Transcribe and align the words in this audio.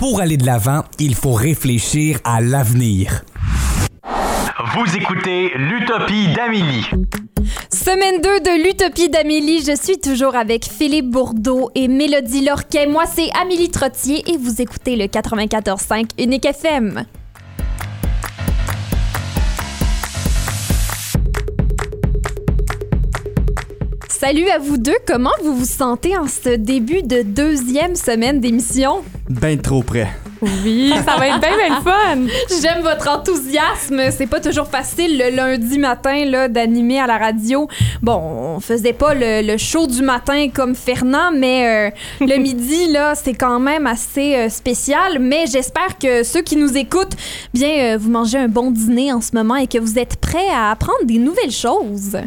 Pour 0.00 0.22
aller 0.22 0.38
de 0.38 0.46
l'avant, 0.46 0.82
il 0.98 1.14
faut 1.14 1.34
réfléchir 1.34 2.20
à 2.24 2.40
l'avenir. 2.40 3.22
Vous 4.74 4.96
écoutez 4.96 5.50
l'Utopie 5.56 6.32
d'Amélie. 6.32 6.86
Semaine 7.70 8.22
2 8.22 8.40
de 8.40 8.64
l'Utopie 8.64 9.10
d'Amélie, 9.10 9.62
je 9.62 9.76
suis 9.76 9.98
toujours 9.98 10.36
avec 10.36 10.64
Philippe 10.64 11.10
Bourdeau 11.10 11.70
et 11.74 11.86
Mélodie 11.86 12.42
Lorquet. 12.42 12.86
Moi, 12.86 13.04
c'est 13.14 13.28
Amélie 13.42 13.68
Trottier 13.68 14.24
et 14.26 14.38
vous 14.38 14.62
écoutez 14.62 14.96
le 14.96 15.04
94.5 15.04 16.12
Unique 16.18 16.46
FM. 16.46 17.04
Salut 24.20 24.50
à 24.50 24.58
vous 24.58 24.76
deux, 24.76 24.98
comment 25.06 25.30
vous 25.42 25.56
vous 25.56 25.64
sentez 25.64 26.14
en 26.14 26.26
ce 26.26 26.50
début 26.50 27.02
de 27.02 27.22
deuxième 27.22 27.96
semaine 27.96 28.38
d'émission? 28.38 29.02
Ben 29.30 29.58
trop 29.58 29.82
près. 29.82 30.08
Oui, 30.42 30.92
ça 31.06 31.16
va 31.16 31.28
être 31.28 31.40
bien, 31.40 31.56
bien 31.56 31.80
fun. 31.80 32.26
J'aime 32.60 32.82
votre 32.82 33.08
enthousiasme. 33.08 34.10
C'est 34.10 34.26
pas 34.26 34.40
toujours 34.40 34.66
facile 34.66 35.16
le 35.16 35.34
lundi 35.34 35.78
matin 35.78 36.26
là 36.26 36.48
d'animer 36.48 37.00
à 37.00 37.06
la 37.06 37.16
radio. 37.16 37.66
Bon, 38.02 38.18
on 38.56 38.60
faisait 38.60 38.92
pas 38.92 39.14
le, 39.14 39.40
le 39.40 39.56
show 39.56 39.86
du 39.86 40.02
matin 40.02 40.48
comme 40.52 40.74
Fernand, 40.74 41.32
mais 41.34 41.88
euh, 41.88 42.26
le 42.26 42.36
midi 42.42 42.92
là, 42.92 43.14
c'est 43.14 43.32
quand 43.32 43.58
même 43.58 43.86
assez 43.86 44.34
euh, 44.34 44.48
spécial. 44.50 45.18
Mais 45.18 45.46
j'espère 45.46 45.96
que 45.98 46.24
ceux 46.24 46.42
qui 46.42 46.56
nous 46.56 46.76
écoutent, 46.76 47.16
bien, 47.54 47.94
euh, 47.94 47.98
vous 47.98 48.10
mangez 48.10 48.36
un 48.36 48.48
bon 48.48 48.70
dîner 48.70 49.14
en 49.14 49.22
ce 49.22 49.34
moment 49.34 49.56
et 49.56 49.66
que 49.66 49.78
vous 49.78 49.98
êtes 49.98 50.16
prêts 50.16 50.50
à 50.54 50.72
apprendre 50.72 51.06
des 51.06 51.18
nouvelles 51.18 51.52
choses. 51.52 52.18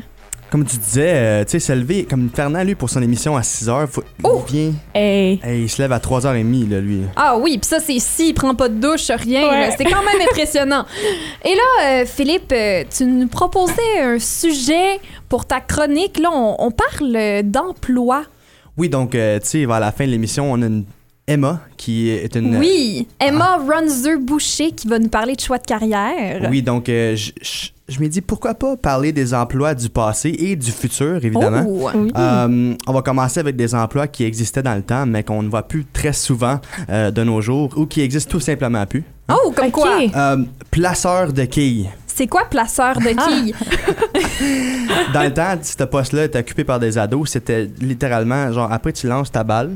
Comme 0.53 0.65
tu 0.65 0.77
disais, 0.77 1.13
euh, 1.15 1.43
tu 1.45 1.49
sais, 1.53 1.59
se 1.59 1.73
lever, 1.73 2.03
comme 2.05 2.29
Fernand, 2.31 2.63
lui, 2.63 2.75
pour 2.75 2.87
son 2.87 3.01
émission 3.01 3.35
à 3.35 3.41
6h, 3.41 3.87
faut, 3.87 4.03
Oh! 4.23 4.43
il 4.49 4.53
vient, 4.53 4.73
Hey. 4.93 5.39
hey, 5.43 5.63
il 5.63 5.67
se 5.67 5.81
lève 5.81 5.91
à 5.91 5.97
3h30, 5.97 6.69
là, 6.69 6.79
lui. 6.79 6.99
Ah 7.15 7.35
oui, 7.39 7.57
puis 7.57 7.67
ça 7.67 7.79
c'est 7.79 7.97
s'il 7.97 8.35
prend 8.35 8.53
pas 8.53 8.69
de 8.69 8.75
douche, 8.75 9.07
rien. 9.09 9.49
Ouais. 9.49 9.69
C'est 9.75 9.83
quand 9.85 10.03
même 10.03 10.21
impressionnant. 10.29 10.85
Et 11.43 11.55
là, 11.55 11.85
euh, 12.01 12.05
Philippe, 12.05 12.51
euh, 12.51 12.83
tu 12.95 13.03
nous 13.05 13.27
proposais 13.29 13.73
un 13.99 14.19
sujet 14.19 14.99
pour 15.27 15.47
ta 15.47 15.59
chronique. 15.59 16.19
Là, 16.19 16.29
on, 16.31 16.55
on 16.59 16.69
parle 16.69 17.41
d'emploi. 17.45 18.23
Oui, 18.77 18.89
donc, 18.89 19.15
euh, 19.15 19.39
tu 19.39 19.47
sais, 19.47 19.65
vers 19.65 19.79
la 19.79 19.91
fin 19.91 20.05
de 20.05 20.11
l'émission, 20.11 20.51
on 20.51 20.61
a 20.61 20.67
une 20.67 20.85
Emma, 21.25 21.61
qui 21.77 22.11
est 22.11 22.35
une... 22.35 22.57
Oui, 22.57 23.07
Emma 23.19 23.57
Runzer 23.57 24.19
Boucher 24.19 24.69
qui 24.71 24.87
va 24.87 24.99
nous 24.99 25.07
parler 25.09 25.35
de 25.35 25.41
choix 25.41 25.57
de 25.57 25.65
carrière. 25.65 26.47
Oui, 26.47 26.61
donc, 26.61 26.89
euh, 26.89 27.15
je- 27.15 27.31
je 27.93 27.99
me 28.01 28.07
dis, 28.07 28.21
pourquoi 28.21 28.53
pas 28.55 28.75
parler 28.75 29.11
des 29.11 29.33
emplois 29.33 29.73
du 29.75 29.89
passé 29.89 30.35
et 30.37 30.55
du 30.55 30.71
futur, 30.71 31.23
évidemment. 31.23 31.63
Oh. 31.67 31.89
Oui. 31.93 32.11
Euh, 32.17 32.73
on 32.87 32.93
va 32.93 33.01
commencer 33.01 33.39
avec 33.39 33.55
des 33.55 33.73
emplois 33.75 34.07
qui 34.07 34.23
existaient 34.23 34.63
dans 34.63 34.75
le 34.75 34.81
temps, 34.81 35.05
mais 35.05 35.23
qu'on 35.23 35.43
ne 35.43 35.49
voit 35.49 35.63
plus 35.63 35.85
très 35.85 36.13
souvent 36.13 36.59
euh, 36.89 37.11
de 37.11 37.23
nos 37.23 37.41
jours 37.41 37.71
ou 37.77 37.85
qui 37.85 38.01
existent 38.01 38.31
tout 38.31 38.39
simplement 38.39 38.85
plus. 38.85 39.03
Oh, 39.31 39.53
comme 39.55 39.71
quoi? 39.71 39.99
Euh, 40.15 40.37
placeur 40.71 41.31
de 41.31 41.43
quilles. 41.45 41.89
C'est 42.07 42.27
quoi 42.27 42.43
placeur 42.49 42.97
de 42.99 43.09
Ah. 43.17 43.25
quilles? 43.27 43.55
Dans 45.13 45.23
le 45.23 45.33
temps, 45.33 45.57
ce 45.61 45.83
poste-là 45.83 46.25
était 46.25 46.39
occupé 46.39 46.63
par 46.63 46.79
des 46.79 46.97
ados. 46.97 47.29
C'était 47.31 47.69
littéralement 47.79 48.51
genre 48.51 48.71
après 48.71 48.91
tu 48.93 49.07
lances 49.07 49.31
ta 49.31 49.43
balle, 49.43 49.71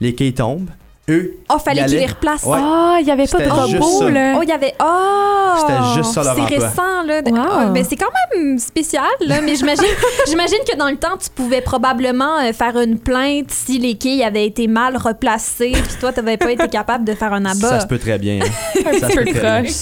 les 0.00 0.14
quilles 0.14 0.34
tombent, 0.34 0.70
eux, 1.10 1.36
Oh, 1.52 1.58
fallait 1.58 1.82
Il 1.82 1.84
qu'il 1.86 1.94
les 1.98 2.02
allait. 2.04 2.12
replace. 2.12 2.44
Ouais. 2.44 2.58
Ah, 2.60 2.96
il 3.00 3.04
n'y 3.04 3.10
avait 3.10 3.26
pas 3.26 3.38
de 3.44 3.50
robot, 3.50 3.98
ça. 4.00 4.10
là. 4.10 4.34
Oh, 4.38 4.40
il 4.42 4.48
y 4.48 4.52
avait. 4.52 4.74
Oh! 4.82 5.54
C'était 5.60 5.94
juste 5.96 6.12
ça, 6.14 6.22
leur 6.24 6.34
C'est 6.34 6.54
récent, 6.56 7.02
là. 7.06 7.20
Wow. 7.26 7.36
Ah, 7.38 7.70
ben, 7.74 7.84
c'est 7.88 7.96
quand 7.96 8.10
même 8.34 8.58
spécial, 8.58 9.04
là. 9.20 9.40
Mais 9.42 9.54
j'imagine, 9.56 9.84
j'imagine 10.26 10.58
que 10.70 10.76
dans 10.76 10.88
le 10.88 10.96
temps, 10.96 11.16
tu 11.22 11.28
pouvais 11.30 11.60
probablement 11.60 12.38
euh, 12.40 12.52
faire 12.52 12.76
une 12.80 12.98
plainte 12.98 13.50
si 13.50 13.78
les 13.78 13.94
quilles 13.96 14.22
avaient 14.24 14.46
été 14.46 14.66
mal 14.66 14.96
replacées, 14.96 15.72
puis 15.72 15.94
toi, 16.00 16.12
tu 16.12 16.20
n'avais 16.20 16.36
pas 16.38 16.50
été 16.52 16.68
capable 16.68 17.04
de 17.04 17.12
faire 17.14 17.32
un 17.32 17.44
ça 17.54 17.66
abat. 17.68 17.80
se 17.80 17.86
peut 17.86 17.98
très 17.98 18.18
bien. 18.18 18.40
hein. 18.42 18.80
Un 18.86 18.98
Ça 18.98 19.08
se 19.10 19.16
peu 19.16 19.24
peut 19.24 19.32
très 19.32 19.62
bien. 19.62 19.72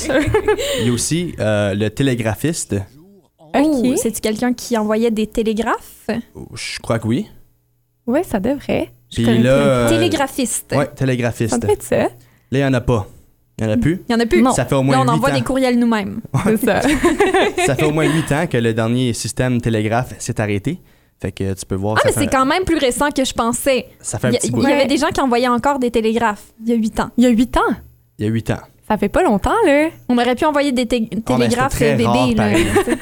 Il 0.81 0.86
y 0.86 0.91
a 0.91 0.92
aussi 0.92 1.34
euh, 1.39 1.75
le 1.75 1.89
télégraphiste. 1.91 2.75
Oh, 3.55 3.83
OK. 3.84 3.98
C'est-tu 3.98 4.20
quelqu'un 4.20 4.53
qui 4.53 4.77
envoyait 4.79 5.11
des 5.11 5.27
télégraphes? 5.27 6.08
Je 6.55 6.79
crois 6.80 6.98
que 6.98 7.07
oui. 7.07 7.29
Oui, 8.07 8.20
ça 8.29 8.41
devrait. 8.41 8.91
Puis 9.12 9.24
là, 9.39 9.50
euh, 9.50 9.89
Télégraphiste. 9.89 10.73
ouais, 10.73 10.84
Ça 10.84 10.86
télégraphiste. 10.86 11.61
peut 11.61 11.70
être 11.73 11.83
ça. 11.83 11.96
Là, 11.96 12.08
il 12.50 12.58
n'y 12.58 12.64
en 12.64 12.73
a 12.74 12.80
pas. 12.80 13.06
Il 13.58 13.67
n'y 13.67 13.70
en 13.70 13.74
a 13.74 13.77
plus. 13.77 14.00
Il 14.08 14.12
y 14.12 14.14
en 14.17 14.20
a 14.20 14.27
plus. 14.27 14.42
Non. 14.42 14.52
Ça 14.52 14.64
fait 14.64 14.74
au 14.74 14.78
Là, 14.78 14.84
moins 14.84 15.00
on 15.00 15.05
8 15.05 15.08
envoie 15.11 15.30
ans. 15.30 15.34
des 15.34 15.42
courriels 15.42 15.78
nous-mêmes. 15.78 16.20
C'est 16.45 16.56
ça. 16.64 16.80
Ça 17.67 17.74
fait 17.74 17.84
au 17.84 17.92
moins 17.92 18.05
8 18.06 18.33
ans 18.33 18.46
que 18.46 18.56
le 18.56 18.73
dernier 18.74 19.12
système 19.12 19.61
télégraphe 19.61 20.14
s'est 20.18 20.40
arrêté. 20.40 20.80
Fait 21.20 21.30
que 21.30 21.52
tu 21.55 21.67
peux 21.67 21.74
voir. 21.77 21.96
Ah, 21.98 22.00
ça 22.00 22.08
mais 22.08 22.12
c'est 22.27 22.34
un- 22.34 22.39
quand 22.40 22.46
même 22.46 22.64
plus 22.64 22.78
récent 22.78 23.11
que 23.11 23.24
je 23.24 23.33
pensais. 23.33 23.86
Ça 24.00 24.18
fait 24.18 24.28
un 24.28 24.30
Il 24.30 24.34
y, 24.34 24.39
petit 24.39 24.46
il 24.48 24.52
bout. 24.52 24.67
y 24.67 24.73
avait 24.73 24.86
des 24.86 24.96
gens 24.96 25.08
qui 25.08 25.20
envoyaient 25.20 25.46
encore 25.48 25.79
des 25.79 25.90
télégraphes 25.90 26.42
il 26.64 26.70
y 26.70 26.73
a 26.73 26.77
huit 26.77 26.98
ans. 26.98 27.11
Il 27.17 27.24
y 27.24 27.27
a 27.27 27.30
huit 27.30 27.56
ans? 27.56 27.74
Il 28.18 28.24
y 28.24 28.29
a 28.29 28.30
8 28.33 28.50
ans. 28.50 28.61
Ça 28.89 28.98
fait 28.98 29.08
pas 29.08 29.23
longtemps, 29.23 29.55
là. 29.64 29.89
On 30.08 30.18
aurait 30.18 30.34
pu 30.34 30.44
envoyer 30.44 30.73
des 30.73 30.83
Oh, 30.90 30.96
mais 31.11 31.20
télégraphes 31.20 31.79
rare, 31.79 31.96
bébés. 31.96 32.34
là. 32.34 32.96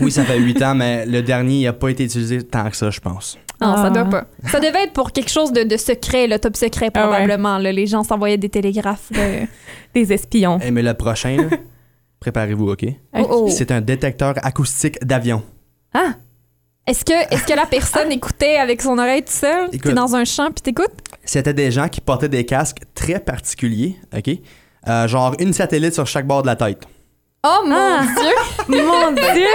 Oui, 0.00 0.10
ça 0.10 0.24
fait 0.24 0.38
8 0.38 0.60
ans, 0.62 0.74
mais 0.74 1.06
le 1.06 1.22
dernier 1.22 1.64
n'a 1.64 1.72
pas 1.72 1.90
été 1.90 2.04
utilisé 2.04 2.42
tant 2.42 2.68
que 2.70 2.76
ça, 2.76 2.90
je 2.90 2.98
pense. 3.00 3.38
Non, 3.60 3.76
ça 3.76 3.84
Ah. 3.86 3.90
doit 3.90 4.04
pas. 4.06 4.24
Ça 4.50 4.58
devait 4.60 4.84
être 4.84 4.92
pour 4.92 5.12
quelque 5.12 5.30
chose 5.30 5.52
de, 5.52 5.62
de 5.64 5.76
secret, 5.76 6.26
le 6.26 6.38
top 6.38 6.56
secret 6.56 6.90
Ah 6.94 7.00
ouais. 7.00 7.08
probablement. 7.10 7.58
là. 7.58 7.72
Les 7.72 7.86
gens 7.86 8.02
s'envoyaient 8.04 8.36
des 8.38 8.48
télégraphes. 8.48 9.10
là. 9.10 9.46
Des 9.94 10.12
espions. 10.12 10.58
Eh, 10.62 10.70
mais 10.70 10.82
le 10.82 10.94
prochain, 10.94 11.36
préparez-vous, 12.20 12.70
OK? 12.70 12.84
Oh, 13.16 13.26
oh. 13.30 13.48
C'est 13.50 13.70
un 13.72 13.80
détecteur 13.80 14.34
acoustique 14.42 15.04
d'avion. 15.04 15.42
Ah, 15.92 16.14
Est-ce 16.86 17.04
que, 17.04 17.12
est 17.12 17.44
que 17.44 17.54
la 17.54 17.66
personne 17.66 18.10
écoutait 18.12 18.56
avec 18.56 18.80
son 18.82 18.96
oreille 18.98 19.22
tout 19.24 19.32
seul? 19.32 19.68
T'es 19.70 19.92
dans 19.92 20.14
un 20.14 20.24
champ 20.24 20.46
puis 20.46 20.62
t'écoutes? 20.62 20.94
C'était 21.24 21.52
des 21.54 21.70
gens 21.70 21.88
qui 21.88 22.00
portaient 22.00 22.28
des 22.28 22.46
casques 22.46 22.82
très 22.94 23.18
particuliers, 23.20 23.96
OK? 24.16 24.30
Euh, 24.88 25.06
genre 25.08 25.34
une 25.40 25.52
satellite 25.52 25.92
sur 25.94 26.06
chaque 26.06 26.26
bord 26.26 26.42
de 26.42 26.46
la 26.46 26.56
tête. 26.56 26.82
Oh 27.44 27.62
mon 27.66 27.74
Ah. 27.74 28.00
Dieu! 28.16 28.76
mon 28.82 29.12
Dieu! 29.12 29.46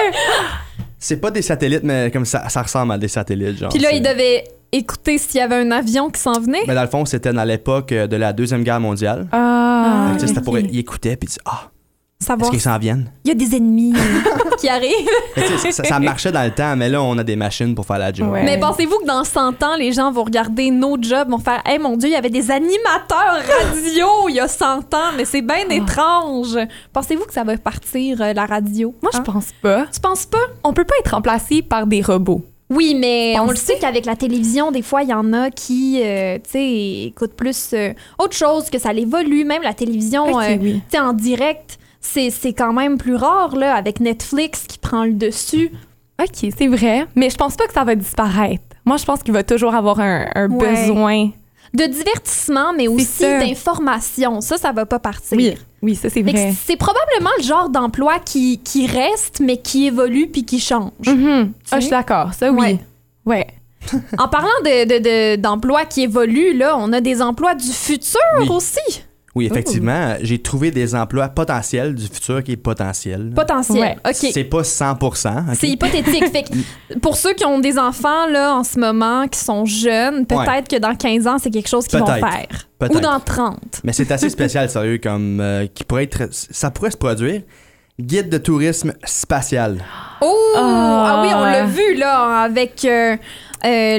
C'est 1.00 1.18
pas 1.18 1.32
des 1.32 1.42
satellites, 1.42 1.84
mais 1.84 2.10
comme 2.12 2.26
ça, 2.26 2.48
ça 2.50 2.62
ressemble 2.62 2.94
à 2.94 2.98
des 2.98 3.08
satellites, 3.08 3.58
genre. 3.58 3.70
Puis 3.70 3.80
là, 3.80 3.90
c'est- 3.92 3.98
il 3.98 4.02
devait 4.02 4.44
écouter 4.72 5.18
s'il 5.18 5.40
y 5.40 5.44
avait 5.44 5.56
un 5.56 5.72
avion 5.72 6.10
qui 6.10 6.20
s'en 6.20 6.40
venait? 6.40 6.64
Mais 6.68 6.74
dans 6.76 6.82
le 6.82 6.88
fond, 6.88 7.06
c'était 7.06 7.32
dans 7.34 7.44
l'époque 7.44 7.90
de 7.94 8.16
la 8.16 8.34
Deuxième 8.34 8.64
Guerre 8.64 8.80
mondiale. 8.80 9.28
Ah, 9.32 9.52
Ah, 9.88 10.08
Fait 10.08 10.16
que, 10.16 10.20
tu 10.22 10.22
sais, 10.22 10.28
c'était 10.28 10.40
ok. 10.40 10.46
pour... 10.46 10.58
Il 10.60 10.80
écoutait, 10.80 11.16
puis 11.16 11.28
il 11.30 11.34
dit 11.34 11.40
Ah, 11.46 11.70
est-ce 12.20 12.28
Savoir 12.28 12.50
qu'ils 12.50 12.62
s'en 12.62 12.78
viennent? 12.78 13.12
il 13.26 13.28
y 13.28 13.32
a 13.32 13.36
des 13.36 13.56
ennemis 13.56 13.94
qui 14.60 14.70
arrivent. 14.70 15.10
Ça, 15.72 15.84
ça 15.84 16.00
marchait 16.00 16.32
dans 16.32 16.44
le 16.44 16.52
temps, 16.52 16.76
mais 16.78 16.88
là, 16.90 17.02
on 17.02 17.18
a 17.18 17.24
des 17.24 17.36
machines 17.36 17.76
pour 17.76 17.86
faire 17.86 18.00
la 18.00 18.14
job. 18.14 18.32
Ouais. 18.32 18.44
Mais 18.44 18.58
pensez-vous 18.60 19.00
que 19.00 19.06
dans 19.06 19.24
100 19.26 19.62
ans, 19.64 19.76
les 19.78 19.92
gens 19.92 20.12
vont 20.12 20.24
regarder 20.24 20.72
nos 20.72 20.98
jobs, 21.02 21.30
vont 21.30 21.38
faire 21.40 21.62
Hey 21.66 21.78
mon 21.78 21.98
Dieu, 21.98 22.08
il 22.10 22.14
y 22.14 22.16
avait 22.16 22.30
des 22.30 22.50
animateurs 22.52 23.42
radio 23.60 24.08
il 24.30 24.36
y 24.36 24.40
a 24.40 24.48
100 24.48 24.94
ans, 24.94 25.12
mais 25.18 25.26
c'est 25.26 25.42
bien 25.42 25.68
étrange. 25.70 26.58
Pensez-vous 26.94 27.26
que 27.26 27.34
ça 27.34 27.44
va 27.44 27.58
partir 27.58 28.22
euh, 28.22 28.34
la 28.34 28.46
radio? 28.46 28.96
Moi, 29.02 29.12
je 29.14 29.20
Hein? 29.20 29.24
pense 29.24 29.48
pas. 29.62 29.86
Tu 29.94 30.00
penses 30.00 30.26
pas? 30.26 30.38
On 30.64 30.74
peut 30.74 30.86
pas 30.86 30.96
être 31.02 31.12
remplacé 31.12 31.62
par 31.62 31.86
des 31.86 32.02
robots. 32.02 32.42
Oui, 32.70 32.96
mais 33.00 33.38
on 33.40 33.50
le 33.52 33.56
sait 33.56 33.78
qu'avec 33.80 34.06
la 34.08 34.16
télévision, 34.16 34.72
des 34.72 34.82
fois, 34.82 35.04
il 35.04 35.10
y 35.10 35.14
en 35.14 35.34
a 35.34 35.52
qui, 35.52 36.02
euh, 36.04 36.38
tu 36.38 36.50
sais, 36.50 37.04
écoutent 37.08 37.36
plus 37.36 37.72
euh, 37.74 37.94
autre 38.18 38.36
chose, 38.36 38.72
que 38.72 38.80
ça 38.80 38.92
l'évolue. 38.92 39.46
Même 39.46 39.62
la 39.62 39.76
télévision, 39.76 40.24
Ok, 40.24 40.42
euh, 40.44 40.58
oui. 40.60 40.74
tu 40.90 40.98
sais, 40.98 41.00
en 41.00 41.14
direct, 41.14 41.78
c'est 42.32 42.54
quand 42.54 42.74
même 42.74 42.98
plus 42.98 43.16
rare, 43.16 43.56
là, 43.56 43.76
avec 43.76 44.00
Netflix 44.00 44.66
qui 44.68 44.78
prend 44.78 45.04
le 45.06 45.14
dessus. 45.14 45.72
OK, 46.22 46.50
c'est 46.58 46.68
vrai. 46.68 47.06
Mais 47.16 47.30
je 47.30 47.36
pense 47.36 47.56
pas 47.56 47.68
que 47.68 47.74
ça 47.74 47.84
va 47.84 47.96
disparaître. 47.96 48.64
Moi, 48.86 48.98
je 48.98 49.06
pense 49.06 49.22
qu'il 49.24 49.34
va 49.34 49.44
toujours 49.44 49.76
avoir 49.76 50.00
un, 50.00 50.26
un 50.36 50.50
Ouais. 50.50 50.70
besoin. 50.70 51.30
De 51.74 51.84
divertissement, 51.86 52.72
mais 52.74 52.88
aussi 52.88 53.24
d'information. 53.24 54.40
Ça, 54.40 54.58
ça 54.58 54.72
va 54.72 54.86
pas 54.86 55.00
partir. 55.00 55.38
Oui, 55.38 55.56
oui, 55.82 55.96
ça, 55.96 56.10
c'est 56.10 56.22
vrai. 56.22 56.54
C'est 56.66 56.78
probablement 56.78 57.32
le 57.38 57.44
genre 57.44 57.70
d'emploi 57.70 58.20
qui, 58.20 58.60
qui 58.60 58.88
reste, 58.88 59.42
mais 59.42 59.58
qui 59.58 59.88
évolue 59.88 60.28
puis 60.28 60.46
qui 60.46 60.60
change. 60.60 60.92
Mhm. 61.06 61.52
Ah, 61.72 61.76
je 61.78 61.82
suis 61.82 61.90
d'accord. 61.90 62.34
Ça, 62.34 62.50
oui. 62.52 62.60
Ouais. 62.60 62.80
Ouais. 63.26 63.48
En 64.18 64.28
parlant 64.30 64.48
de, 64.64 64.86
de- 64.86 65.00
de- 65.04 65.42
d'emplois 65.42 65.86
qui 65.86 66.04
évoluent, 66.04 66.54
là, 66.58 66.78
on 66.80 66.94
a 66.94 67.02
des 67.02 67.22
emploos 67.22 67.54
du 67.56 67.72
futur 67.72 68.20
Oui. 68.40 68.48
aussi. 68.50 69.04
Oui, 69.36 69.48
effectivement, 69.48 70.16
j'ai 70.22 70.42
trouvé 70.42 70.72
des 70.72 70.96
emplois 70.96 71.28
potentiels 71.28 71.94
du 71.94 72.06
futur 72.06 72.42
qui 72.42 72.54
est 72.54 72.58
potentiel. 72.58 73.32
Potentiel. 73.36 73.78
Ouais. 73.82 73.98
OK. 74.08 74.30
C'est 74.34 74.46
pas 74.46 74.62
100%. 74.62 75.50
ok? 75.52 75.56
C'est 75.60 75.68
hypothétique. 75.68 76.26
fait 76.32 76.44
que 76.44 76.98
pour 77.00 77.18
ceux 77.18 77.34
qui 77.34 77.46
ont 77.46 77.60
des 77.60 77.78
enfants 77.78 78.28
là 78.28 78.56
en 78.56 78.64
ce 78.64 78.80
moment, 78.80 79.28
qui 79.28 79.38
sont 79.40 79.66
jeunes, 79.66 80.26
peut-être 80.26 80.50
Ouais. 80.50 80.64
que 80.64 80.78
dans 80.78 80.96
15 80.96 81.28
ans, 81.28 81.38
c'est 81.38 81.50
quelque 81.52 81.68
chose 81.68 81.86
qu'ils 81.86 82.00
vont 82.00 82.06
faire. 82.06 82.48
Peut-être. 82.80 82.96
Ou 82.96 83.00
dans 83.02 83.20
30. 83.20 83.58
Mais 83.84 83.92
c'est 83.92 84.10
assez 84.12 84.30
spécial, 84.40 84.70
sérieux, 84.70 85.00
comme 85.04 85.40
euh, 85.42 85.68
qui 85.74 85.84
pourrait 85.84 86.04
être. 86.04 86.30
Ça 86.32 86.72
pourrait 86.72 86.92
se 86.92 86.98
produire. 86.98 87.42
Guide 88.00 88.30
de 88.30 88.38
tourisme 88.38 88.94
spatial. 89.06 89.78
Oh! 90.22 90.54
Ah. 90.58 91.06
Ah 91.08 91.22
oui, 91.22 91.30
on 91.34 91.44
l'a 91.44 91.66
vu 91.66 91.96
là 91.96 92.42
avec 92.44 92.84
euh, 92.86 93.16
euh, 93.16 93.18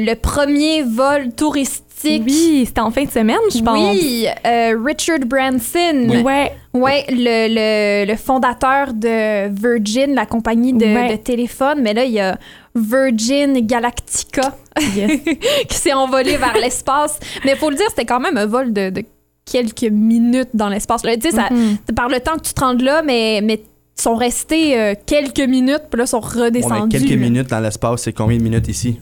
le 0.00 0.14
premier 0.14 0.82
vol 0.82 1.30
touristique. 1.36 1.82
Oui, 2.24 2.64
c'était 2.66 2.80
en 2.80 2.90
fin 2.90 3.04
de 3.04 3.10
semaine, 3.10 3.36
je 3.54 3.62
pense. 3.62 3.94
Oui, 3.96 4.26
euh, 4.46 4.76
Richard 4.84 5.20
Branson. 5.26 6.22
Ouais. 6.24 6.52
Ouais, 6.74 7.04
le, 7.08 7.48
le, 7.48 8.10
le 8.10 8.16
fondateur 8.16 8.92
de 8.92 9.48
Virgin, 9.48 10.14
la 10.14 10.26
compagnie 10.26 10.72
de, 10.72 10.84
Ouais. 10.84 11.10
de 11.12 11.16
téléphone. 11.16 11.80
Mais 11.82 11.94
là, 11.94 12.04
il 12.04 12.12
y 12.12 12.20
a 12.20 12.38
Virgin 12.74 13.60
Galactica 13.66 14.54
Yes. 14.94 15.20
qui 15.68 15.76
s'est 15.76 15.92
envolé 15.94 16.36
vers 16.36 16.56
l'espace. 16.60 17.18
Mais 17.44 17.52
il 17.52 17.56
faut 17.56 17.70
le 17.70 17.76
dire, 17.76 17.86
c'était 17.88 18.04
quand 18.04 18.20
même 18.20 18.36
un 18.36 18.46
vol 18.46 18.72
de, 18.72 18.90
de 18.90 19.02
quelques 19.50 19.90
minutes 19.90 20.50
dans 20.54 20.68
l'espace. 20.68 21.02
Tu 21.02 21.08
sais, 21.30 21.36
Mhm. 21.50 21.76
c'est 21.86 21.94
par 21.94 22.08
le 22.08 22.20
temps 22.20 22.36
que 22.36 22.42
tu 22.42 22.52
te 22.52 22.60
rendes 22.60 22.82
là, 22.82 23.02
mais, 23.02 23.40
mais 23.42 23.62
ils 23.98 24.02
sont 24.02 24.16
restés 24.16 24.78
euh, 24.78 24.94
quelques 25.06 25.40
minutes, 25.40 25.84
puis 25.90 25.96
là, 25.98 26.04
ils 26.04 26.08
sont 26.08 26.20
redescendus. 26.20 26.88
mais 26.92 26.98
quelques 27.06 27.18
minutes 27.18 27.48
dans 27.48 27.60
l'espace, 27.60 28.02
c'est 28.02 28.12
combien 28.12 28.36
de 28.36 28.42
minutes 28.42 28.68
ici? 28.68 29.00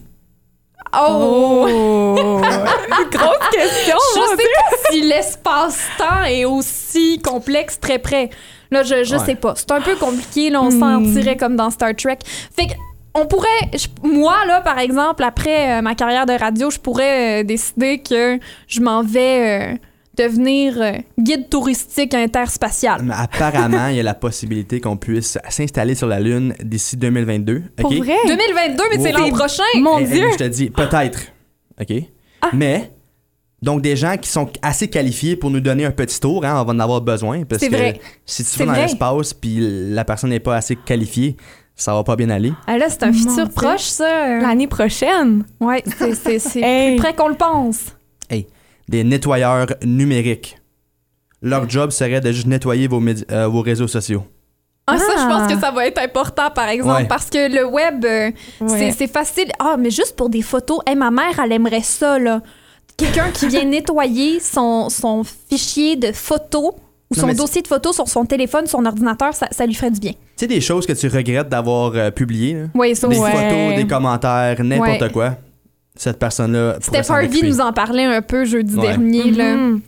Oh! 0.97 1.67
Oh! 1.67 1.67
Grosse 3.11 3.49
question! 3.53 3.97
Je 4.17 4.37
sais 4.37 4.37
pas 4.37 4.77
si 4.91 5.01
l'espace-temps 5.03 6.25
est 6.29 6.45
aussi 6.45 7.21
complexe 7.23 7.79
très 7.81 7.99
près. 7.99 8.31
Là, 8.71 8.83
je, 8.83 9.05
je 9.05 9.17
Ouais. 9.17 9.25
sais 9.25 9.35
pas. 9.35 9.55
C'est 9.57 9.71
un 9.73 9.81
peu 9.81 9.95
compliqué. 9.97 10.51
Là, 10.51 10.63
on 10.63 10.71
Hmm. 10.71 10.81
sentirait 11.05 11.37
comme 11.37 11.57
dans 11.57 11.71
Star 11.71 11.95
Trek. 11.97 12.19
Fait 12.57 12.67
que, 12.67 12.73
on 13.15 13.27
pourrait... 13.27 13.49
je- 13.73 13.87
moi, 14.09 14.45
là, 14.47 14.61
par 14.61 14.79
exemple, 14.79 15.23
après 15.23 15.79
euh, 15.79 15.83
ma 15.83 15.95
carrière 15.95 16.27
de 16.27 16.33
radio, 16.33 16.71
je 16.71 16.79
pourrais 16.79 17.43
euh, 17.43 17.45
décider 17.45 17.99
que 17.99 18.39
je 18.67 18.81
m'en 18.81 19.03
vais 19.05 19.73
euh, 19.75 19.77
devenir 20.19 20.75
euh, 20.81 20.93
guide 21.21 21.49
touristique 21.49 22.15
interspatial. 22.15 23.03
Apparemment, 23.17 23.87
il 23.89 23.97
y 23.97 24.01
a 24.01 24.03
la 24.03 24.15
possibilité 24.15 24.81
qu'on 24.81 24.97
puisse 24.97 25.39
s'installer 25.49 25.95
sur 25.95 26.09
la 26.09 26.19
Lune 26.19 26.55
d'ici 26.61 26.97
2022. 26.97 27.63
Pour 27.77 27.93
OK? 27.93 27.99
vrai? 27.99 28.17
2022, 28.27 28.85
mais 28.91 28.99
c'est 29.01 29.13
l'an 29.13 29.29
prochain! 29.31 29.63
Mon 29.81 29.99
Hey, 29.99 30.05
hey, 30.07 30.11
Dieu! 30.13 30.27
je 30.33 30.37
te 30.39 30.45
dis, 30.49 30.71
peut-être. 30.71 31.21
OK? 31.81 31.93
Mais, 32.53 32.93
donc, 33.63 33.81
des 33.83 33.97
gens 33.97 34.17
qui 34.17 34.29
sont 34.29 34.51
assez 34.63 34.89
qualifiés 34.89 35.37
pour 35.37 35.51
nous 35.51 35.61
donner 35.61 35.85
un 35.87 35.91
petit 35.91 36.21
tour, 36.21 36.45
hein, 36.45 36.61
on 36.61 36.65
va 36.65 36.73
en 36.75 36.79
avoir 36.81 37.01
besoin. 37.01 37.45
Parce 37.45 37.61
C'est 37.63 37.71
que 37.71 37.75
vrai. 37.77 38.01
si 38.27 38.45
tu 38.45 38.59
vas 38.59 38.67
dans 38.67 38.73
l'espace 38.73 39.33
puis 39.33 39.59
la 39.91 40.05
personne 40.05 40.31
n'est 40.31 40.41
pas 40.41 40.57
assez 40.57 40.77
qualifiée, 40.77 41.37
ça 41.75 41.95
va 41.95 42.05
pas 42.05 42.15
bien 42.17 42.29
aller. 42.31 42.53
Ah, 42.67 42.77
là, 42.79 42.87
c'est 42.89 43.03
un 43.03 43.07
Mon 43.11 43.13
futur 43.19 43.47
Dieu. 43.47 43.55
proche, 43.55 43.83
ça. 43.85 44.39
L'année 44.41 44.69
prochaine. 44.69 45.45
Ouais, 45.61 45.83
c'est- 45.87 46.15
c'est 46.15 46.39
c'est 46.39 46.61
Hey. 46.63 46.97
plus 46.97 47.03
près 47.03 47.15
qu'on 47.15 47.29
le 47.29 47.35
pense. 47.37 47.87
Des 48.87 49.03
nettoyeurs 49.03 49.69
numériques. 49.83 50.59
Leur 51.41 51.69
job 51.71 51.91
serait 51.91 52.21
de 52.21 52.31
juste 52.33 52.47
nettoyer 52.47 52.87
vos, 52.87 53.01
médi- 53.01 53.25
euh, 53.33 53.49
vos 53.49 53.63
réseaux 53.63 53.89
sociaux. 53.89 54.25
Ah, 54.87 54.99
ça, 54.99 55.05
je 55.17 55.23
Ah. 55.23 55.29
pense 55.29 55.53
que 55.55 55.59
ça 55.59 55.71
va 55.71 55.87
être 55.87 55.99
important, 55.99 56.51
par 56.55 56.69
exemple, 56.69 57.03
Ouais. 57.03 57.09
parce 57.09 57.31
que 57.31 57.51
le 57.51 57.65
web, 57.65 58.05
euh, 58.05 58.31
c'est- 58.59 58.65
Ouais. 58.75 58.95
c'est 58.97 59.07
facile. 59.07 59.51
Ah, 59.59 59.77
mais 59.79 59.91
juste 59.91 60.15
pour 60.17 60.29
des 60.29 60.43
photos, 60.43 60.81
Hey, 60.87 60.95
ma 60.95 61.11
mère, 61.11 61.39
elle 61.43 61.53
aimerait 61.53 61.81
ça, 61.83 62.19
là. 62.19 62.43
Quelqu'un 62.97 63.31
qui 63.33 63.49
vient 63.49 63.65
nettoyer 63.65 64.41
son, 64.41 64.89
son 64.91 65.23
fichier 65.49 65.97
de 65.97 66.13
photos 66.13 66.73
ou 67.11 67.17
Non, 67.17 67.29
son 67.29 67.33
dossier 67.33 67.63
de 67.63 67.67
photos 67.67 67.95
sur 67.95 68.09
son 68.09 68.25
téléphone, 68.27 68.67
son 68.67 68.85
ordinateur, 68.85 69.33
ça, 69.35 69.49
ça 69.51 69.65
lui 69.67 69.75
ferait 69.75 69.91
du 69.91 70.01
bien. 70.01 70.13
Tu 70.13 70.19
sais, 70.37 70.47
des 70.47 70.61
choses 70.61 70.87
que 70.87 70.93
tu 70.93 71.09
regrettes 71.09 71.49
d'avoir 71.49 71.93
euh, 71.95 72.11
publiées? 72.11 72.65
Oui, 72.75 72.95
ça 72.95 73.09
des. 73.09 73.19
Ouais. 73.19 73.31
photos, 73.31 73.77
des 73.77 73.87
commentaires, 73.87 74.63
n'importe 74.63 75.01
Ouais. 75.03 75.11
quoi. 75.11 75.35
Cette 75.97 76.19
personne-là. 76.19 76.77
Steph 76.81 77.09
Harvey 77.11 77.41
nous 77.43 77.61
en 77.61 77.73
parlait 77.73 78.05
un 78.05 78.21
peu 78.21 78.45
jeudi 78.45 78.75
Ouais. 78.77 78.89
dernier, 78.89 79.31
là. 79.31 79.55
Mhm. 79.57 79.81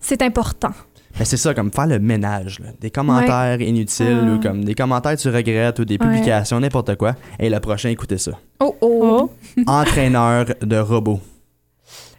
C'est 0.00 0.22
important. 0.22 0.70
Mais 1.18 1.24
c'est 1.24 1.36
ça, 1.36 1.52
comme 1.54 1.70
faire 1.72 1.86
le 1.86 1.98
ménage. 1.98 2.60
là. 2.60 2.66
Des 2.80 2.90
commentaires 2.90 3.60
inutiles 3.60 4.20
Ah. 4.22 4.32
ou 4.32 4.40
comme 4.40 4.64
des 4.64 4.74
commentaires 4.74 5.16
que 5.16 5.20
tu 5.20 5.28
regrettes 5.28 5.78
ou 5.80 5.84
des 5.84 5.94
Ouais. 5.94 5.98
publications, 5.98 6.60
n'importe 6.60 6.96
quoi. 6.96 7.14
Et 7.38 7.50
le 7.50 7.58
prochain, 7.60 7.88
écoutez 7.90 8.16
ça. 8.18 8.32
Oh, 8.60 8.76
oh. 8.80 9.30
Oh. 9.58 9.62
Entraîneur 9.66 10.46
de 10.62 10.76
robots. 10.78 11.20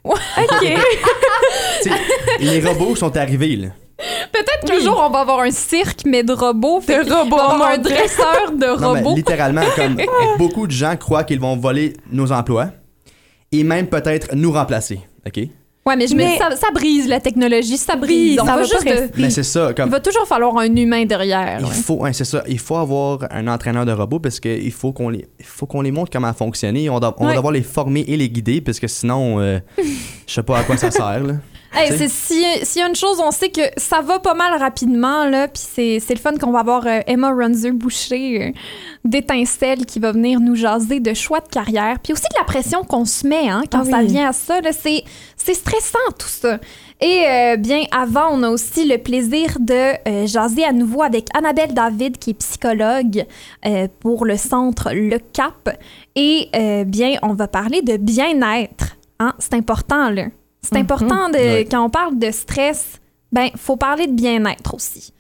OK. 0.04 0.16
Les 2.40 2.60
robots 2.60 2.96
sont 2.96 3.16
arrivés, 3.18 3.56
là. 3.56 3.68
Peut-être 4.32 4.66
qu'un 4.66 4.80
jour, 4.80 5.00
on 5.06 5.10
va 5.12 5.20
avoir 5.20 5.42
un 5.42 5.52
cirque, 5.52 6.02
mais 6.06 6.24
de 6.24 6.34
robots. 6.34 6.82
De 6.88 6.94
robots, 7.14 7.36
va 7.38 7.54
avoir 7.54 7.70
un 7.72 7.78
dresseur 7.78 8.52
de 8.52 8.82
Non, 8.82 8.94
mais 8.94 9.02
robots. 9.02 9.16
littéralement, 9.16 9.62
comme 9.76 9.98
beaucoup 10.38 10.66
de 10.66 10.72
gens 10.72 10.96
croient 10.96 11.24
qu'ils 11.24 11.40
vont 11.40 11.56
voler 11.56 11.94
nos 12.12 12.32
emplois 12.32 12.70
et 13.52 13.64
même 13.64 13.88
peut-être 13.88 14.34
nous 14.36 14.52
remplacer. 14.52 15.02
OK? 15.28 15.40
Ouais, 15.84 15.96
mais 15.96 16.06
je 16.06 16.14
me 16.14 16.24
dis, 16.24 16.38
ça, 16.38 16.56
ça 16.56 16.68
brise 16.72 17.08
la 17.08 17.20
technologie, 17.20 17.76
ça 17.76 17.96
brise. 17.96 18.40
On 18.40 18.46
ça 18.46 18.52
va 18.52 18.58
va 18.58 18.64
juste 18.64 18.86
de- 18.86 18.90
rester. 18.92 19.10
Mais 19.22 19.30
c'est 19.32 19.42
ça, 19.42 19.70
Il 19.70 19.74
comme. 19.76 19.90
va 19.90 20.00
toujours 20.00 20.28
falloir 20.28 20.56
un 20.58 20.76
humain 20.76 21.06
derrière. 21.06 21.58
Il 21.60 21.66
ouais. 21.66 21.72
faut, 21.72 21.96
ouais, 21.96 22.14
c'est 22.14 22.24
ça. 22.24 22.44
Il 22.48 22.60
faut 22.60 22.76
avoir 22.78 23.20
un 23.32 23.48
entraîneur 23.48 23.84
de 23.86 23.92
robots 23.92 24.20
parce 24.20 24.40
qu'il 24.40 24.72
faut 24.72 24.92
qu'on 24.94 25.10
les, 25.10 25.26
il 25.40 25.46
faut 25.46 25.66
qu'on 25.66 25.82
les 25.82 25.90
montre 25.92 26.12
comment 26.12 26.32
fonctionner. 26.34 26.88
On 26.92 27.00
doit, 27.00 27.16
on 27.18 27.24
Ouais. 27.24 27.30
va 27.32 27.36
devoir 27.38 27.52
les 27.54 27.64
former 27.64 28.02
et 28.08 28.16
les 28.16 28.30
guider 28.30 28.62
parce 28.62 28.80
que 28.80 28.88
sinon, 28.88 29.40
euh, 29.40 29.60
je 30.28 30.34
sais 30.34 30.44
pas 30.44 30.60
à 30.60 30.64
quoi 30.64 30.78
ça 30.78 30.92
sert. 30.92 31.24
Là. 31.24 31.34
Hey, 31.74 31.98
c'est- 31.98 32.08
si- 32.10 32.66
S'il 32.66 32.82
y 32.82 32.84
a 32.84 32.88
une 32.90 32.96
chose, 32.96 33.20
on 33.24 33.32
sait 33.32 33.50
que 33.50 33.62
ça 33.78 34.02
va 34.02 34.20
pas 34.20 34.34
mal 34.34 34.60
rapidement, 34.60 35.26
là, 35.26 35.48
puis 35.48 35.64
c'est 35.74 36.00
c'est 36.00 36.14
le 36.14 36.20
fun 36.20 36.36
qu'on 36.38 36.52
va 36.52 36.60
avoir 36.60 36.86
euh, 36.86 37.00
Emma 37.08 37.30
Runzer-Boucher 37.32 38.42
euh, 38.50 38.52
d'étincelles 39.06 39.86
qui 39.86 40.00
va 40.00 40.12
venir 40.12 40.40
nous 40.40 40.56
jaser 40.56 41.00
de 41.00 41.14
choix 41.14 41.40
de 41.40 41.48
carrière, 41.48 42.00
puis 42.04 42.14
aussi 42.14 42.24
de 42.24 42.38
la 42.38 42.44
pression 42.44 42.84
qu'on 42.84 43.06
se 43.06 43.26
met 43.26 43.48
hein, 43.50 43.64
quand 43.72 43.84
Ah 43.88 43.90
ça 43.90 44.02
vient 44.04 44.30
à 44.30 44.34
ça. 44.34 44.60
là, 44.62 44.72
C'est 44.74 45.04
c'est 45.38 45.54
stressant 45.54 45.98
tout 46.20 46.28
ça. 46.28 46.60
Et 47.00 47.24
euh, 47.28 47.56
bien, 47.58 47.84
avant, 47.92 48.28
on 48.32 48.44
a 48.44 48.50
aussi 48.50 48.86
le 48.86 48.98
plaisir 48.98 49.58
de 49.60 49.74
euh, 50.08 50.28
jaser 50.28 50.64
à 50.66 50.72
nouveau 50.74 51.02
avec 51.04 51.28
Annabelle 51.36 51.74
David, 51.74 52.18
qui 52.20 52.32
est 52.32 52.34
psychologue 52.36 53.26
euh, 53.66 53.88
pour 54.02 54.26
le 54.26 54.38
centre 54.38 54.92
Le 54.94 55.18
Cap. 55.34 55.70
Et 56.16 56.50
euh, 56.56 56.84
bien, 56.84 57.18
on 57.24 57.34
va 57.34 57.48
parler 57.48 57.82
de 57.82 57.98
bien-être. 57.98 58.98
Hein? 59.20 59.34
C'est 59.40 59.54
important, 59.56 60.10
là. 60.10 60.26
C'est 60.64 60.76
Mhm. 60.76 60.82
important 60.82 61.30
de, 61.30 61.38
Ouais. 61.38 61.68
quand 61.70 61.84
on 61.84 61.90
parle 61.90 62.18
de 62.20 62.32
stress, 62.32 63.00
ben, 63.32 63.50
faut 63.58 63.78
parler 63.78 64.08
de 64.08 64.14
bien-être 64.14 64.74
aussi. 64.74 65.14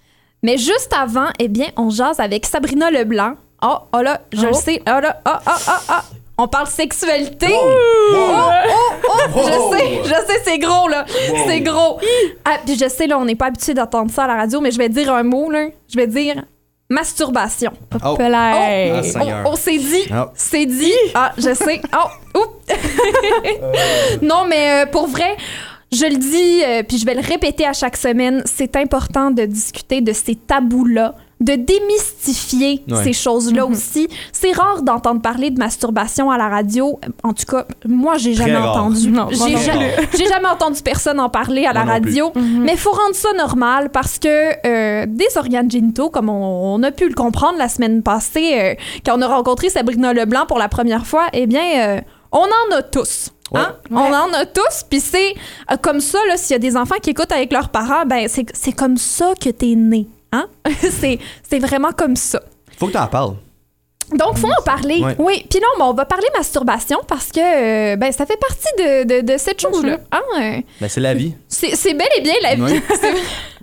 Mais 0.43 0.57
juste 0.57 0.93
avant, 0.97 1.27
eh 1.39 1.47
bien, 1.47 1.67
on 1.77 1.89
jase 1.89 2.19
avec 2.19 2.45
Sabrina 2.45 2.89
Leblanc. 2.91 3.33
Oh, 3.63 3.77
oh 3.93 4.01
là, 4.01 4.21
je 4.33 4.43
Oh. 4.45 4.47
le 4.47 4.53
sais. 4.53 4.81
Oh 4.87 4.99
là, 4.99 5.21
oh, 5.27 5.31
oh, 5.47 5.51
oh, 5.67 5.71
oh. 5.89 5.93
On 6.37 6.47
parle 6.47 6.65
sexualité. 6.67 7.47
Wow! 7.47 8.51
Oh, 9.07 9.19
je 9.35 9.77
sais, 9.77 9.99
je 10.03 10.09
sais, 10.09 10.41
c'est 10.43 10.57
gros, 10.57 10.87
là. 10.87 11.05
C'est 11.45 11.59
gros. 11.61 11.99
Ah, 12.45 12.57
puis 12.65 12.75
je 12.75 12.87
sais, 12.89 13.05
là, 13.05 13.19
on 13.19 13.25
n'est 13.25 13.35
pas 13.35 13.47
habitué 13.47 13.75
d'entendre 13.75 14.09
ça 14.09 14.23
à 14.23 14.27
la 14.27 14.35
radio, 14.37 14.59
mais 14.61 14.71
je 14.71 14.77
vais 14.79 14.89
dire 14.89 15.13
un 15.13 15.21
mot, 15.23 15.51
là. 15.51 15.67
Je 15.87 15.95
vais 15.97 16.07
dire 16.07 16.43
masturbation. 16.91 17.71
Oh. 18.03 18.17
Ah, 18.19 19.01
Seigneur. 19.03 19.43
On, 19.45 19.51
on 19.51 19.55
s'est 19.55 19.77
dit. 19.77 20.03
Oh. 20.11 20.25
C'est 20.35 20.65
dit. 20.65 20.93
Ah, 21.15 21.31
je 21.37 21.53
sais. 21.53 21.81
Oh, 21.95 22.39
oups. 22.39 22.75
non, 24.21 24.45
mais 24.47 24.83
euh, 24.83 24.85
pour 24.85 25.07
vrai, 25.07 25.37
je 25.91 26.05
le 26.05 26.17
dis, 26.17 26.63
euh, 26.63 26.83
puis 26.83 26.97
je 26.97 27.05
vais 27.05 27.15
le 27.15 27.21
répéter 27.21 27.65
à 27.65 27.73
chaque 27.73 27.97
semaine, 27.97 28.43
c'est 28.45 28.75
important 28.75 29.31
de 29.31 29.45
discuter 29.45 30.01
de 30.01 30.13
ces 30.13 30.35
tabous-là, 30.35 31.15
de 31.41 31.55
démystifier 31.55 32.83
Ouais. 32.89 33.03
ces 33.03 33.13
choses-là 33.13 33.65
aussi. 33.65 34.07
C'est 34.31 34.51
rare 34.53 34.83
d'entendre 34.83 35.21
parler 35.21 35.49
de 35.49 35.59
masturbation 35.59 36.31
à 36.31 36.37
la 36.37 36.47
radio. 36.47 36.99
En 37.23 37.33
tout 37.33 37.45
cas, 37.45 37.65
moi, 37.87 38.17
j'ai 38.17 38.33
jamais 38.33 38.55
rare. 38.55 38.77
entendu. 38.77 39.01
J'ai 39.01 39.09
non 39.11 39.29
ja- 39.29 39.73
j'ai 40.17 40.27
jamais 40.27 40.47
entendu 40.47 40.81
personne 40.81 41.19
en 41.19 41.29
parler 41.29 41.65
à 41.65 41.73
la 41.73 41.83
radio. 41.83 42.31
Mais 42.35 42.73
il 42.73 42.77
faut 42.77 42.91
rendre 42.91 43.15
ça 43.15 43.33
normal 43.33 43.89
parce 43.89 44.19
que 44.19 44.27
euh, 44.65 45.05
des 45.07 45.27
organes 45.35 45.69
génitaux, 45.69 46.09
comme 46.09 46.29
on, 46.29 46.75
on 46.75 46.83
a 46.83 46.91
pu 46.91 47.07
le 47.09 47.13
comprendre 47.15 47.57
la 47.57 47.67
semaine 47.69 48.03
passée, 48.03 48.53
euh, 48.59 48.75
quand 49.05 49.17
on 49.17 49.21
a 49.21 49.27
rencontré 49.27 49.69
Sabrina 49.69 50.13
Leblanc 50.13 50.45
pour 50.47 50.59
la 50.59 50.69
première 50.69 51.05
fois, 51.05 51.25
eh 51.33 51.47
bien, 51.47 51.97
euh, 51.97 52.01
on 52.31 52.39
en 52.45 52.75
a 52.77 52.81
tous. 52.83 53.29
Hein? 53.53 53.73
Ouais. 53.89 53.97
On 53.97 54.13
en 54.13 54.31
a 54.33 54.45
tous, 54.45 54.83
puis 54.89 55.01
c'est 55.01 55.33
euh, 55.71 55.75
comme 55.81 55.99
ça, 55.99 56.19
là, 56.29 56.37
s'il 56.37 56.51
y 56.53 56.55
a 56.55 56.59
des 56.59 56.77
enfants 56.77 56.95
qui 57.01 57.09
écoutent 57.09 57.31
avec 57.33 57.51
leurs 57.51 57.67
parents, 57.69 58.05
ben 58.05 58.27
c'est 58.29 58.45
c'est 58.53 58.71
comme 58.71 58.95
ça 58.95 59.33
que 59.43 59.49
t'es 59.49 59.75
né. 59.75 60.07
Hein? 60.31 60.47
c'est 60.79 61.19
c'est 61.47 61.59
vraiment 61.59 61.91
comme 61.91 62.15
ça. 62.15 62.41
Faut 62.77 62.87
que 62.87 62.93
t'en 62.93 63.07
parles. 63.07 63.35
Donc, 64.13 64.37
faut 64.37 64.47
en 64.47 64.63
parler. 64.65 65.01
Ouais. 65.01 65.15
Oui. 65.19 65.45
Puis 65.49 65.59
non, 65.61 65.67
ben, 65.79 65.85
on 65.85 65.93
va 65.93 66.03
parler 66.05 66.27
masturbation 66.35 66.99
parce 67.07 67.31
que 67.31 67.39
euh, 67.39 67.95
ben, 67.95 68.11
ça 68.11 68.25
fait 68.25 68.37
partie 68.37 68.67
de, 68.77 69.03
de- 69.21 69.33
de 69.33 69.37
cette 69.37 69.61
chose-là. 69.61 69.99
Hein? 70.11 70.21
Euh, 70.37 70.61
Ben, 70.81 70.89
c'est 70.89 70.99
la 70.99 71.13
vie. 71.13 71.33
c'est 71.47 71.75
c'est 71.77 71.93
bel 71.93 72.07
et 72.17 72.21
bien 72.21 72.33
la 72.41 72.55
vie. 72.55 72.61
Ouais. 72.63 72.81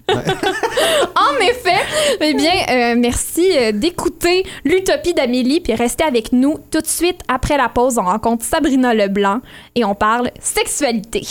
En 1.17 1.37
effet, 1.43 1.77
eh 2.23 2.33
bien, 2.33 2.53
euh, 2.71 2.95
merci 2.97 3.47
d'écouter 3.75 4.43
l'Utopie 4.65 5.13
d'Amélie, 5.13 5.61
puis 5.61 5.75
restez 5.75 6.05
avec 6.05 6.33
nous 6.33 6.59
tout 6.71 6.81
de 6.81 6.87
suite 6.87 7.21
après 7.29 7.59
la 7.59 7.69
pause. 7.69 7.99
On 7.99 8.05
rencontre 8.05 8.43
Sabrina 8.45 8.95
Leblanc 8.95 9.41
et 9.75 9.85
on 9.85 9.95
parle 9.95 10.31
sexualité. 10.41 11.27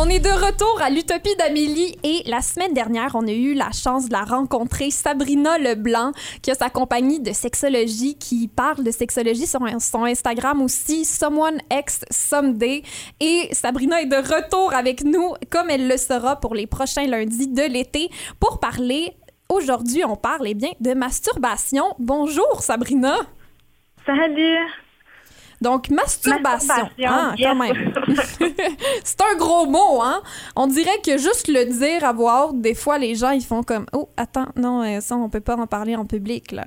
On 0.00 0.08
est 0.08 0.20
de 0.20 0.28
retour 0.28 0.80
à 0.80 0.90
l'Utopie 0.90 1.34
d'Amélie 1.40 1.96
et 2.04 2.22
la 2.30 2.40
semaine 2.40 2.72
dernière, 2.72 3.16
on 3.16 3.26
a 3.26 3.32
eu 3.32 3.54
la 3.54 3.72
chance 3.72 4.08
de 4.08 4.12
la 4.12 4.22
rencontrer, 4.22 4.92
Sabrina 4.92 5.58
Leblanc, 5.58 6.12
qui 6.40 6.52
a 6.52 6.54
sa 6.54 6.70
compagnie 6.70 7.18
de 7.18 7.32
sexologie, 7.32 8.16
qui 8.16 8.46
parle 8.46 8.84
de 8.84 8.92
sexologie 8.92 9.48
sur 9.48 9.60
son 9.80 10.04
Instagram 10.04 10.62
aussi, 10.62 11.04
Someone 11.04 11.58
X. 11.72 12.04
Et 13.18 13.48
Sabrina 13.50 14.00
est 14.00 14.06
de 14.06 14.18
retour 14.18 14.72
avec 14.72 15.02
nous, 15.02 15.34
comme 15.50 15.68
elle 15.68 15.88
le 15.88 15.96
sera 15.96 16.36
pour 16.36 16.54
les 16.54 16.68
prochains 16.68 17.08
lundis 17.08 17.48
de 17.48 17.62
l'été, 17.62 18.08
pour 18.38 18.60
parler. 18.60 19.14
Aujourd'hui, 19.48 20.04
on 20.04 20.14
parle 20.14 20.46
eh 20.46 20.54
bien 20.54 20.70
de 20.78 20.94
masturbation. 20.94 21.86
Bonjour 21.98 22.60
Sabrina. 22.60 23.16
Salut! 24.06 24.87
Donc, 25.60 25.90
masturbation. 25.90 26.74
Masturbation, 26.74 27.08
Ah, 27.08 27.34
yes. 27.36 27.48
quand 27.48 27.54
même. 27.56 27.92
c'est 29.04 29.20
un 29.20 29.36
gros 29.36 29.66
mot, 29.66 30.00
hein? 30.02 30.22
On 30.56 30.66
dirait 30.66 31.00
que 31.04 31.18
juste 31.18 31.48
le 31.48 31.64
dire 31.64 32.04
à 32.04 32.12
voix 32.12 32.46
haute, 32.46 32.60
des 32.60 32.74
fois, 32.74 32.98
les 32.98 33.14
gens, 33.14 33.30
ils 33.30 33.44
font 33.44 33.62
comme 33.62 33.86
Oh, 33.92 34.08
attends, 34.16 34.48
non, 34.56 34.82
euh, 34.82 35.00
ça, 35.00 35.16
on 35.16 35.28
peut 35.28 35.40
pas 35.40 35.56
en 35.56 35.66
parler 35.66 35.96
en 35.96 36.04
public, 36.04 36.52
là. 36.52 36.64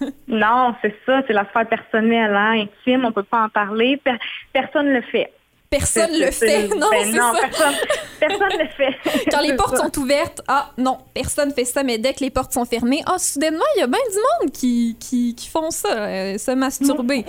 Non, 0.28 0.74
c'est 0.80 0.94
ça, 1.04 1.20
c'est 1.26 1.34
la 1.34 1.46
sphère 1.50 1.68
personnelle, 1.68 2.34
hein, 2.34 2.62
intime, 2.62 3.04
on 3.04 3.12
peut 3.12 3.22
pas 3.22 3.44
en 3.44 3.48
parler. 3.50 3.98
Per- 4.02 4.16
personne 4.52 4.88
le 4.88 5.02
fait. 5.02 5.30
Personne 5.68 6.10
le 6.12 6.30
fait. 6.30 6.68
Non, 6.68 6.88
ben 6.90 6.98
c'est 7.04 7.12
non, 7.18 7.32
ça. 7.32 7.40
Personne, 7.48 7.74
personne 8.20 8.58
le 8.58 8.66
fait. 8.76 9.30
Quand 9.30 9.40
les 9.40 9.54
portes 9.56 9.76
ça. 9.76 9.84
sont 9.84 9.98
ouvertes, 10.00 10.42
ah 10.48 10.70
non, 10.76 10.98
personne 11.14 11.50
fait 11.52 11.64
ça, 11.64 11.82
mais 11.82 11.96
dès 11.98 12.12
que 12.12 12.20
les 12.20 12.30
portes 12.30 12.52
sont 12.52 12.64
fermées, 12.66 13.02
ah, 13.06 13.18
soudainement, 13.18 13.64
il 13.76 13.80
y 13.80 13.82
a 13.82 13.86
bien 13.86 14.00
du 14.10 14.16
monde 14.42 14.52
qui, 14.52 14.96
qui, 15.00 15.34
qui 15.34 15.48
font 15.48 15.70
ça, 15.70 15.88
euh, 15.92 16.36
se 16.38 16.50
masturber. 16.50 17.24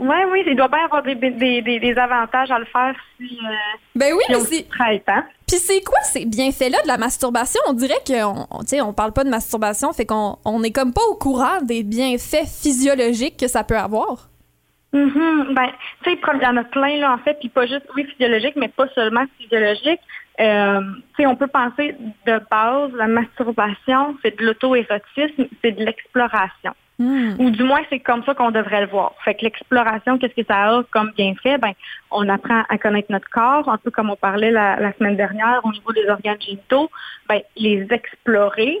Oui, 0.00 0.16
oui, 0.32 0.42
il 0.46 0.56
doit 0.56 0.68
bien 0.68 0.86
avoir 0.86 1.02
des, 1.02 1.14
des, 1.14 1.60
des, 1.60 1.78
des 1.78 1.98
avantages 1.98 2.50
à 2.50 2.58
le 2.58 2.64
faire 2.64 2.94
si, 3.18 3.38
euh, 3.44 3.52
Ben 3.94 4.14
oui, 4.14 4.22
si 4.26 4.32
mais 4.32 4.36
on 4.38 4.40
c'est. 4.40 5.02
hein. 5.08 5.24
Puis 5.46 5.58
c'est 5.58 5.82
quoi 5.84 6.00
ces 6.02 6.24
bienfaits-là 6.24 6.80
de 6.82 6.88
la 6.88 6.96
masturbation? 6.96 7.60
On 7.68 7.74
dirait 7.74 8.00
qu'on 8.06 8.46
on, 8.50 8.86
on 8.88 8.92
parle 8.94 9.12
pas 9.12 9.24
de 9.24 9.28
masturbation, 9.28 9.92
fait 9.92 10.06
qu'on 10.06 10.36
on 10.46 10.62
est 10.62 10.70
comme 10.70 10.94
pas 10.94 11.04
au 11.10 11.16
courant 11.16 11.60
des 11.62 11.82
bienfaits 11.82 12.46
physiologiques 12.46 13.36
que 13.36 13.46
ça 13.46 13.62
peut 13.62 13.76
avoir. 13.76 14.28
Mhm. 14.94 15.52
Ben, 15.54 15.68
tu 16.02 16.10
sais, 16.12 16.18
il 16.34 16.42
y 16.42 16.46
en 16.46 16.56
a 16.56 16.64
plein, 16.64 16.96
là, 16.98 17.12
en 17.12 17.18
fait, 17.18 17.34
puis 17.38 17.50
pas 17.50 17.66
juste, 17.66 17.86
oui, 17.94 18.04
physiologique, 18.06 18.54
mais 18.56 18.68
pas 18.68 18.88
seulement 18.94 19.24
physiologique. 19.38 20.00
Euh, 20.40 20.80
tu 21.14 21.22
sais, 21.22 21.26
on 21.26 21.36
peut 21.36 21.46
penser 21.46 21.94
de 22.26 22.40
base, 22.50 22.90
la 22.94 23.06
masturbation, 23.06 24.16
c'est 24.22 24.38
de 24.38 24.46
l'auto-érotisme, 24.46 25.44
c'est 25.62 25.72
de 25.72 25.84
l'exploration. 25.84 26.72
Ou 27.00 27.50
du 27.50 27.62
moins, 27.62 27.80
c'est 27.88 28.00
comme 28.00 28.22
ça 28.24 28.34
qu'on 28.34 28.50
devrait 28.50 28.82
le 28.82 28.86
voir. 28.86 29.14
Fait 29.24 29.34
que 29.34 29.44
l'exploration, 29.44 30.18
qu'est-ce 30.18 30.34
que 30.34 30.46
ça 30.46 30.68
a 30.68 30.82
comme 30.90 31.12
bienfait? 31.16 31.56
Ben, 31.56 31.72
on 32.10 32.28
apprend 32.28 32.62
à 32.68 32.76
connaître 32.76 33.10
notre 33.10 33.28
corps, 33.30 33.68
un 33.70 33.78
peu 33.78 33.90
comme 33.90 34.10
on 34.10 34.16
parlait 34.16 34.50
la, 34.50 34.92
semaine 34.98 35.16
dernière 35.16 35.60
au 35.64 35.72
niveau 35.72 35.92
des 35.92 36.06
organes 36.08 36.40
génitaux. 36.40 36.90
Ben, 37.26 37.40
les 37.56 37.86
explorer 37.90 38.78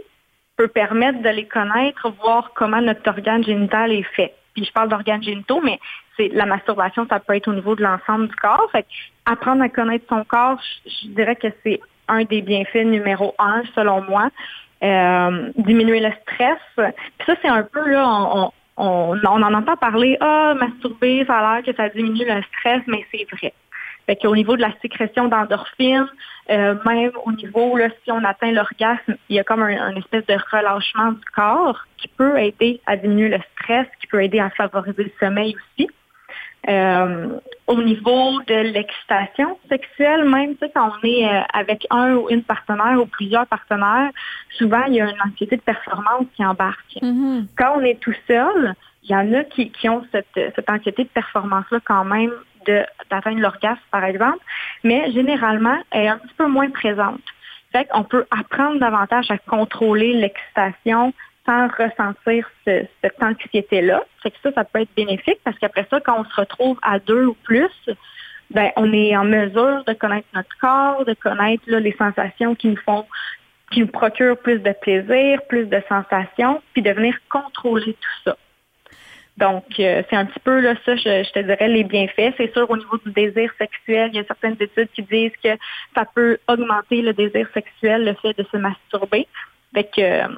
peut 0.56 0.68
permettre 0.68 1.22
de 1.22 1.28
les 1.30 1.46
connaître, 1.46 2.10
voir 2.22 2.52
comment 2.54 2.82
notre 2.82 3.08
organe 3.08 3.42
génital 3.42 3.90
est 3.90 4.06
fait. 4.14 4.34
Puis 4.54 4.66
je 4.66 4.72
parle 4.72 4.90
d'organes 4.90 5.22
génitaux, 5.22 5.62
mais 5.62 5.78
c'est 6.18 6.28
la 6.28 6.44
masturbation, 6.44 7.06
ça 7.08 7.20
peut 7.20 7.34
être 7.36 7.48
au 7.48 7.54
niveau 7.54 7.74
de 7.74 7.82
l'ensemble 7.82 8.28
du 8.28 8.36
corps. 8.36 8.68
Fait 8.70 8.84
apprendre 9.24 9.62
à 9.62 9.70
connaître 9.70 10.04
son 10.10 10.24
corps, 10.24 10.60
je 10.84 11.08
dirais 11.08 11.36
que 11.36 11.48
c'est 11.64 11.80
un 12.08 12.24
des 12.24 12.42
bienfaits 12.42 12.84
numéro 12.84 13.34
un, 13.38 13.62
selon 13.74 14.02
moi. 14.02 14.28
Euh, 14.82 15.52
diminuer 15.56 16.00
le 16.00 16.10
stress. 16.22 16.58
Ça, 17.26 17.34
c'est 17.42 17.48
un 17.48 17.62
peu 17.62 17.86
là, 17.90 18.02
on, 18.08 18.50
on, 18.78 19.18
on 19.22 19.42
en 19.42 19.54
entend 19.54 19.76
parler, 19.76 20.16
ah, 20.20 20.54
masturber, 20.58 21.22
ça 21.26 21.38
a 21.38 21.56
l'air 21.56 21.64
que 21.64 21.76
ça 21.76 21.90
diminue 21.90 22.24
le 22.26 22.42
stress, 22.44 22.80
mais 22.86 23.04
c'est 23.12 23.26
vrai. 23.30 23.52
Fait 24.06 24.16
qu'au 24.16 24.34
niveau 24.34 24.56
de 24.56 24.62
la 24.62 24.72
sécrétion 24.80 25.28
d'endorphines, 25.28 26.08
euh, 26.50 26.74
même 26.86 27.12
au 27.26 27.32
niveau, 27.32 27.76
là, 27.76 27.88
si 28.02 28.10
on 28.10 28.24
atteint 28.24 28.52
l'orgasme, 28.52 29.16
il 29.28 29.36
y 29.36 29.38
a 29.38 29.44
comme 29.44 29.62
un, 29.62 29.76
un 29.80 29.94
espèce 29.96 30.24
de 30.24 30.36
relâchement 30.50 31.12
du 31.12 31.24
corps 31.34 31.84
qui 31.98 32.08
peut 32.08 32.38
aider 32.38 32.80
à 32.86 32.96
diminuer 32.96 33.28
le 33.28 33.40
stress, 33.52 33.86
qui 34.00 34.06
peut 34.06 34.24
aider 34.24 34.40
à 34.40 34.48
favoriser 34.48 35.04
le 35.04 35.12
sommeil 35.20 35.54
aussi. 35.56 35.90
Euh, 36.68 37.38
au 37.66 37.82
niveau 37.82 38.42
de 38.46 38.54
l'excitation 38.54 39.58
sexuelle, 39.68 40.24
même 40.24 40.52
tu 40.56 40.66
sais, 40.66 40.72
quand 40.74 40.90
on 40.90 41.06
est 41.06 41.24
euh, 41.24 41.40
avec 41.54 41.86
un 41.90 42.16
ou 42.16 42.28
une 42.28 42.42
partenaire 42.42 43.00
ou 43.00 43.06
plusieurs 43.06 43.46
partenaires, 43.46 44.10
souvent 44.58 44.82
il 44.86 44.94
y 44.94 45.00
a 45.00 45.04
une 45.08 45.20
anxiété 45.24 45.56
de 45.56 45.62
performance 45.62 46.26
qui 46.36 46.44
embarque. 46.44 46.98
Mhm. 47.00 47.46
Quand 47.56 47.78
on 47.78 47.80
est 47.80 47.98
tout 47.98 48.14
seul, 48.28 48.74
il 49.04 49.10
y 49.10 49.16
en 49.16 49.32
a 49.32 49.44
qui, 49.44 49.70
qui 49.70 49.88
ont 49.88 50.04
cette, 50.12 50.26
cette 50.34 50.68
anxiété 50.68 51.04
de 51.04 51.08
performance-là 51.08 51.78
quand 51.84 52.04
même 52.04 52.32
d'atteindre 52.66 53.38
l'orgasme, 53.40 53.80
par 53.90 54.04
exemple, 54.04 54.44
mais 54.84 55.10
généralement, 55.12 55.78
elle 55.90 56.04
est 56.04 56.08
un 56.08 56.18
petit 56.18 56.34
peu 56.36 56.46
moins 56.46 56.68
présente. 56.68 57.22
Fait 57.72 57.88
qu'on 57.88 58.02
peut 58.02 58.26
apprendre 58.30 58.78
davantage 58.78 59.30
à 59.30 59.38
contrôler 59.38 60.12
l'excitation 60.12 61.14
sans 61.46 61.68
ressentir 61.68 62.48
ce- 62.66 62.84
cette 63.02 63.22
anxiété-là. 63.22 64.04
Ça, 64.22 64.52
ça 64.54 64.64
peut 64.64 64.80
être 64.80 64.94
bénéfique 64.94 65.38
parce 65.44 65.58
qu'après 65.58 65.86
ça, 65.90 66.00
quand 66.00 66.20
on 66.20 66.24
se 66.24 66.36
retrouve 66.36 66.78
à 66.82 66.98
deux 66.98 67.26
ou 67.26 67.34
plus, 67.44 67.90
ben, 68.50 68.70
on 68.76 68.92
est 68.92 69.16
en 69.16 69.24
mesure 69.24 69.84
de 69.86 69.92
connaître 69.92 70.28
notre 70.34 70.56
corps, 70.60 71.04
de 71.04 71.14
connaître 71.14 71.62
là, 71.66 71.80
les 71.80 71.94
sensations 71.96 72.54
qui 72.54 72.68
nous 72.68 72.76
font 72.84 73.06
qui 73.70 73.80
nous 73.80 73.86
procurent 73.86 74.36
plus 74.36 74.58
de 74.58 74.72
plaisir, 74.72 75.40
plus 75.48 75.66
de 75.66 75.80
sensations, 75.88 76.60
puis 76.72 76.82
de 76.82 76.90
venir 76.90 77.16
contrôler 77.28 77.92
tout 77.94 78.18
ça. 78.24 78.36
Donc, 79.36 79.64
euh, 79.78 80.02
c'est 80.10 80.16
un 80.16 80.26
petit 80.26 80.40
peu 80.40 80.60
là, 80.60 80.74
ça, 80.84 80.96
je, 80.96 81.24
je 81.24 81.32
te 81.32 81.38
dirais, 81.38 81.68
les 81.68 81.84
bienfaits. 81.84 82.34
C'est 82.36 82.52
sûr, 82.52 82.68
au 82.68 82.76
niveau 82.76 82.98
du 82.98 83.12
désir 83.12 83.50
sexuel, 83.58 84.10
il 84.12 84.16
y 84.16 84.18
a 84.18 84.24
certaines 84.24 84.56
études 84.60 84.88
qui 84.92 85.02
disent 85.02 85.32
que 85.42 85.50
ça 85.94 86.04
peut 86.14 86.38
augmenter 86.48 87.00
le 87.00 87.12
désir 87.12 87.48
sexuel, 87.54 88.04
le 88.04 88.14
fait 88.14 88.36
de 88.36 88.44
se 88.50 88.56
masturber. 88.56 89.26
Fait 89.72 89.84
que 89.84 90.00
euh, 90.00 90.28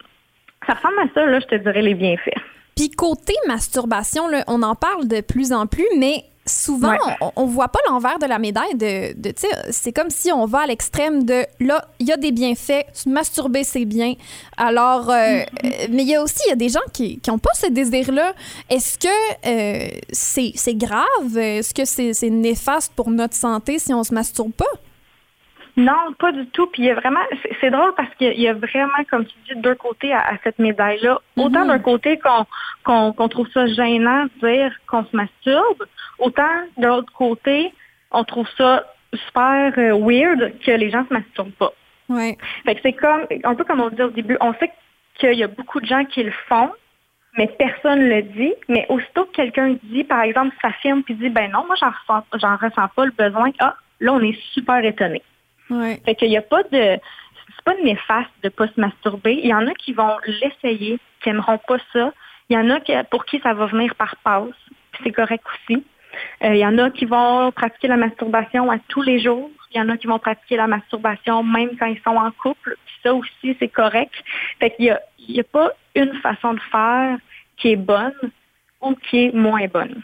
ça 0.67 0.75
ressemble 0.75 0.99
à 1.01 1.13
ça, 1.15 1.27
là, 1.27 1.41
je 1.41 1.47
te 1.47 1.55
dirais, 1.57 1.83
les 1.83 1.95
bienfaits. 1.95 2.39
Puis 2.77 2.91
côté 2.91 3.35
masturbation, 3.49 4.29
là, 4.29 4.45
on 4.47 4.63
en 4.63 4.75
parle 4.75 5.07
de 5.07 5.21
plus 5.21 5.53
en 5.53 5.67
plus, 5.67 5.87
mais 5.99 6.25
souvent, 6.47 6.91
Ouais. 6.91 6.97
on, 7.21 7.31
on 7.37 7.45
voit 7.47 7.69
pas 7.69 7.79
l'envers 7.89 8.19
de 8.19 8.27
la 8.27 8.39
médaille. 8.39 8.75
De, 8.75 9.15
c'est 9.71 9.93
comme 9.93 10.11
si 10.11 10.33
on 10.33 10.47
va 10.47 10.61
à 10.63 10.67
l'extrême 10.67 11.23
de 11.25 11.45
là, 11.61 11.85
il 12.01 12.09
y 12.09 12.13
a 12.13 12.17
des 12.17 12.33
bienfaits, 12.33 12.87
se 12.95 13.09
masturber, 13.09 13.63
c'est 13.63 13.85
bien. 13.85 14.15
Alors, 14.57 15.11
euh, 15.11 15.15
euh, 15.15 15.45
mais 15.91 16.03
il 16.03 16.09
y 16.09 16.17
a 16.17 16.23
aussi 16.23 16.41
il 16.47 16.49
y 16.49 16.53
a 16.53 16.57
des 16.57 16.71
gens 16.71 16.81
qui 16.93 17.21
n'ont 17.29 17.39
pas 17.39 17.53
ce 17.55 17.67
désir-là. 17.71 18.33
Est-ce 18.71 18.99
que 18.99 19.09
euh, 19.47 19.87
c'est 20.11 20.75
grave? 20.75 21.37
Est-ce 21.37 21.75
que 21.75 21.85
c'est 21.85 22.13
c'est 22.15 22.31
néfaste 22.31 22.93
pour 22.97 23.11
notre 23.11 23.35
santé 23.35 23.79
si 23.79 23.93
on 23.95 24.03
se 24.03 24.13
masturbe 24.15 24.53
pas? 24.53 24.65
Non, 25.77 26.13
pas 26.19 26.33
du 26.33 26.47
tout. 26.49 26.67
Puis 26.67 26.83
il 26.83 26.87
y 26.87 26.91
a 26.91 26.95
vraiment, 26.95 27.21
c'est- 27.61 27.71
drôle 27.71 27.95
parce 27.97 28.15
qu'il 28.17 28.39
y 28.39 28.47
a 28.49 28.53
vraiment, 28.53 29.03
comme 29.11 29.25
tu 29.25 29.35
dis, 29.49 29.61
deux 29.61 29.75
côtés 29.75 30.13
à, 30.13 30.21
à 30.21 30.33
cette 30.45 30.59
médaille-là. 30.59 31.19
Autant 31.37 31.61
Mhm. 31.63 31.69
d'un 31.69 31.79
côté 31.79 32.19
qu'on 32.85 33.29
trouve 33.29 33.49
ça 33.55 33.67
gênant 33.67 34.25
de 34.25 34.49
dire 34.49 34.73
qu'on 34.87 35.05
se 35.05 35.17
masturbe, 35.17 35.85
autant 36.19 36.63
de 36.77 36.87
l'autre 36.87 37.13
côté, 37.13 37.73
on 38.11 38.25
trouve 38.25 38.49
ça 38.59 38.85
super 39.15 39.73
euh, 39.79 39.95
weird 39.99 40.59
que 40.61 40.71
les 40.73 40.91
gens 40.91 41.07
se 41.09 41.15
masturbent 41.15 41.53
pas. 41.53 41.73
Ouais. 42.09 42.37
Fait 42.67 42.75
que 42.75 42.81
c'est 42.83 42.93
comme, 42.93 43.27
un 43.45 43.55
peu 43.55 43.65
comme 43.65 43.81
on 43.81 43.89
dit 43.89 44.03
au 44.03 44.11
début, 44.11 44.37
on 44.41 44.53
sait 44.55 44.71
qu'il 45.19 45.35
y 45.35 45.45
a 45.45 45.49
beaucoup 45.49 45.81
de 45.81 45.87
gens 45.87 46.05
qui 46.05 46.23
le 46.23 46.33
font, 46.49 46.71
mais 47.39 47.47
personne 47.59 48.09
le 48.09 48.23
dit. 48.23 48.53
Mais 48.69 48.85
aussitôt 48.91 49.25
que 49.25 49.33
quelqu'un 49.33 49.77
dit, 49.85 50.05
par 50.05 50.21
exemple, 50.23 50.55
s'affirme 50.61 51.03
puis 51.03 51.15
dit, 51.15 51.31
ben 51.31 51.51
non, 51.51 51.65
moi, 51.67 51.77
j'en 51.81 51.91
ressens, 51.91 52.25
ressens 52.61 52.89
pas 52.95 53.05
le 53.07 53.13
besoin. 53.13 53.51
Ah, 53.59 53.75
là, 54.01 54.13
on 54.13 54.21
est 54.21 54.39
super 54.53 54.85
étonné. 54.85 55.23
Ouais. 55.73 56.01
Fait 56.05 56.15
qu'il 56.15 56.29
n'y 56.29 56.37
a 56.37 56.43
pas 56.43 56.63
de, 56.65 56.99
c'est 57.57 57.65
pas 57.65 57.75
néfaste 57.83 58.31
de 58.43 58.49
pas 58.49 58.69
se 58.69 58.81
masturber. 58.81 59.41
Il 59.43 59.49
y 59.49 59.55
en 59.55 59.67
a 59.67 59.75
qui 59.75 59.93
vont 59.93 60.17
l'essayer, 60.27 60.99
qui 61.23 61.29
aimeront 61.29 61.59
pas 61.59 61.79
ça. 61.93 62.13
Il 62.49 62.57
y 62.57 62.59
en 62.59 62.71
a 62.71 63.05
pour 63.05 63.25
qui 63.25 63.41
ça 63.41 63.55
va 63.55 63.67
venir 63.67 63.95
par 63.95 64.17
passe. 64.17 64.51
C'est 65.03 65.13
correct 65.13 65.45
aussi. 65.55 65.85
Euh, 66.45 66.55
il 66.55 66.59
y 66.59 66.67
en 66.67 66.77
a 66.79 66.91
qui 66.91 67.07
vont 67.07 67.51
pratiquer 67.53 67.89
la 67.89 67.97
masturbation 67.97 68.71
à 68.71 68.79
tous 68.89 69.03
les 69.03 69.21
jours. 69.21 69.51
Il 69.73 69.79
y 69.79 69.81
en 69.81 69.89
a 69.89 69.97
qui 69.97 70.07
vont 70.07 70.19
pratiquer 70.19 70.57
la 70.57 70.67
masturbation 70.67 71.43
même 71.43 71.71
quand 71.79 71.87
ils 71.87 72.01
sont 72.03 72.17
en 72.17 72.31
couple. 72.33 72.77
Ça 73.03 73.15
aussi, 73.15 73.57
c'est 73.59 73.69
correct. 73.69 74.13
Fait 74.61 74.71
qu'il 74.71 74.87
y 74.87 74.91
a, 74.91 75.01
il 75.19 75.41
a 75.41 75.45
pas 75.45 75.73
une 75.95 76.15
façon 76.21 76.55
de 76.55 76.61
faire 76.71 77.19
qui 77.57 77.73
est 77.73 77.77
bonne 77.77 78.31
ou 78.81 78.95
qui 78.95 79.27
est 79.27 79.33
moins 79.33 79.67
bonne. 79.67 80.03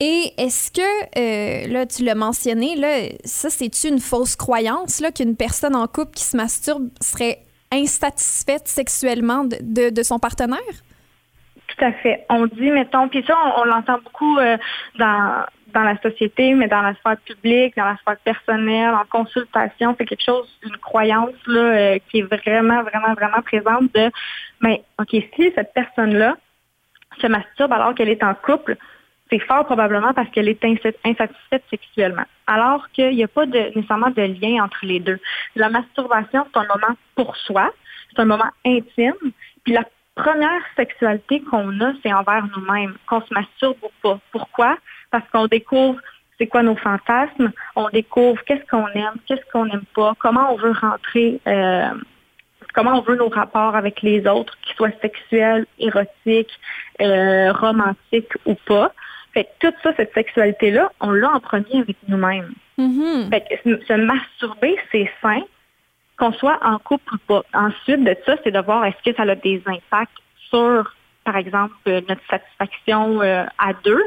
Et 0.00 0.32
est-ce 0.38 0.70
que, 0.70 0.80
euh, 0.80 1.72
là, 1.72 1.84
tu 1.84 2.04
l'as 2.04 2.14
mentionné, 2.14 2.76
là, 2.76 3.08
ça, 3.24 3.50
c'est-tu 3.50 3.88
une 3.88 3.98
fausse 3.98 4.36
croyance, 4.36 5.00
là, 5.00 5.10
qu'une 5.10 5.36
personne 5.36 5.74
en 5.74 5.88
couple 5.88 6.12
qui 6.12 6.22
se 6.22 6.36
masturbe 6.36 6.88
serait 7.00 7.38
insatisfaite 7.72 8.68
sexuellement 8.68 9.44
de, 9.44 9.90
de- 9.90 10.02
son 10.04 10.20
partenaire? 10.20 10.58
Tout 11.66 11.84
à 11.84 11.92
fait. 11.92 12.24
On 12.30 12.46
dit, 12.46 12.70
mettons, 12.70 13.08
puis 13.08 13.24
ça, 13.26 13.36
on, 13.56 13.64
l'entend 13.64 13.98
beaucoup 14.04 14.38
euh, 14.38 14.56
dans, 15.00 15.44
dans 15.74 15.82
la 15.82 16.00
société, 16.00 16.54
mais 16.54 16.68
dans 16.68 16.80
la 16.80 16.94
sphère 16.94 17.16
publique, 17.18 17.76
dans 17.76 17.84
la 17.84 17.96
sphère 17.96 18.18
personnelle, 18.18 18.94
en 18.94 19.04
consultation, 19.10 19.96
c'est 19.98 20.06
quelque 20.06 20.24
chose, 20.24 20.48
une 20.62 20.76
croyance 20.76 21.34
là, 21.48 21.60
euh, 21.60 21.98
qui 22.08 22.20
est 22.20 22.22
vraiment, 22.22 22.84
vraiment, 22.84 23.14
vraiment 23.14 23.42
présente 23.42 23.92
de, 23.94 24.12
ben, 24.60 24.76
OK, 25.00 25.10
si 25.10 25.52
cette 25.56 25.74
personne-là 25.74 26.36
se 27.20 27.26
masturbe 27.26 27.72
alors 27.72 27.96
qu'elle 27.96 28.10
est 28.10 28.22
en 28.22 28.34
couple, 28.34 28.76
c'est 29.30 29.38
fort 29.40 29.64
probablement 29.64 30.12
parce 30.14 30.28
qu'elle 30.30 30.48
est 30.48 30.62
insa- 30.62 30.94
insatisfaite 31.04 31.64
sexuellement. 31.70 32.24
Alors 32.46 32.88
qu'il 32.90 33.14
n'y 33.14 33.24
a 33.24 33.28
pas 33.28 33.46
nécessairement 33.46 34.10
de 34.10 34.22
lien 34.22 34.64
entre 34.64 34.78
les 34.82 35.00
deux. 35.00 35.18
La 35.56 35.68
masturbation, 35.68 36.46
c'est 36.52 36.60
un 36.60 36.66
moment 36.66 36.96
pour 37.14 37.36
soi, 37.36 37.70
c'est 38.10 38.20
un 38.20 38.24
moment 38.24 38.50
intime, 38.64 39.14
puis 39.64 39.74
la 39.74 39.84
première 40.14 40.62
sexualité 40.76 41.42
qu'on 41.42 41.80
a, 41.80 41.92
c'est 42.02 42.12
envers 42.12 42.46
nous-mêmes, 42.56 42.94
qu'on 43.08 43.20
se 43.20 43.32
masturbe 43.32 43.76
ou 43.82 43.90
pas. 44.02 44.18
Pourquoi? 44.32 44.76
Parce 45.10 45.28
qu'on 45.30 45.46
découvre 45.46 46.00
c'est 46.38 46.46
quoi 46.46 46.62
nos 46.62 46.76
fantasmes, 46.76 47.50
on 47.74 47.88
découvre 47.88 48.42
qu'est-ce 48.44 48.64
qu'on 48.70 48.86
aime, 48.88 49.16
qu'est-ce 49.26 49.44
qu'on 49.52 49.66
n'aime 49.66 49.84
pas, 49.94 50.14
comment 50.20 50.52
on 50.52 50.56
veut 50.56 50.72
rentrer, 50.72 51.40
euh, 51.48 51.90
comment 52.74 52.92
on 52.92 53.00
veut 53.00 53.16
nos 53.16 53.28
rapports 53.28 53.74
avec 53.74 54.02
les 54.02 54.24
autres, 54.26 54.56
qu'ils 54.62 54.76
soient 54.76 54.92
sexuels, 55.02 55.66
érotiques, 55.80 56.60
euh, 57.00 57.52
romantiques 57.52 58.32
ou 58.46 58.54
pas. 58.54 58.92
Fait 59.38 59.44
Fait 59.44 59.50
que 59.60 59.68
toute 59.68 59.82
ça, 59.84 59.92
cette 59.96 60.12
sexualité-là, 60.14 60.90
on 61.00 61.12
l'a 61.12 61.30
en 61.30 61.38
premier 61.38 61.80
avec 61.80 61.96
nous-mêmes. 62.08 62.52
Mhm. 62.76 63.30
Fait 63.30 63.42
que 63.42 63.84
se 63.86 63.92
masturber, 63.94 64.76
c'est 64.90 65.08
sain, 65.22 65.42
qu'on 66.16 66.32
soit 66.32 66.58
en 66.62 66.78
couple 66.78 67.14
ou 67.14 67.18
pas. 67.18 67.42
Ensuite 67.54 68.02
de 68.02 68.16
ça, 68.26 68.34
c'est 68.42 68.50
de 68.50 68.58
voir 68.58 68.84
est-ce 68.84 69.08
que 69.08 69.16
ça 69.16 69.22
a 69.22 69.34
des 69.36 69.62
impacts 69.66 70.18
sur, 70.50 70.92
par 71.22 71.36
exemple, 71.36 71.74
euh, 71.86 72.00
notre 72.08 72.20
satisfaction 72.28 73.22
euh, 73.22 73.44
à 73.58 73.74
deux. 73.84 74.02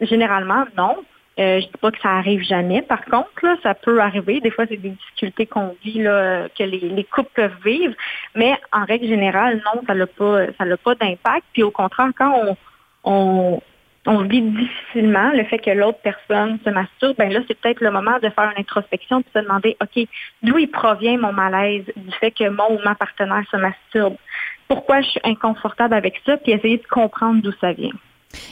Généralement, 0.00 0.64
non. 0.76 0.96
Euh, 1.40 1.60
je 1.60 1.66
dis 1.66 1.78
pas 1.80 1.90
que 1.90 2.00
ça 2.00 2.10
arrive 2.10 2.42
jamais. 2.42 2.82
Par 2.82 3.04
contre, 3.04 3.30
là, 3.42 3.56
ça 3.64 3.74
peut 3.74 4.00
arriver. 4.00 4.40
Des 4.40 4.50
fois, 4.50 4.66
c'est 4.68 4.76
des 4.76 4.90
difficultés 4.90 5.46
qu'on 5.46 5.74
vit, 5.82 6.02
là, 6.02 6.48
que 6.56 6.62
les, 6.62 6.78
les, 6.78 7.04
couples 7.04 7.30
peuvent 7.34 7.58
vivre. 7.64 7.94
Mais 8.36 8.56
en 8.72 8.84
règle 8.84 9.08
générale, 9.08 9.60
non, 9.64 9.82
ça 9.86 9.94
n'a 9.94 10.06
pas, 10.06 10.46
ça 10.58 10.64
pas 10.76 10.94
d'impact. 10.94 11.46
Puis 11.52 11.62
au 11.62 11.70
contraire, 11.70 12.10
quand 12.16 12.32
on, 12.44 12.56
on, 13.04 13.62
on 14.10 14.24
vit 14.24 14.42
difficilement 14.42 15.30
le 15.30 15.44
fait 15.44 15.58
que 15.58 15.70
l'autre 15.70 16.00
personne 16.02 16.58
se 16.64 16.70
masturbe, 16.70 17.16
ben 17.16 17.32
là, 17.32 17.40
c'est 17.46 17.58
peut-être 17.58 17.80
le 17.80 17.92
moment 17.92 18.18
de 18.20 18.28
faire 18.28 18.52
une 18.56 18.60
introspection 18.60 19.20
et 19.20 19.24
se 19.32 19.42
demander, 19.42 19.76
OK, 19.80 20.04
d'où 20.42 20.58
il 20.58 20.68
provient 20.68 21.16
mon 21.16 21.32
malaise 21.32 21.84
du 21.96 22.12
fait 22.18 22.32
que 22.32 22.48
mon 22.48 22.76
ou 22.76 22.80
ma 22.84 22.96
partenaire 22.96 23.44
se 23.52 23.56
masturbe? 23.56 24.16
Pourquoi 24.66 25.00
je 25.00 25.10
suis 25.10 25.20
inconfortable 25.22 25.94
avec 25.94 26.20
ça? 26.26 26.36
Puis 26.38 26.52
essayer 26.52 26.78
de 26.78 26.86
comprendre 26.88 27.40
d'où 27.40 27.52
ça 27.60 27.72
vient. 27.72 27.92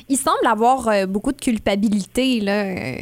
Il 0.09 0.17
semble 0.17 0.47
avoir 0.47 0.89
euh, 0.89 1.07
beaucoup 1.07 1.33
de 1.33 1.41
culpabilité. 1.41 2.41
Là. 2.41 2.65
Euh, 2.65 2.95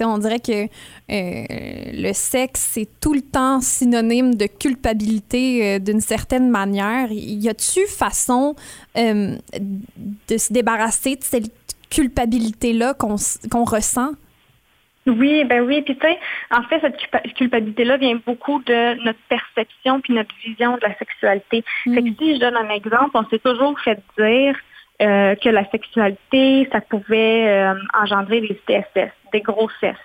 on 0.00 0.18
dirait 0.18 0.40
que 0.40 0.64
euh, 0.64 0.68
le 1.08 2.12
sexe, 2.12 2.70
c'est 2.72 2.88
tout 3.00 3.14
le 3.14 3.22
temps 3.22 3.60
synonyme 3.60 4.34
de 4.34 4.46
culpabilité 4.46 5.74
euh, 5.74 5.78
d'une 5.78 6.00
certaine 6.00 6.50
manière. 6.50 7.08
Y 7.10 7.48
a-tu 7.48 7.86
façon 7.86 8.54
de 8.96 10.38
se 10.38 10.52
débarrasser 10.52 11.16
de 11.16 11.24
cette 11.24 11.63
culpabilité-là 11.90 12.94
qu'on 12.94 13.64
ressent? 13.64 14.12
Oui, 15.06 15.44
ben 15.44 15.62
oui. 15.62 15.82
Puis 15.82 15.96
tu 15.96 16.06
sais, 16.06 16.18
en 16.50 16.62
fait, 16.62 16.80
cette 16.80 17.34
culpabilité-là 17.34 17.98
vient 17.98 18.18
beaucoup 18.26 18.62
de 18.62 19.04
notre 19.04 19.18
perception 19.28 20.00
puis 20.00 20.14
notre 20.14 20.34
vision 20.44 20.76
de 20.76 20.82
la 20.82 20.96
sexualité. 20.96 21.62
Fait 21.84 22.02
que 22.02 22.08
si 22.18 22.34
je 22.34 22.40
donne 22.40 22.56
un 22.56 22.70
exemple, 22.70 23.10
on 23.14 23.24
s'est 23.28 23.38
toujours 23.38 23.78
fait 23.80 24.00
dire 24.18 24.56
euh, 25.02 25.34
que 25.34 25.48
la 25.48 25.68
sexualité, 25.70 26.68
ça 26.72 26.80
pouvait 26.80 27.48
euh, 27.48 27.74
engendrer 27.92 28.40
des 28.40 28.58
TSS, 28.66 29.10
des 29.32 29.40
grossesses. 29.40 29.96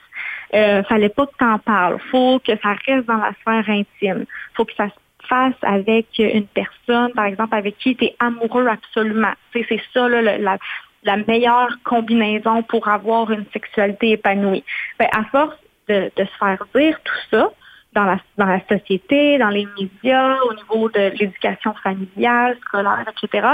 Euh, 0.53 0.83
fallait 0.83 1.09
pas 1.09 1.27
que 1.27 1.38
tu 1.38 1.45
en 1.45 1.59
parles. 1.59 2.00
Faut 2.12 2.39
que 2.39 2.53
ça 2.62 2.75
reste 2.86 3.07
dans 3.07 3.17
la 3.17 3.31
sphère 3.41 3.69
intime. 3.69 4.25
Faut 4.55 4.65
que 4.65 4.74
ça 4.75 4.88
se 4.88 5.27
fasse 5.27 5.53
avec 5.62 6.07
une 6.17 6.48
personne, 6.48 7.13
par 7.13 7.25
exemple, 7.25 7.55
avec 7.55 7.77
qui 7.77 7.95
tu 7.95 8.05
es 8.05 8.15
amoureux 8.19 8.67
absolument. 8.67 9.33
C'est 9.53 9.81
ça, 9.93 10.09
là, 10.09 10.21
la, 10.21 10.57
la 11.03 11.18
meilleure 11.18 11.70
combinaison 11.84 12.63
pour 12.63 12.88
avoir 12.88 13.32
une 13.32 13.46
sexualité 13.53 14.12
épanouie. 14.12 14.63
Ben, 15.00 15.08
à 15.15 15.24
force 15.25 15.56
de, 15.88 16.12
se 16.18 16.38
faire 16.38 16.63
dire 16.75 17.00
tout 17.03 17.13
ça, 17.32 17.51
dans 17.94 18.03
la, 18.03 18.20
dans 18.38 18.46
la 18.46 18.62
société, 18.68 19.38
dans 19.38 19.50
les 19.50 19.68
médias, 19.79 20.38
au 20.44 20.53
niveau 20.53 20.89
de 20.89 21.12
l'éducation 21.18 21.74
familiale, 21.75 22.58
scolaire, 22.68 23.06
etc., 23.10 23.48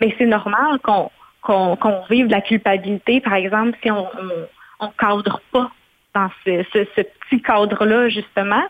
mais 0.00 0.14
c'est 0.18 0.26
normal 0.26 0.78
qu'on 0.80 2.02
vive 2.10 2.26
la 2.26 2.40
culpabilité, 2.40 3.20
par 3.20 3.34
exemple, 3.34 3.76
si 3.82 3.90
on 3.90 4.08
on 4.80 4.88
cadre 4.88 5.40
pas 5.52 5.70
dans 6.14 6.30
ce 6.44 7.02
petit 7.02 7.42
cadre-là, 7.42 8.08
justement. 8.08 8.62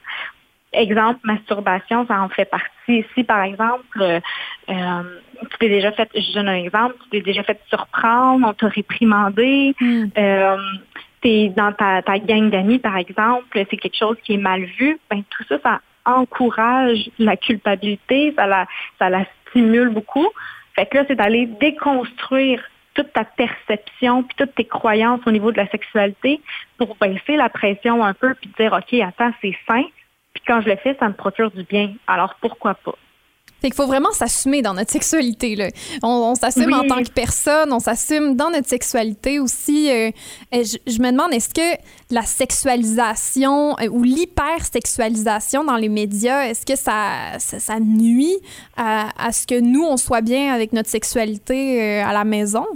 Exemple, 0.77 1.21
masturbation, 1.25 2.07
ça 2.07 2.21
en 2.21 2.29
fait 2.29 2.45
partie. 2.45 3.05
Si, 3.15 3.25
par 3.25 3.43
exemple, 3.43 4.01
euh, 4.03 4.21
tu 4.69 5.59
t'es 5.59 5.69
déjà 5.69 5.91
fait, 5.93 6.09
je 6.15 6.35
donne 6.35 6.49
un 6.49 6.57
exemple, 6.57 6.95
tu 7.05 7.09
t'es 7.11 7.21
déjà 7.23 7.43
fait 7.43 7.59
surprendre, 7.69 8.47
on 8.47 8.53
t'a 8.53 8.69
réprimandé, 8.69 9.75
Mm. 9.81 10.05
euh, 10.19 10.57
t'es 11.23 11.53
dans 11.57 11.73
ta, 11.73 12.03
ta 12.03 12.19
gang 12.19 12.51
d'amis, 12.51 12.79
par 12.79 12.97
exemple, 12.97 13.47
c'est 13.53 13.77
quelque 13.77 13.97
chose 13.97 14.17
qui 14.23 14.35
est 14.35 14.39
mal 14.39 14.65
vu, 14.79 14.99
ben 15.11 15.23
tout 15.31 15.45
ça, 15.49 15.59
ça 15.63 15.81
encourage 16.05 17.11
la 17.19 17.37
culpabilité, 17.37 18.33
ça 18.37 18.47
la, 18.47 18.67
ça 18.99 19.09
la 19.11 19.25
stimule 19.49 19.89
beaucoup. 19.89 20.29
Fait 20.75 20.87
que 20.87 20.99
là, 20.99 21.05
c'est 21.09 21.17
d'aller 21.17 21.47
déconstruire 21.47 22.63
toute 22.95 23.13
ta 23.13 23.25
perception 23.25 24.23
puis 24.23 24.37
toutes 24.39 24.55
tes 24.55 24.65
croyances 24.65 25.21
au 25.27 25.31
niveau 25.31 25.53
de 25.53 25.57
la 25.59 25.69
sexualité 25.69 26.41
pour 26.79 26.97
baisser 26.97 27.37
la 27.37 27.49
pression 27.49 28.05
un 28.05 28.15
peu 28.15 28.35
puis 28.35 28.51
dire 28.59 28.73
OK, 28.73 28.99
attends, 29.01 29.33
c'est 29.43 29.57
sain. 29.67 29.85
Quand 30.47 30.61
je 30.61 30.69
le 30.69 30.77
fais, 30.77 30.97
ça 31.01 31.09
me 31.09 31.15
procure 31.15 31.51
du 31.51 31.65
bien. 31.65 31.95
Alors 32.07 32.35
pourquoi 32.41 32.75
pas? 32.75 32.95
Fait 33.63 33.69
qu'il 33.69 33.75
faut 33.75 33.87
vraiment 33.87 34.11
s'assumer 34.13 34.61
dans 34.61 34.75
notre 34.75 34.91
sexualité. 34.91 35.57
Là. 35.57 35.69
On, 36.03 36.09
on 36.09 36.35
s'assume 36.35 36.67
Oui. 36.67 36.75
en 36.75 36.87
tant 36.87 37.03
que 37.03 37.11
personne, 37.11 37.73
on 37.73 37.79
s'assume 37.79 38.37
dans 38.37 38.51
notre 38.51 38.69
sexualité 38.69 39.41
aussi. 39.41 39.91
euh, 39.91 40.11
je, 40.53 40.77
je 40.87 40.99
me 41.01 41.11
demande, 41.11 41.33
est-ce 41.33 41.49
que 41.55 41.81
la 42.11 42.21
sexualisation 42.23 43.75
euh, 43.81 43.89
ou 43.89 44.03
l'hypersexualisation 44.03 45.65
dans 45.65 45.77
les 45.77 45.89
médias, 45.89 46.43
est-ce 46.49 46.67
que 46.67 46.77
ça, 46.77 47.39
ça, 47.39 47.59
ça 47.59 47.81
nuit 47.81 48.37
à, 48.77 49.09
à 49.19 49.33
ce 49.33 49.47
que 49.47 49.59
nous, 49.59 49.83
on 49.85 49.97
soit 49.97 50.21
bien 50.21 50.53
avec 50.53 50.75
notre 50.75 50.91
sexualité 50.91 51.83
euh, 51.83 52.05
à 52.07 52.13
la 52.13 52.25
maison? 52.25 52.67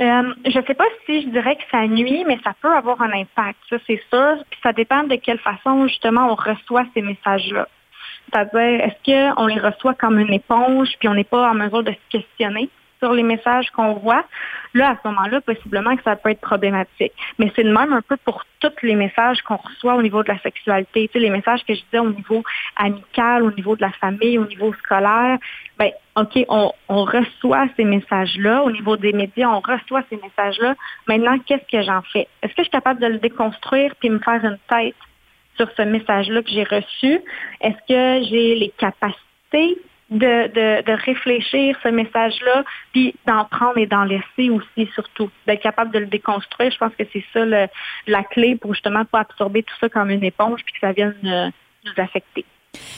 Euh, 0.00 0.34
je 0.46 0.58
ne 0.58 0.64
sais 0.64 0.74
pas 0.74 0.84
si 1.06 1.22
je 1.22 1.28
dirais 1.28 1.56
que 1.56 1.62
ça 1.70 1.86
nuit, 1.86 2.24
mais 2.26 2.38
ça 2.42 2.54
peut 2.60 2.72
avoir 2.72 3.00
un 3.02 3.12
impact, 3.12 3.58
ça 3.68 3.76
c'est 3.86 4.00
sûr. 4.12 4.36
Puis 4.50 4.60
ça 4.62 4.72
dépend 4.72 5.04
de 5.04 5.16
quelle 5.16 5.38
façon 5.38 5.86
justement 5.86 6.32
on 6.32 6.34
reçoit 6.34 6.84
ces 6.94 7.02
messages-là. 7.02 7.68
C'est-à-dire, 8.32 8.84
est-ce 8.84 9.34
qu'on 9.34 9.46
les 9.46 9.60
reçoit 9.60 9.94
comme 9.94 10.18
une 10.18 10.32
éponge, 10.32 10.88
puis 10.98 11.08
on 11.08 11.14
n'est 11.14 11.24
pas 11.24 11.50
en 11.50 11.54
mesure 11.54 11.82
de 11.82 11.92
se 11.92 12.18
questionner? 12.18 12.70
Sur 13.02 13.12
les 13.12 13.24
messages 13.24 13.70
qu'on 13.70 13.94
voit? 13.94 14.24
Là, 14.74 14.90
à 14.90 14.96
ce 15.02 15.08
moment-là, 15.08 15.40
possiblement 15.40 15.96
que 15.96 16.02
ça 16.02 16.16
peut 16.16 16.30
être 16.30 16.40
problématique. 16.40 17.12
Mais 17.38 17.52
c'est 17.54 17.64
le 17.64 17.72
même 17.72 17.92
un 17.92 18.00
peu 18.00 18.16
pour 18.16 18.44
tous 18.60 18.70
les 18.82 18.94
messages 18.94 19.42
qu'on 19.42 19.56
reçoit 19.56 19.96
au 19.96 20.02
niveau 20.02 20.22
de 20.22 20.28
la 20.28 20.38
sexualité. 20.38 21.10
Tu 21.12 21.18
les 21.18 21.30
messages 21.30 21.64
que 21.64 21.74
je 21.74 21.82
disais 21.82 21.98
au 21.98 22.10
niveau 22.10 22.42
amical, 22.76 23.42
au 23.42 23.50
niveau 23.50 23.76
de 23.76 23.82
la 23.82 23.90
famille, 23.90 24.38
au 24.38 24.46
niveau 24.46 24.72
scolaire. 24.74 25.38
Ben, 25.78 25.90
OK, 26.16 26.44
on, 26.48 26.72
on 26.88 27.04
reçoit 27.04 27.66
ces 27.76 27.84
messages-là. 27.84 28.62
Au 28.62 28.70
niveau 28.70 28.96
des 28.96 29.12
médias, 29.12 29.48
on 29.48 29.60
reçoit 29.60 30.02
ces 30.08 30.16
messages-là. 30.16 30.74
Maintenant, 31.08 31.38
qu'est-ce 31.40 31.70
que 31.70 31.82
j'en 31.82 32.02
fais? 32.02 32.28
Est-ce 32.42 32.54
que 32.54 32.58
je 32.58 32.64
suis 32.64 32.70
capable 32.70 33.00
de 33.00 33.08
le 33.08 33.18
déconstruire 33.18 33.94
puis 33.98 34.10
me 34.10 34.20
faire 34.20 34.44
une 34.44 34.58
tête 34.70 34.94
sur 35.56 35.68
ce 35.76 35.82
message-là 35.82 36.42
que 36.42 36.50
j'ai 36.50 36.64
reçu? 36.64 37.20
Est-ce 37.60 37.78
que 37.88 38.28
j'ai 38.28 38.54
les 38.54 38.72
capacités 38.78 39.76
de, 40.12 40.48
de, 40.48 40.82
de 40.84 40.92
réfléchir 40.92 41.76
ce 41.82 41.88
message-là, 41.88 42.64
puis 42.92 43.14
d'en 43.26 43.44
prendre 43.46 43.78
et 43.78 43.86
d'en 43.86 44.04
laisser 44.04 44.50
aussi, 44.50 44.88
surtout. 44.94 45.30
D'être 45.46 45.62
capable 45.62 45.90
de 45.92 45.98
le 46.00 46.06
déconstruire, 46.06 46.70
je 46.70 46.78
pense 46.78 46.92
que 46.98 47.04
c'est 47.12 47.24
ça 47.32 47.44
le- 47.44 47.66
la 48.06 48.22
clé 48.22 48.56
pour 48.56 48.74
justement 48.74 49.04
pas 49.04 49.20
absorber 49.20 49.62
tout 49.62 49.74
ça 49.80 49.88
comme 49.88 50.10
une 50.10 50.24
éponge, 50.24 50.60
puis 50.64 50.74
que 50.74 50.80
ça 50.80 50.92
vienne 50.92 51.14
euh, 51.24 51.48
nous 51.84 52.02
affecter. 52.02 52.44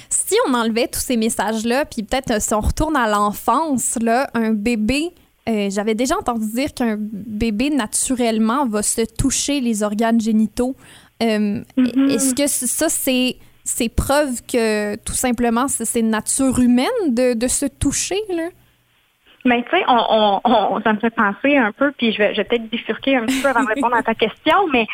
Si 0.09 0.37
on 0.49 0.55
enlevait 0.55 0.87
tous 0.89 1.01
ces 1.01 1.17
messages-là, 1.17 1.85
puis 1.85 2.03
peut-être 2.03 2.31
euh, 2.33 2.39
si 2.41 2.55
on 2.55 2.61
retourne 2.61 2.97
à 2.97 3.09
l'enfance, 3.09 3.99
là, 4.01 4.29
un 4.35 4.53
bébé, 4.53 5.11
euh, 5.49 5.69
j'avais 5.71 5.95
déjà 5.95 6.17
entendu 6.17 6.47
dire 6.53 6.73
qu'un 6.73 6.97
bébé 6.99 7.71
naturellement 7.71 8.67
va 8.67 8.83
se 8.83 9.03
toucher 9.17 9.61
les 9.61 9.83
organes 9.83 10.21
génitaux. 10.21 10.75
Euh, 11.23 11.63
Mhm. 11.77 12.11
Est-ce 12.11 12.35
que 12.35 12.47
ça, 12.47 12.89
c'est 12.89 13.37
c'est 13.65 13.89
preuve 13.95 14.43
que 14.51 14.95
tout 14.97 15.15
simplement 15.15 15.69
c'est 15.69 16.03
nature 16.03 16.59
humaine 16.61 16.87
de, 17.09 17.35
de 17.35 17.49
se 17.49 17.67
toucher 17.67 18.21
là? 18.29 18.49
Mais 19.47 19.63
tu 19.65 19.77
sais, 19.77 19.85
on, 19.89 20.01
on, 20.11 20.41
on- 20.45 20.81
ça 20.81 20.93
me 20.95 20.99
fait 21.01 21.11
penser 21.11 21.57
un 21.57 21.73
peu, 21.73 21.93
puis 21.93 22.13
je 22.13 22.19
vais, 22.19 22.33
je 22.35 22.39
vais 22.39 22.45
peut-être 22.45 22.69
bifurquer 22.71 23.17
un 23.17 23.27
petit 23.27 23.43
peu 23.43 23.49
avant 23.49 23.63
de 23.63 23.69
répondre 23.69 23.95
à 23.97 24.03
ta 24.03 24.15
question, 24.15 24.69
mais 24.73 24.87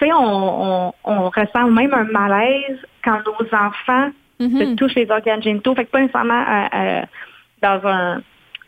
tu 0.00 0.06
sais, 0.06 0.12
on, 0.12 0.92
on, 1.04 1.30
ressent 1.30 1.68
même 1.70 1.94
un 1.94 2.04
malaise 2.04 2.78
quand 3.04 3.20
nos 3.26 3.46
enfants 3.56 4.10
Mhm. 4.40 4.58
se 4.58 4.74
touchent 4.74 4.94
les 4.96 5.08
organes 5.08 5.40
génitaux. 5.42 5.72
Fait 5.76 5.84
que 5.84 5.90
pas 5.90 6.00
nécessairement 6.00 6.42
euh, 6.48 6.66
euh, 6.74 7.02
dans 7.62 7.86
un, 7.86 8.22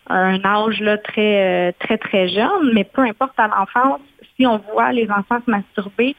un 0.08 0.44
âge 0.44 0.78
là, 0.80 0.98
très, 0.98 1.70
euh, 1.70 1.72
très, 1.80 1.98
très 1.98 2.28
jeune, 2.28 2.70
mais 2.74 2.84
peu 2.84 3.02
importe 3.02 3.32
à 3.38 3.48
l'enfance, 3.48 4.00
si 4.36 4.46
on 4.46 4.58
voit 4.72 4.92
les 4.92 5.10
enfants 5.10 5.40
se 5.44 5.50
masturber, 5.50 6.14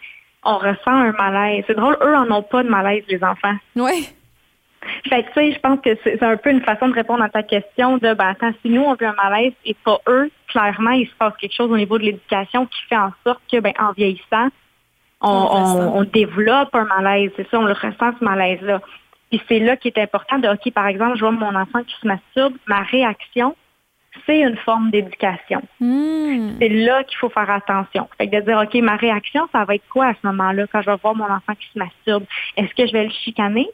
on 0.46 0.58
ressent 0.58 0.92
un 0.92 1.12
malaise. 1.14 1.64
C'est 1.68 1.76
drôle, 1.76 1.98
eux 2.02 2.16
en 2.16 2.30
ont 2.32 2.44
pas 2.44 2.64
de 2.64 2.70
malaise, 2.70 3.04
les 3.10 3.24
enfants. 3.24 3.56
Ouais. 3.76 4.04
Fait 5.10 5.24
que, 5.24 5.28
tu 5.30 5.34
sais, 5.34 5.52
je 5.54 5.60
pense 5.60 5.80
que 5.82 5.98
c'est 6.04 6.22
un 6.22 6.38
peu 6.38 6.52
une 6.52 6.62
façon 6.62 6.88
de 6.88 6.94
répondre 6.94 7.24
à 7.24 7.30
ta 7.30 7.42
question 7.42 7.98
de, 7.98 8.14
ben, 8.14 8.28
attends, 8.28 8.52
si 8.62 8.70
nous, 8.70 8.84
on 8.84 8.94
veut 8.94 9.08
un 9.08 9.16
malaise 9.16 9.54
et 9.66 9.74
pas 9.84 10.00
eux, 10.08 10.30
clairement, 10.48 10.92
il 10.92 11.08
se 11.08 11.14
passe 11.16 11.34
quelque 11.38 11.56
chose 11.56 11.72
au 11.72 11.78
niveau 11.78 11.98
de 11.98 12.04
l'éducation 12.04 12.68
qui 12.68 12.80
fait 12.88 12.98
en 12.98 13.12
sorte 13.26 13.42
que, 13.52 13.60
ben, 13.60 13.74
en 13.80 13.94
vieillissant, 13.94 14.50
on- 15.22 15.98
on 16.00 16.04
développe 16.04 16.76
un 16.76 16.86
malaise. 16.86 17.32
C'est 17.36 17.50
ça, 17.50 17.60
on 17.60 17.66
le 17.66 17.74
ressent, 17.74 18.14
ce 18.20 18.24
malaise-là. 18.24 18.80
Puis 19.32 19.42
c'est 19.48 19.60
là 19.60 19.76
qui 19.76 19.88
est 19.88 19.98
important 19.98 20.38
de, 20.38 20.48
OK, 20.50 20.72
par 20.72 20.86
exemple, 20.86 21.16
je 21.16 21.22
vois 21.22 21.32
mon 21.32 21.56
enfant 21.56 21.82
qui 21.84 21.96
se 22.00 22.08
masturbe, 22.08 22.54
ma 22.68 22.82
réaction, 22.82 23.56
c'est 24.26 24.40
une 24.40 24.58
forme 24.58 24.92
d'éducation. 24.92 25.62
Hmm. 25.80 26.52
C'est 26.60 26.70
là 26.70 27.04
qu'il 27.04 27.18
faut 27.18 27.30
faire 27.30 27.50
attention. 27.50 28.08
Fait 28.18 28.28
que 28.28 28.36
de 28.36 28.42
dire, 28.42 28.58
OK, 28.58 28.74
ma 28.82 28.96
réaction, 28.96 29.48
ça 29.52 29.66
va 29.66 29.76
être 29.76 29.88
quoi 29.90 30.08
à 30.08 30.14
ce 30.14 30.28
moment-là 30.28 30.66
quand 30.72 30.82
je 30.82 30.90
vais 30.90 30.98
voir 31.02 31.16
mon 31.16 31.26
enfant 31.26 31.54
qui 31.60 31.68
se 31.74 31.80
masturbe? 31.80 32.26
Est-ce 32.58 32.74
que 32.74 32.88
je 32.88 32.94
vais 32.94 33.06
le 33.06 33.12
chicaner? 33.12 33.68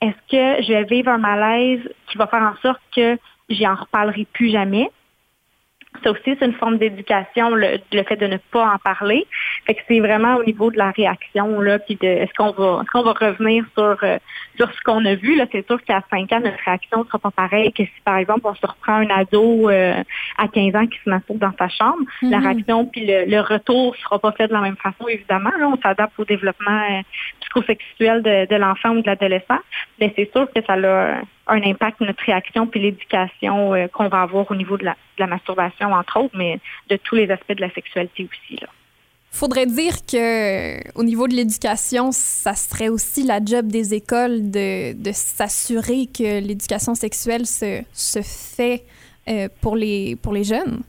Est-ce 0.00 0.30
que 0.30 0.62
je 0.62 0.72
vais 0.72 0.84
vivre 0.84 1.10
un 1.10 1.18
malaise 1.18 1.80
qui 2.08 2.18
va 2.18 2.26
faire 2.26 2.42
en 2.42 2.56
sorte 2.62 2.80
que 2.94 3.18
j'y 3.48 3.66
en 3.66 3.74
reparlerai 3.74 4.26
plus 4.32 4.50
jamais? 4.50 4.90
Ça 6.02 6.10
aussi, 6.10 6.36
c'est 6.38 6.44
une 6.44 6.54
forme 6.54 6.78
d'éducation, 6.78 7.50
le, 7.50 7.78
le, 7.92 8.02
fait 8.04 8.16
de 8.16 8.26
ne 8.26 8.36
pas 8.36 8.66
en 8.74 8.78
parler. 8.78 9.26
Fait 9.66 9.74
que 9.74 9.80
c'est 9.88 10.00
vraiment 10.00 10.36
au 10.36 10.44
niveau 10.44 10.70
de 10.70 10.78
la 10.78 10.90
réaction, 10.90 11.60
là, 11.60 11.78
puis 11.78 11.96
de 11.96 12.06
est-ce 12.06 12.32
qu'on 12.34 12.52
va 12.52 12.82
est-ce 12.82 12.90
qu'on 12.90 13.02
va 13.02 13.12
revenir 13.12 13.64
sur 13.76 13.96
euh, 14.02 14.18
sur 14.56 14.72
ce 14.72 14.80
qu'on 14.82 15.04
a 15.04 15.14
vu. 15.14 15.36
Là, 15.36 15.46
c'est 15.52 15.66
sûr 15.66 15.82
qu'à 15.84 16.02
5 16.10 16.32
ans, 16.32 16.40
notre 16.40 16.58
réaction 16.64 17.00
ne 17.00 17.04
sera 17.04 17.18
pas 17.18 17.30
pareille 17.30 17.72
que 17.72 17.84
si, 17.84 18.00
par 18.04 18.16
exemple, 18.16 18.42
on 18.44 18.54
se 18.54 18.66
reprend 18.66 18.94
un 18.94 19.10
ado 19.10 19.68
euh, 19.70 20.02
à 20.36 20.48
15 20.48 20.74
ans 20.76 20.86
qui 20.86 20.98
se 21.04 21.10
masturbe 21.10 21.38
dans 21.38 21.52
sa 21.58 21.68
chambre. 21.68 21.98
La 22.22 22.38
Mhm. 22.38 22.46
réaction 22.46 22.84
puis 22.86 23.06
le, 23.06 23.24
le 23.26 23.40
retour 23.40 23.96
sera 23.96 24.18
pas 24.18 24.32
fait 24.32 24.48
de 24.48 24.52
la 24.52 24.60
même 24.60 24.76
façon, 24.76 25.08
évidemment. 25.08 25.50
Là, 25.58 25.68
on 25.68 25.80
s'adapte 25.80 26.18
au 26.18 26.24
développement 26.24 26.80
euh, 26.90 27.02
psychosexuel 27.40 28.22
de, 28.22 28.46
de 28.46 28.56
l'enfant 28.56 28.90
ou 28.90 29.00
de 29.02 29.06
l'adolescent. 29.06 29.58
Mais 30.00 30.12
c'est 30.16 30.30
sûr 30.32 30.46
que 30.54 30.62
ça 30.66 30.74
a 30.74 31.20
un 31.48 31.62
impact 31.62 32.00
notre 32.00 32.22
réaction 32.24 32.66
puis 32.66 32.80
l'éducation 32.80 33.74
euh, 33.74 33.88
qu'on 33.88 34.08
va 34.08 34.22
avoir 34.22 34.50
au 34.50 34.54
niveau 34.54 34.76
de 34.76 34.84
la, 34.84 34.92
de 34.92 35.20
la 35.20 35.26
masturbation, 35.26 35.92
entre 35.92 36.20
autres, 36.20 36.36
mais 36.36 36.60
de 36.88 36.96
tous 36.96 37.14
les 37.14 37.30
aspects 37.30 37.54
de 37.54 37.60
la 37.60 37.70
sexualité 37.70 38.28
aussi. 38.30 38.60
Là. 38.60 38.68
Faudrait 39.30 39.66
dire 39.66 39.94
que 40.10 40.98
au 40.98 41.04
niveau 41.04 41.28
de 41.28 41.34
l'éducation, 41.34 42.12
ça 42.12 42.54
serait 42.54 42.88
aussi 42.88 43.24
la 43.24 43.40
job 43.44 43.66
des 43.66 43.94
écoles 43.94 44.50
de, 44.50 44.94
de 44.94 45.12
s'assurer 45.12 46.06
que 46.06 46.40
l'éducation 46.40 46.94
sexuelle 46.94 47.44
se, 47.46 47.82
se 47.92 48.20
fait 48.22 48.84
euh, 49.28 49.48
pour, 49.60 49.76
les, 49.76 50.16
pour 50.16 50.32
les 50.32 50.44
jeunes. 50.44 50.82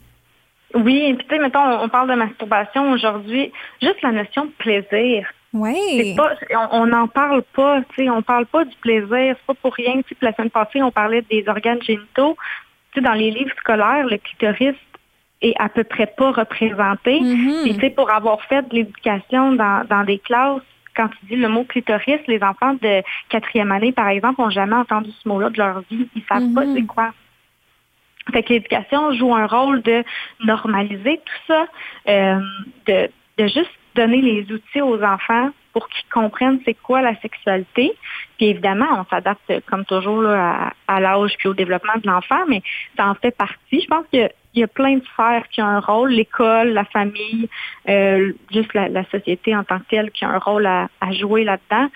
Oui, 0.74 1.02
et 1.08 1.14
puis 1.14 1.26
tu 1.28 1.34
sais, 1.34 1.40
mettons, 1.40 1.82
on 1.82 1.88
parle 1.88 2.08
de 2.08 2.14
masturbation 2.14 2.92
aujourd'hui, 2.92 3.52
juste 3.82 4.00
la 4.02 4.12
notion 4.12 4.46
de 4.46 4.50
plaisir. 4.52 5.28
Oui. 5.52 6.14
Pas, 6.16 6.32
on 6.72 6.86
n'en 6.86 7.08
parle 7.08 7.42
pas, 7.54 7.80
tu 7.94 8.04
sais, 8.04 8.10
on 8.10 8.22
parle 8.22 8.46
pas 8.46 8.64
du 8.64 8.76
plaisir, 8.76 9.08
c'est 9.36 9.46
pas 9.46 9.54
pour 9.54 9.74
rien. 9.74 10.00
Tu 10.06 10.16
la 10.20 10.32
semaine 10.32 10.50
passée, 10.50 10.82
on 10.82 10.90
parlait 10.92 11.22
des 11.22 11.44
organes 11.48 11.82
génitaux. 11.82 12.36
Tu 12.92 13.00
sais, 13.00 13.04
dans 13.04 13.14
les 13.14 13.30
livres 13.30 13.54
scolaires, 13.58 14.06
le 14.06 14.18
clitoris 14.18 14.76
est 15.42 15.54
à 15.58 15.68
peu 15.68 15.84
près 15.84 16.06
pas 16.06 16.30
représenté. 16.32 17.20
Mhm. 17.20 17.62
Puis, 17.64 17.74
tu 17.74 17.80
sais, 17.80 17.90
pour 17.90 18.10
avoir 18.10 18.42
fait 18.42 18.62
de 18.68 18.74
l'éducation 18.74 19.52
dans, 19.52 19.84
dans 19.88 20.04
des 20.04 20.18
classes, 20.18 20.62
quand 20.96 21.08
tu 21.08 21.26
dis 21.26 21.36
le 21.36 21.48
mot 21.48 21.64
clitoris, 21.64 22.20
les 22.26 22.42
enfants 22.42 22.74
de 22.74 23.02
quatrième 23.28 23.72
année, 23.72 23.92
par 23.92 24.08
exemple, 24.08 24.40
ont 24.40 24.50
jamais 24.50 24.74
entendu 24.74 25.10
ce 25.22 25.28
mot-là 25.28 25.50
de 25.50 25.58
leur 25.58 25.80
vie. 25.90 26.08
Ils 26.14 26.22
savent 26.28 26.52
pas 26.54 26.64
Mhm. 26.64 26.74
c'est 26.76 26.82
quoi. 26.86 27.10
Fait 28.32 28.42
que 28.42 28.52
l'éducation 28.52 29.12
joue 29.14 29.34
un 29.34 29.46
rôle 29.46 29.82
de 29.82 30.04
normaliser 30.44 31.20
tout 31.24 31.52
ça, 31.52 31.66
euh, 32.08 32.38
de, 32.86 33.08
de 33.38 33.46
juste 33.48 33.70
donner 33.94 34.20
les 34.20 34.50
outils 34.52 34.80
aux 34.80 35.02
enfants 35.02 35.50
pour 35.72 35.88
qu'ils 35.88 36.08
comprennent 36.10 36.60
c'est 36.64 36.74
quoi 36.74 37.00
la 37.02 37.18
sexualité. 37.20 37.92
Puis 38.36 38.46
évidemment, 38.46 38.86
on 38.92 39.04
s'adapte 39.04 39.52
comme 39.66 39.84
toujours 39.84 40.26
à, 40.26 41.00
l'âge 41.00 41.36
puis 41.38 41.48
au 41.48 41.54
développement 41.54 41.94
de 42.02 42.08
l'enfant, 42.08 42.44
mais 42.48 42.62
ça 42.96 43.08
en 43.08 43.14
fait 43.14 43.36
partie. 43.36 43.80
Je 43.80 43.86
pense 43.86 44.04
qu'il 44.10 44.28
y 44.54 44.62
a- 44.62 44.68
plein 44.68 44.96
de 44.96 45.04
sphères 45.04 45.46
qui 45.48 45.62
ont 45.62 45.66
un 45.66 45.80
rôle, 45.80 46.10
l'école, 46.10 46.70
la 46.70 46.84
famille, 46.84 47.48
euh, 47.88 48.32
juste 48.52 48.74
la, 48.74 49.04
société 49.10 49.54
en 49.54 49.64
tant 49.64 49.78
que 49.78 49.84
telle 49.90 50.10
qui 50.10 50.24
a 50.24 50.30
un 50.30 50.38
rôle 50.38 50.66
à, 50.66 50.88
jouer 51.12 51.44
là-dedans 51.44 51.88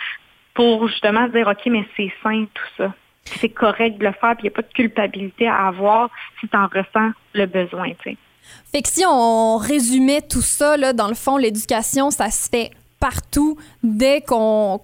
pour 0.54 0.86
justement 0.88 1.26
dire, 1.28 1.48
OK, 1.48 1.66
mais 1.66 1.84
c'est 1.96 2.12
sain 2.22 2.46
tout 2.54 2.68
ça. 2.76 2.94
C'est 3.24 3.48
correct 3.48 3.98
de 3.98 4.04
le 4.04 4.12
faire, 4.12 4.36
puis 4.36 4.42
il 4.46 4.50
n'y 4.50 4.54
a 4.54 4.56
pas 4.56 4.62
de 4.62 4.72
culpabilité 4.72 5.48
à 5.48 5.66
avoir 5.66 6.10
si 6.38 6.48
tu 6.48 6.56
en 6.56 6.66
ressens 6.66 7.12
le 7.32 7.46
besoin. 7.46 7.90
Fait 8.72 8.82
que 8.82 8.88
si 8.88 9.04
on 9.08 9.56
résumait 9.56 10.22
tout 10.22 10.42
ça, 10.42 10.76
là, 10.76 10.92
dans 10.92 11.08
le 11.08 11.14
fond, 11.14 11.36
l'éducation, 11.36 12.10
ça 12.10 12.30
se 12.30 12.48
fait 12.48 12.70
partout 13.00 13.58
dès 13.82 14.22
qu'on 14.22 14.78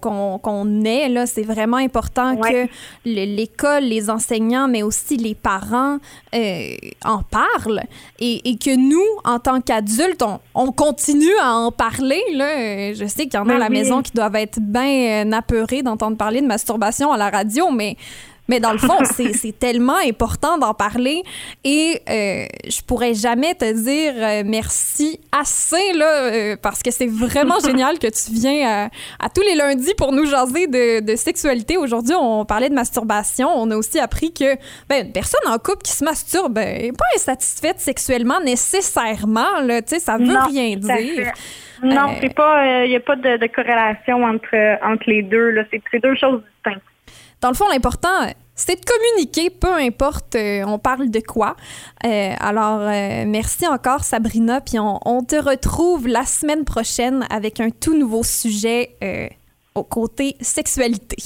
est. 0.85 1.09
Là, 1.09 1.25
c'est 1.25 1.41
vraiment 1.41 1.77
important 1.77 2.35
Ouais. 2.35 2.51
que 2.51 3.09
le- 3.09 3.35
l'école, 3.35 3.83
les 3.83 4.11
enseignants, 4.11 4.67
mais 4.67 4.83
aussi 4.83 5.17
les 5.17 5.33
parents 5.33 5.97
euh, 6.35 6.75
en 7.03 7.23
parlent 7.23 7.81
et, 8.19 8.47
et 8.49 8.57
que 8.57 8.75
nous, 8.75 9.01
en 9.25 9.39
tant 9.39 9.59
qu'adultes, 9.59 10.21
on, 10.21 10.39
on 10.53 10.71
continue 10.71 11.35
à 11.41 11.55
en 11.55 11.71
parler. 11.71 12.21
Là. 12.33 12.93
Je 12.93 13.05
sais 13.07 13.23
qu'il 13.23 13.33
y 13.33 13.37
en 13.37 13.49
a 13.49 13.55
à 13.55 13.57
la 13.57 13.69
Ben 13.69 13.73
oui. 13.73 13.79
maison 13.79 14.03
qui 14.03 14.11
doivent 14.11 14.35
être 14.35 14.59
bien 14.59 15.25
euh, 15.25 15.31
apeurés 15.31 15.81
d'entendre 15.81 16.15
parler 16.15 16.41
de 16.41 16.47
masturbation 16.47 17.11
à 17.11 17.17
la 17.17 17.31
radio, 17.31 17.71
mais 17.71 17.97
mais 18.51 18.59
dans 18.59 18.73
le 18.73 18.77
fond, 18.77 18.97
c'est 19.05 19.57
tellement 19.57 19.97
important 20.05 20.57
d'en 20.57 20.73
parler 20.73 21.23
et 21.63 22.01
euh, 22.09 22.45
je 22.69 22.81
pourrais 22.81 23.13
jamais 23.13 23.55
te 23.55 23.71
dire 23.71 24.13
euh, 24.17 24.43
merci 24.45 25.19
assez 25.31 25.93
là 25.93 26.11
euh, 26.25 26.55
parce 26.61 26.83
que 26.83 26.91
c'est 26.91 27.07
vraiment 27.07 27.59
génial 27.65 27.97
que 27.97 28.07
tu 28.07 28.33
viens 28.33 28.59
à, 28.69 29.25
à 29.25 29.29
tous 29.29 29.41
les 29.41 29.55
lundis 29.55 29.93
pour 29.97 30.11
nous 30.11 30.25
jaser 30.25 30.67
de, 30.67 30.99
de 30.99 31.15
sexualité. 31.15 31.77
Aujourd'hui, 31.77 32.13
on 32.19 32.43
parlait 32.43 32.69
de 32.69 32.75
masturbation. 32.75 33.47
On 33.55 33.71
a 33.71 33.75
aussi 33.77 33.99
appris 33.99 34.33
que 34.33 34.55
ben, 34.89 35.07
une 35.07 35.13
personne 35.13 35.47
en 35.47 35.57
couple 35.57 35.83
qui 35.83 35.93
se 35.93 36.03
masturbe 36.03 36.57
n'est 36.59 36.91
pas 36.91 37.05
insatisfaite 37.15 37.79
sexuellement 37.79 38.41
nécessairement. 38.41 39.61
Là, 39.63 39.81
Tu 39.81 39.95
sais, 39.95 39.99
ça 39.99 40.17
veut 40.17 40.25
Non, 40.25 40.45
rien 40.45 40.75
dire. 40.75 41.31
Non, 41.83 42.09
Euh, 42.09 42.13
c'est 42.21 42.33
pas, 42.35 42.83
il 42.85 42.89
n'y 42.89 42.95
a 42.97 42.99
pas 42.99 43.15
de, 43.15 43.37
de 43.37 43.47
corrélation 43.47 44.23
entre, 44.23 44.55
entre 44.85 45.03
les 45.07 45.23
deux. 45.23 45.51
là. 45.51 45.63
C'est 45.71 45.99
deux 45.99 46.15
choses 46.15 46.41
distinctes. 46.55 46.83
Dans 47.41 47.49
le 47.49 47.55
fond, 47.55 47.65
l'important, 47.69 48.27
c'est 48.65 48.79
de 48.79 48.85
communiquer, 48.85 49.49
peu 49.49 49.73
importe 49.73 50.35
euh, 50.35 50.63
on 50.65 50.77
parle 50.77 51.09
de 51.09 51.19
quoi. 51.19 51.55
Euh, 52.05 52.33
alors, 52.39 52.81
euh, 52.81 53.23
merci 53.25 53.67
encore 53.67 54.03
Sabrina, 54.03 54.61
puis 54.61 54.77
on, 54.79 55.23
te 55.23 55.35
retrouve 55.35 56.07
la 56.07 56.25
semaine 56.25 56.63
prochaine 56.63 57.25
avec 57.29 57.59
un 57.59 57.69
tout 57.69 57.97
nouveau 57.97 58.23
sujet 58.23 58.95
au 59.75 59.83
côté 59.83 60.35
sexualité. 60.41 61.17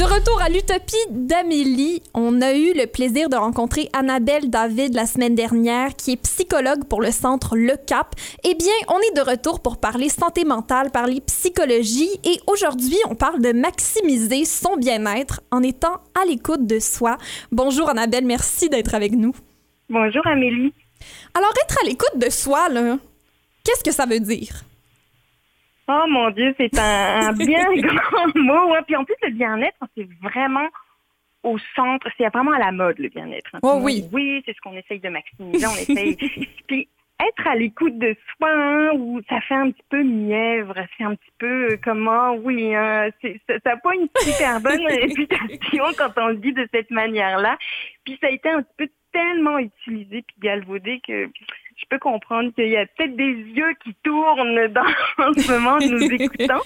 De 0.00 0.04
retour 0.06 0.40
à 0.40 0.48
l'Utopie 0.48 0.96
d'Amélie, 1.10 2.02
on 2.14 2.40
a 2.40 2.54
eu 2.54 2.72
le 2.72 2.86
plaisir 2.86 3.28
de 3.28 3.36
rencontrer 3.36 3.90
Annabelle 3.92 4.48
David 4.48 4.94
la 4.94 5.04
semaine 5.04 5.34
dernière, 5.34 5.94
qui 5.94 6.12
est 6.12 6.22
psychologue 6.22 6.84
pour 6.84 7.02
le 7.02 7.10
centre 7.10 7.54
Le 7.54 7.76
Cap. 7.76 8.14
Eh 8.42 8.54
bien, 8.54 8.72
on 8.88 8.98
est 8.98 9.14
de 9.14 9.20
retour 9.20 9.60
pour 9.60 9.76
parler 9.78 10.08
santé 10.08 10.46
mentale, 10.46 10.90
parler 10.90 11.20
psychologie, 11.20 12.08
et 12.24 12.40
aujourd'hui, 12.46 12.96
on 13.10 13.14
parle 13.14 13.42
de 13.42 13.52
maximiser 13.52 14.46
son 14.46 14.78
bien-être 14.78 15.42
en 15.50 15.62
étant 15.62 16.00
à 16.18 16.24
l'écoute 16.24 16.66
de 16.66 16.78
soi. 16.78 17.18
Bonjour 17.52 17.90
Annabelle, 17.90 18.24
merci 18.24 18.70
d'être 18.70 18.94
avec 18.94 19.12
nous. 19.12 19.34
Bonjour 19.90 20.26
Amélie. 20.26 20.72
Alors, 21.34 21.52
être 21.62 21.76
à 21.78 21.86
l'écoute 21.86 22.16
de 22.16 22.30
soi, 22.30 22.70
là, 22.70 22.96
qu'est-ce 23.64 23.84
que 23.84 23.92
ça 23.92 24.06
veut 24.06 24.20
dire? 24.20 24.64
Oh 25.92 26.06
mon 26.08 26.30
Dieu, 26.30 26.54
c'est 26.58 26.78
un, 26.78 27.28
un 27.28 27.32
bien 27.46 27.64
grand 27.76 28.34
mot. 28.36 28.72
ouais. 28.72 28.82
Puis 28.86 28.96
en 28.96 29.04
plus, 29.04 29.16
le 29.22 29.30
bien-être, 29.30 29.78
c'est 29.96 30.08
vraiment 30.22 30.68
au 31.42 31.56
centre, 31.74 32.06
c'est 32.18 32.28
vraiment 32.28 32.52
à 32.52 32.58
la 32.58 32.70
mode, 32.70 32.98
le 32.98 33.08
bien-être. 33.08 33.50
hein. 33.54 33.60
Oh 33.62 33.78
oui. 33.82 34.04
Oui, 34.12 34.42
c'est 34.44 34.54
ce 34.54 34.60
qu'on 34.60 34.76
essaye 34.76 35.00
de 35.00 35.08
maximiser. 35.08 35.66
On 35.66 35.70
essaye. 35.74 36.16
Puis 36.68 36.86
être 37.18 37.46
à 37.46 37.54
l'écoute 37.56 37.98
de 37.98 38.14
soi, 38.36 38.48
hein, 38.50 38.90
où 38.94 39.20
ça 39.28 39.40
fait 39.42 39.54
un 39.54 39.70
petit 39.70 39.82
peu 39.90 40.02
mièvre, 40.02 40.74
c'est 40.96 41.04
un 41.04 41.14
petit 41.14 41.32
peu 41.38 41.72
euh, 41.72 41.76
comment, 41.82 42.32
oui, 42.34 42.74
hein, 42.74 43.08
c'est- 43.20 43.40
ça 43.46 43.54
n'a 43.64 43.76
pas 43.78 43.94
une 43.94 44.08
super 44.20 44.60
bonne 44.60 44.86
réputation 44.86 45.84
quand 45.98 46.12
on 46.18 46.28
le 46.28 46.36
dit 46.36 46.52
de 46.52 46.66
cette 46.72 46.90
manière-là. 46.90 47.58
Puis 48.04 48.16
ça 48.20 48.28
a 48.28 48.30
été 48.30 48.48
un 48.48 48.62
petit 48.62 48.74
peu 48.78 48.88
tellement 49.12 49.58
utilisé 49.58 50.22
puis 50.22 50.36
galvaudé 50.40 51.00
que 51.06 51.26
je 51.80 51.86
peux 51.88 51.98
comprendre 51.98 52.50
qu'il 52.54 52.68
y 52.68 52.76
a 52.76 52.86
peut-être 52.86 53.16
des 53.16 53.32
yeux 53.32 53.74
qui 53.82 53.94
tournent 54.02 54.66
dans, 54.68 54.82
en 55.24 55.32
ce 55.32 55.50
moment 55.52 55.76
en 55.76 55.78
nous 55.78 56.02
écoutant. 56.12 56.60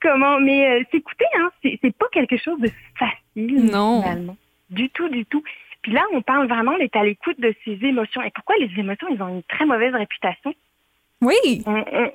Comment 0.00 0.40
Mais 0.40 0.80
euh, 0.80 0.84
s'écouter, 0.90 1.24
hein, 1.38 1.50
c'est 1.62 1.96
pas 1.96 2.06
quelque 2.12 2.36
chose 2.36 2.58
de 2.60 2.70
facile. 2.98 3.66
Non. 3.70 4.02
Finalement. 4.02 4.36
Du 4.70 4.88
tout, 4.90 5.08
du 5.08 5.24
tout. 5.26 5.42
Puis 5.82 5.92
là, 5.92 6.02
on 6.12 6.22
parle 6.22 6.46
vraiment 6.48 6.76
d'être 6.78 6.96
à 6.96 7.04
l'écoute 7.04 7.38
de 7.40 7.54
ses 7.64 7.78
émotions. 7.84 8.22
Et 8.22 8.30
pourquoi 8.34 8.54
les 8.58 8.70
émotions, 8.78 9.08
ils 9.10 9.20
ont 9.22 9.28
une 9.28 9.42
très 9.44 9.66
mauvaise 9.66 9.94
réputation? 9.94 10.54
Oui, 11.20 11.34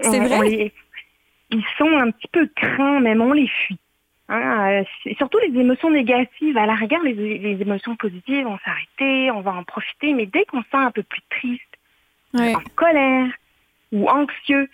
C'est 0.02 0.20
vrai. 0.20 0.38
on 0.38 0.42
les- 0.42 0.74
ils 1.52 1.64
sont 1.78 1.88
un 1.98 2.12
petit 2.12 2.28
peu 2.32 2.48
craints, 2.56 3.00
même 3.00 3.22
on 3.22 3.32
les 3.34 3.48
fuit. 3.48 3.78
Hein, 4.30 4.82
euh, 5.06 5.12
surtout 5.18 5.38
les 5.40 5.58
émotions 5.58 5.90
négatives. 5.90 6.58
À 6.58 6.66
la 6.66 6.76
rigueur, 6.76 7.02
les, 7.04 7.14
les 7.14 7.62
émotions 7.62 7.96
positives, 7.96 8.46
on 8.48 8.58
s'arrêter, 8.60 9.32
on 9.32 9.40
va 9.42 9.54
en 9.54 9.64
profiter. 9.64 10.14
Mais 10.14 10.26
dès 10.26 10.44
qu'on 10.46 10.62
se 10.62 10.70
sent 10.70 10.78
un 10.78 10.92
peu 10.92 11.04
plus 11.04 11.22
triste, 11.30 11.62
Ouais. 12.38 12.56
en 12.56 12.62
colère 12.76 13.28
ou 13.92 14.08
anxieux, 14.10 14.70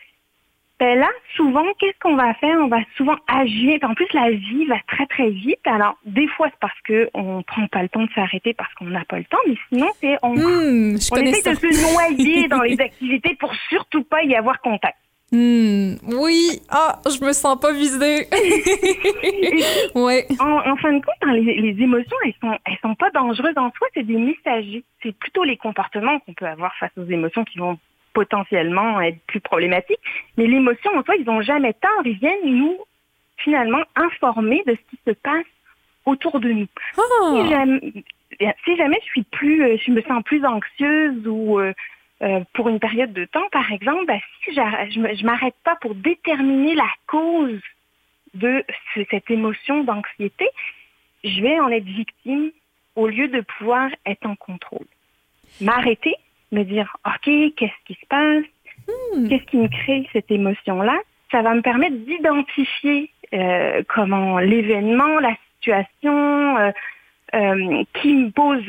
ben 0.80 1.00
là, 1.00 1.08
souvent, 1.38 1.64
qu'est-ce 1.80 1.98
qu'on 2.00 2.16
va 2.16 2.34
faire? 2.36 2.58
On 2.60 2.68
va 2.68 2.80
souvent 2.98 3.16
agir. 3.28 3.78
En 3.84 3.94
plus, 3.94 4.08
la 4.14 4.32
vie 4.32 4.66
va 4.66 4.76
très, 4.88 5.06
très 5.06 5.30
vite. 5.30 5.60
Alors, 5.66 5.96
des 6.06 6.28
fois, 6.30 6.50
c'est 6.50 6.60
parce 6.60 6.78
qu'on 6.86 7.38
ne 7.38 7.44
prend 7.44 7.68
pas 7.68 7.84
le 7.84 7.90
temps 7.90 8.04
de 8.04 8.10
s'arrêter 8.14 8.54
parce 8.54 8.74
qu'on 8.74 8.86
n'a 8.86 9.06
pas 9.06 9.18
le 9.20 9.24
temps, 9.26 9.38
mais 9.48 9.56
sinon, 9.70 9.90
c'est 10.02 10.18
on, 10.24 10.34
Hmm, 10.34 10.96
on 11.12 11.16
essaie 11.18 11.42
ça. 11.42 11.52
de 11.54 11.56
se 11.58 11.94
noyer 11.94 12.48
dans 12.50 12.64
les 12.64 12.82
activités 12.82 13.36
pour 13.40 13.54
surtout 13.70 14.04
pas 14.04 14.24
y 14.24 14.36
avoir 14.36 14.60
contact. 14.62 14.98
Hmm, 15.34 15.96
oui, 16.16 16.62
ah, 16.70 17.02
je 17.08 17.26
me 17.26 17.34
sens 17.34 17.60
pas 17.60 17.74
visée. 17.74 18.28
ouais. 19.96 20.28
En, 20.40 20.72
en 20.72 20.76
fin 20.78 20.94
de 20.94 21.04
compte, 21.04 21.16
hein, 21.24 21.34
les, 21.34 21.60
les 21.60 21.84
émotions, 21.84 22.16
elles 22.24 22.36
sont, 22.40 22.56
elles 22.66 22.78
sont 22.84 22.94
pas 22.94 23.10
dangereuses 23.10 23.58
en 23.58 23.72
soi, 23.72 23.88
c'est 23.96 24.04
des 24.04 24.18
messagers. 24.18 24.84
C'est 25.02 25.18
plutôt 25.18 25.44
les 25.44 25.58
comportements 25.58 26.20
qu'on 26.20 26.34
peut 26.36 26.46
avoir 26.46 26.76
face 26.76 26.92
aux 26.98 27.06
émotions 27.06 27.46
qui 27.46 27.58
vont 27.58 27.80
potentiellement 28.14 29.02
être 29.02 29.18
plus 29.26 29.40
problématiques. 29.40 30.00
Mais 30.38 30.46
l'émotion 30.46 30.92
en 30.96 31.04
soi, 31.04 31.16
ils 31.16 31.26
n'ont 31.26 31.42
jamais 31.42 31.74
tort. 31.74 32.06
Ils 32.06 32.20
viennent 32.20 32.46
nous, 32.46 32.78
finalement, 33.38 33.82
informer 33.96 34.62
de 34.68 34.74
ce 34.74 34.90
qui 34.92 35.00
se 35.08 35.14
passe 35.14 35.48
autour 36.06 36.42
de 36.42 36.50
nous. 36.52 36.68
Si, 36.94 37.50
jamais, 37.50 37.94
si 38.66 38.76
jamais 38.78 39.00
je 39.02 39.06
suis 39.08 39.24
plus, 39.24 39.64
euh, 39.64 39.78
je 39.84 39.92
me 39.92 40.02
sens 40.04 40.22
plus 40.24 40.46
anxieuse 40.46 41.26
ou 41.26 41.60
euh, 41.60 41.74
euh, 42.24 42.40
pour 42.54 42.70
une 42.70 42.80
période 42.80 43.14
de 43.14 43.26
temps, 43.26 43.48
par 43.52 43.72
exemple, 43.72 44.06
ben, 44.08 44.20
si 44.44 44.54
je 44.54 45.00
ne 45.00 45.26
m'arrête 45.26 45.56
pas 45.64 45.76
pour 45.82 45.94
déterminer 45.96 46.74
la 46.76 46.90
cause 47.08 47.60
de 48.34 48.64
ce- 48.94 49.02
cette 49.12 49.30
émotion 49.30 49.84
d'anxiété, 49.84 50.48
je 51.24 51.42
vais 51.42 51.60
en 51.60 51.70
être 51.70 51.86
victime 51.86 52.52
au 52.96 53.08
lieu 53.08 53.28
de 53.28 53.42
pouvoir 53.42 53.90
être 54.06 54.26
en 54.26 54.36
contrôle. 54.36 54.86
M'arrêter, 55.62 56.16
me 56.52 56.64
dire, 56.64 56.96
OK, 57.06 57.26
qu'est-ce 57.56 57.86
qui 57.86 57.94
se 58.00 58.06
passe? 58.08 58.44
Qu'est-ce 59.30 59.44
qui 59.46 59.58
me 59.58 59.68
crée 59.68 60.08
cette 60.14 60.32
émotion-là? 60.32 60.98
Ça 61.32 61.42
va 61.42 61.54
me 61.56 61.62
permettre 61.62 61.96
d'identifier 61.96 63.10
euh, 63.34 63.82
comment 63.88 64.40
l'événement, 64.40 65.20
la 65.20 65.36
situation 65.56 66.58
euh, 66.58 66.72
euh, 67.34 67.84
qui 68.02 68.14
me 68.14 68.30
pose, 68.30 68.64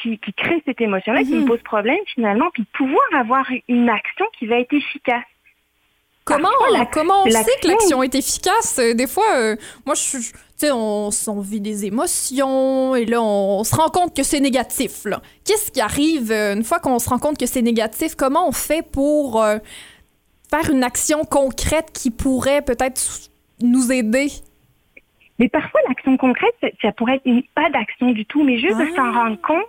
qui, 0.00 0.18
qui 0.18 0.32
crée 0.32 0.62
cette 0.66 0.80
émotion-là, 0.80 1.22
qui 1.22 1.34
me 1.34 1.46
pose 1.46 1.62
problème 1.62 1.98
finalement, 2.14 2.46
puis 2.52 2.64
pouvoir 2.76 3.04
avoir 3.16 3.46
une 3.68 3.88
action 3.88 4.26
qui 4.38 4.46
va 4.46 4.56
être 4.60 4.72
efficace. 4.72 5.24
Comment, 6.24 6.48
Parfois, 6.58 6.86
comment 6.86 7.22
on 7.24 7.30
sait 7.30 7.44
que 7.62 7.68
l'action- 7.68 8.02
est 8.02 8.14
efficace? 8.14 8.78
Euh, 8.78 8.94
Des 8.94 9.06
fois, 9.06 9.26
euh, 9.36 9.56
moi, 9.84 9.94
je. 9.94 10.16
Tu 10.18 10.32
sais, 10.56 10.70
on, 10.72 11.10
on 11.28 11.40
vit 11.40 11.60
des 11.60 11.84
émotions 11.84 12.94
et 12.94 13.04
là, 13.04 13.20
on, 13.20 13.62
se 13.64 13.74
rend 13.74 13.90
compte 13.90 14.16
que 14.16 14.22
c'est 14.22 14.40
négatif. 14.40 15.04
là. 15.04 15.20
Qu'est-ce 15.44 15.70
qui 15.70 15.82
arrive 15.82 16.32
euh, 16.32 16.54
une 16.54 16.64
fois 16.64 16.78
qu'on 16.80 16.98
se 16.98 17.10
rend 17.10 17.18
compte 17.18 17.36
que 17.38 17.44
c'est 17.44 17.60
négatif? 17.60 18.14
Comment 18.14 18.48
on 18.48 18.52
fait 18.52 18.80
pour 18.90 19.42
euh, 19.42 19.58
faire 20.50 20.70
une 20.70 20.82
action 20.82 21.24
concrète 21.24 21.90
qui 21.92 22.10
pourrait 22.10 22.62
peut-être 22.62 23.02
nous 23.60 23.92
aider? 23.92 24.28
Mais 25.38 25.48
parfois, 25.50 25.80
l'action 25.88 26.16
concrète, 26.16 26.54
ça, 26.62 26.68
ça 26.80 26.92
pourrait 26.92 27.16
être 27.16 27.26
une, 27.26 27.42
pas 27.54 27.68
d'action 27.68 28.12
du 28.12 28.24
tout, 28.24 28.44
mais 28.44 28.56
juste 28.56 28.78
de 28.78 28.86
s'en 28.96 29.12
Ah. 29.12 29.24
rendre 29.24 29.40
compte. 29.42 29.66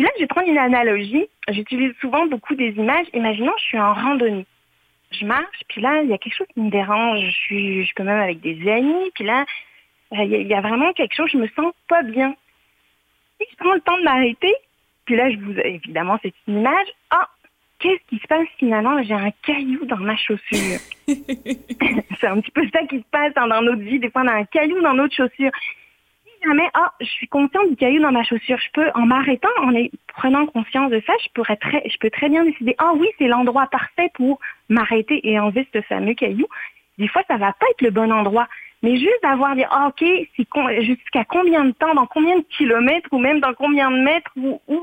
Puis 0.00 0.06
là, 0.06 0.12
je 0.16 0.22
vais 0.22 0.28
prendre 0.28 0.48
une 0.48 0.56
analogie. 0.56 1.26
J'utilise 1.50 1.92
souvent 2.00 2.24
beaucoup 2.24 2.54
des 2.54 2.70
images. 2.70 3.04
Imaginons, 3.12 3.52
je 3.58 3.64
suis 3.64 3.78
en 3.78 3.92
randonnée. 3.92 4.46
Je 5.10 5.26
marche, 5.26 5.60
puis 5.68 5.82
là, 5.82 6.00
il 6.02 6.08
y 6.08 6.14
a 6.14 6.16
quelque 6.16 6.36
chose 6.38 6.46
qui 6.54 6.60
me 6.60 6.70
dérange. 6.70 7.20
Je 7.20 7.30
suis, 7.32 7.84
je 7.84 7.92
peux 7.94 8.02
même 8.04 8.18
avec 8.18 8.40
des 8.40 8.66
amis, 8.70 9.10
puis 9.14 9.24
là, 9.24 9.44
il 10.12 10.46
y, 10.46 10.54
a- 10.54 10.60
vraiment 10.62 10.90
quelque 10.94 11.14
chose, 11.14 11.28
je 11.30 11.36
me 11.36 11.48
sens 11.48 11.74
pas 11.86 12.02
bien. 12.02 12.34
Et 13.40 13.46
je 13.50 13.56
prends 13.56 13.74
le 13.74 13.80
temps 13.82 13.98
de 13.98 14.04
m'arrêter, 14.04 14.54
puis 15.04 15.16
là, 15.16 15.30
je 15.30 15.36
vous, 15.36 15.52
évidemment, 15.58 16.18
c'est 16.22 16.32
une 16.48 16.60
image. 16.60 16.86
Ah, 17.10 17.28
qu'est-ce 17.78 18.02
qui 18.08 18.22
se 18.22 18.26
passe 18.26 18.48
finalement? 18.58 19.02
J'ai 19.02 19.12
un 19.12 19.32
caillou 19.42 19.84
dans 19.84 19.98
ma 19.98 20.16
chaussure. 20.16 20.78
c'est 21.08 22.26
un 22.26 22.40
petit 22.40 22.52
peu 22.52 22.66
ça 22.72 22.86
qui 22.86 23.00
se 23.00 23.04
passe 23.10 23.34
dans 23.34 23.48
notre 23.60 23.82
vie. 23.82 23.98
Des 23.98 24.08
fois, 24.10 24.22
on 24.24 24.28
a 24.28 24.32
un 24.34 24.44
caillou 24.46 24.80
dans 24.80 24.94
notre 24.94 25.14
chaussure. 25.14 25.50
Ah, 26.72 26.92
je 27.00 27.06
suis 27.06 27.28
consciente 27.28 27.68
du 27.68 27.76
caillou 27.76 28.00
dans 28.00 28.12
ma 28.12 28.22
chaussure, 28.22 28.58
je 28.58 28.70
peux, 28.72 28.90
en 28.94 29.04
m'arrêtant, 29.06 29.48
en 29.58 29.72
prenant 30.08 30.46
conscience 30.46 30.90
de 30.90 31.02
ça, 31.06 31.12
je 31.22 31.28
pourrais 31.34 31.56
très, 31.56 31.86
je 31.88 31.98
peux 31.98 32.10
très 32.10 32.28
bien 32.28 32.44
décider, 32.44 32.74
ah 32.78 32.92
oui, 32.96 33.08
c'est 33.18 33.28
l'endroit 33.28 33.66
parfait 33.66 34.10
pour 34.14 34.40
m'arrêter 34.68 35.20
et 35.28 35.38
enlever 35.38 35.66
ce 35.72 35.82
fameux 35.82 36.14
caillou. 36.14 36.46
Des 36.98 37.08
fois, 37.08 37.22
ça 37.28 37.36
va 37.36 37.52
pas 37.52 37.66
être 37.70 37.82
le 37.82 37.90
bon 37.90 38.10
endroit. 38.12 38.48
Mais 38.82 38.96
juste 38.96 39.22
d'avoir 39.22 39.54
dit, 39.54 39.64
ah, 39.70 39.88
ok, 39.88 40.04
jusqu'à 40.80 41.24
combien 41.24 41.64
de 41.64 41.72
temps, 41.72 41.94
dans 41.94 42.06
combien 42.06 42.38
de 42.38 42.44
kilomètres 42.44 43.08
ou 43.12 43.18
même 43.18 43.40
dans 43.40 43.52
combien 43.52 43.90
de 43.90 43.98
mètres 43.98 44.30
ou 44.36 44.60
où 44.68 44.80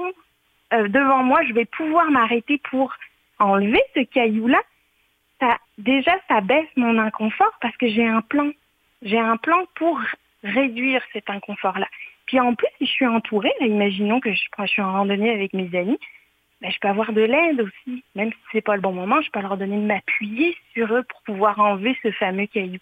euh, 0.73 0.87
devant 0.89 1.23
moi, 1.23 1.43
je 1.47 1.53
vais 1.53 1.65
pouvoir 1.65 2.11
m'arrêter 2.11 2.61
pour 2.69 2.93
enlever 3.39 3.81
ce 3.95 4.01
caillou-là, 4.01 4.59
ça, 5.39 5.57
déjà, 5.77 6.11
ça 6.27 6.41
baisse 6.41 6.69
mon 6.75 6.97
inconfort 6.99 7.53
parce 7.61 7.75
que 7.77 7.87
j'ai 7.87 8.05
un 8.05 8.21
plan. 8.21 8.51
J'ai 9.01 9.19
un 9.19 9.37
plan 9.37 9.63
pour 9.75 9.99
réduire 10.47 11.01
cet 11.13 11.29
inconfort-là. 11.29 11.87
Puis 12.25 12.39
en 12.39 12.55
plus, 12.55 12.67
si 12.77 12.85
je 12.85 12.91
suis 12.91 13.07
entourée, 13.07 13.53
imaginons 13.61 14.19
que 14.19 14.33
je, 14.33 14.41
je 14.59 14.65
suis 14.65 14.81
en 14.81 14.91
randonnée 14.91 15.31
avec 15.31 15.53
mes 15.53 15.73
amis, 15.77 15.99
ben, 16.61 16.71
je 16.71 16.79
peux 16.79 16.87
avoir 16.87 17.13
de 17.13 17.21
l'aide 17.21 17.61
aussi. 17.61 18.03
Même 18.15 18.31
si 18.31 18.39
c'est 18.51 18.61
pas 18.61 18.75
le 18.75 18.81
bon 18.81 18.93
moment, 18.93 19.21
je 19.21 19.29
peux 19.31 19.41
leur 19.41 19.57
donner 19.57 19.77
de 19.77 19.85
m'appuyer 19.85 20.57
sur 20.73 20.93
eux 20.93 21.03
pour 21.03 21.21
pouvoir 21.21 21.59
enlever 21.59 21.97
ce 22.01 22.11
fameux 22.11 22.47
caillou. 22.47 22.79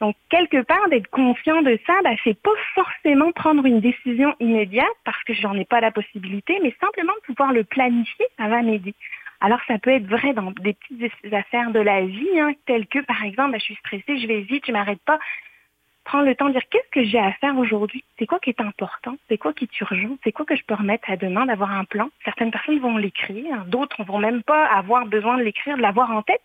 Donc, 0.00 0.14
quelque 0.28 0.62
part, 0.62 0.88
d'être 0.90 1.10
conscient 1.10 1.62
de 1.62 1.78
ça, 1.86 1.94
ben, 2.04 2.16
c'est 2.22 2.40
pas 2.40 2.50
forcément 2.74 3.32
prendre 3.32 3.66
une 3.66 3.80
décision 3.80 4.34
immédiate 4.38 4.86
parce 5.04 5.22
que 5.24 5.34
j'en 5.34 5.54
ai 5.54 5.64
pas 5.64 5.80
la 5.80 5.90
possibilité, 5.90 6.58
mais 6.62 6.74
simplement 6.80 7.14
de 7.14 7.26
pouvoir 7.26 7.52
le 7.52 7.64
planifier, 7.64 8.26
ça 8.38 8.46
va 8.46 8.62
m'aider. 8.62 8.94
Alors, 9.40 9.60
ça 9.66 9.78
peut 9.78 9.90
être 9.90 10.06
vrai 10.06 10.34
dans 10.34 10.52
des 10.52 10.74
petites 10.74 11.32
affaires 11.32 11.70
de 11.70 11.80
la 11.80 12.04
vie, 12.04 12.40
hein, 12.40 12.52
telles 12.66 12.86
que, 12.86 13.00
par 13.00 13.24
exemple, 13.24 13.52
ben, 13.52 13.60
je 13.60 13.64
suis 13.64 13.74
stressée, 13.76 14.18
je 14.18 14.26
vais 14.26 14.40
vite, 14.40 14.64
je 14.66 14.72
m'arrête 14.72 15.02
pas. 15.04 15.18
Prendre 16.08 16.24
le 16.24 16.34
temps 16.34 16.46
de 16.46 16.52
dire 16.52 16.66
qu'est-ce 16.70 16.90
que 16.90 17.04
j'ai 17.04 17.18
à 17.18 17.32
faire 17.32 17.58
aujourd'hui, 17.58 18.02
c'est 18.18 18.24
quoi 18.24 18.38
qui 18.40 18.48
est 18.48 18.62
important, 18.62 19.18
c'est 19.28 19.36
quoi 19.36 19.52
qui 19.52 19.64
est 19.64 19.80
urgent, 19.80 20.16
c'est 20.24 20.32
quoi 20.32 20.46
que 20.46 20.56
je 20.56 20.64
peux 20.64 20.72
remettre 20.72 21.10
à 21.10 21.18
demain, 21.18 21.44
d'avoir 21.44 21.70
un 21.70 21.84
plan? 21.84 22.08
Certaines 22.24 22.50
personnes 22.50 22.78
vont 22.78 22.96
l'écrire, 22.96 23.66
d'autres 23.66 24.02
vont 24.04 24.18
même 24.18 24.42
pas 24.42 24.64
avoir 24.68 25.04
besoin 25.04 25.36
de 25.36 25.42
l'écrire, 25.42 25.76
de 25.76 25.82
l'avoir 25.82 26.10
en 26.10 26.22
tête. 26.22 26.40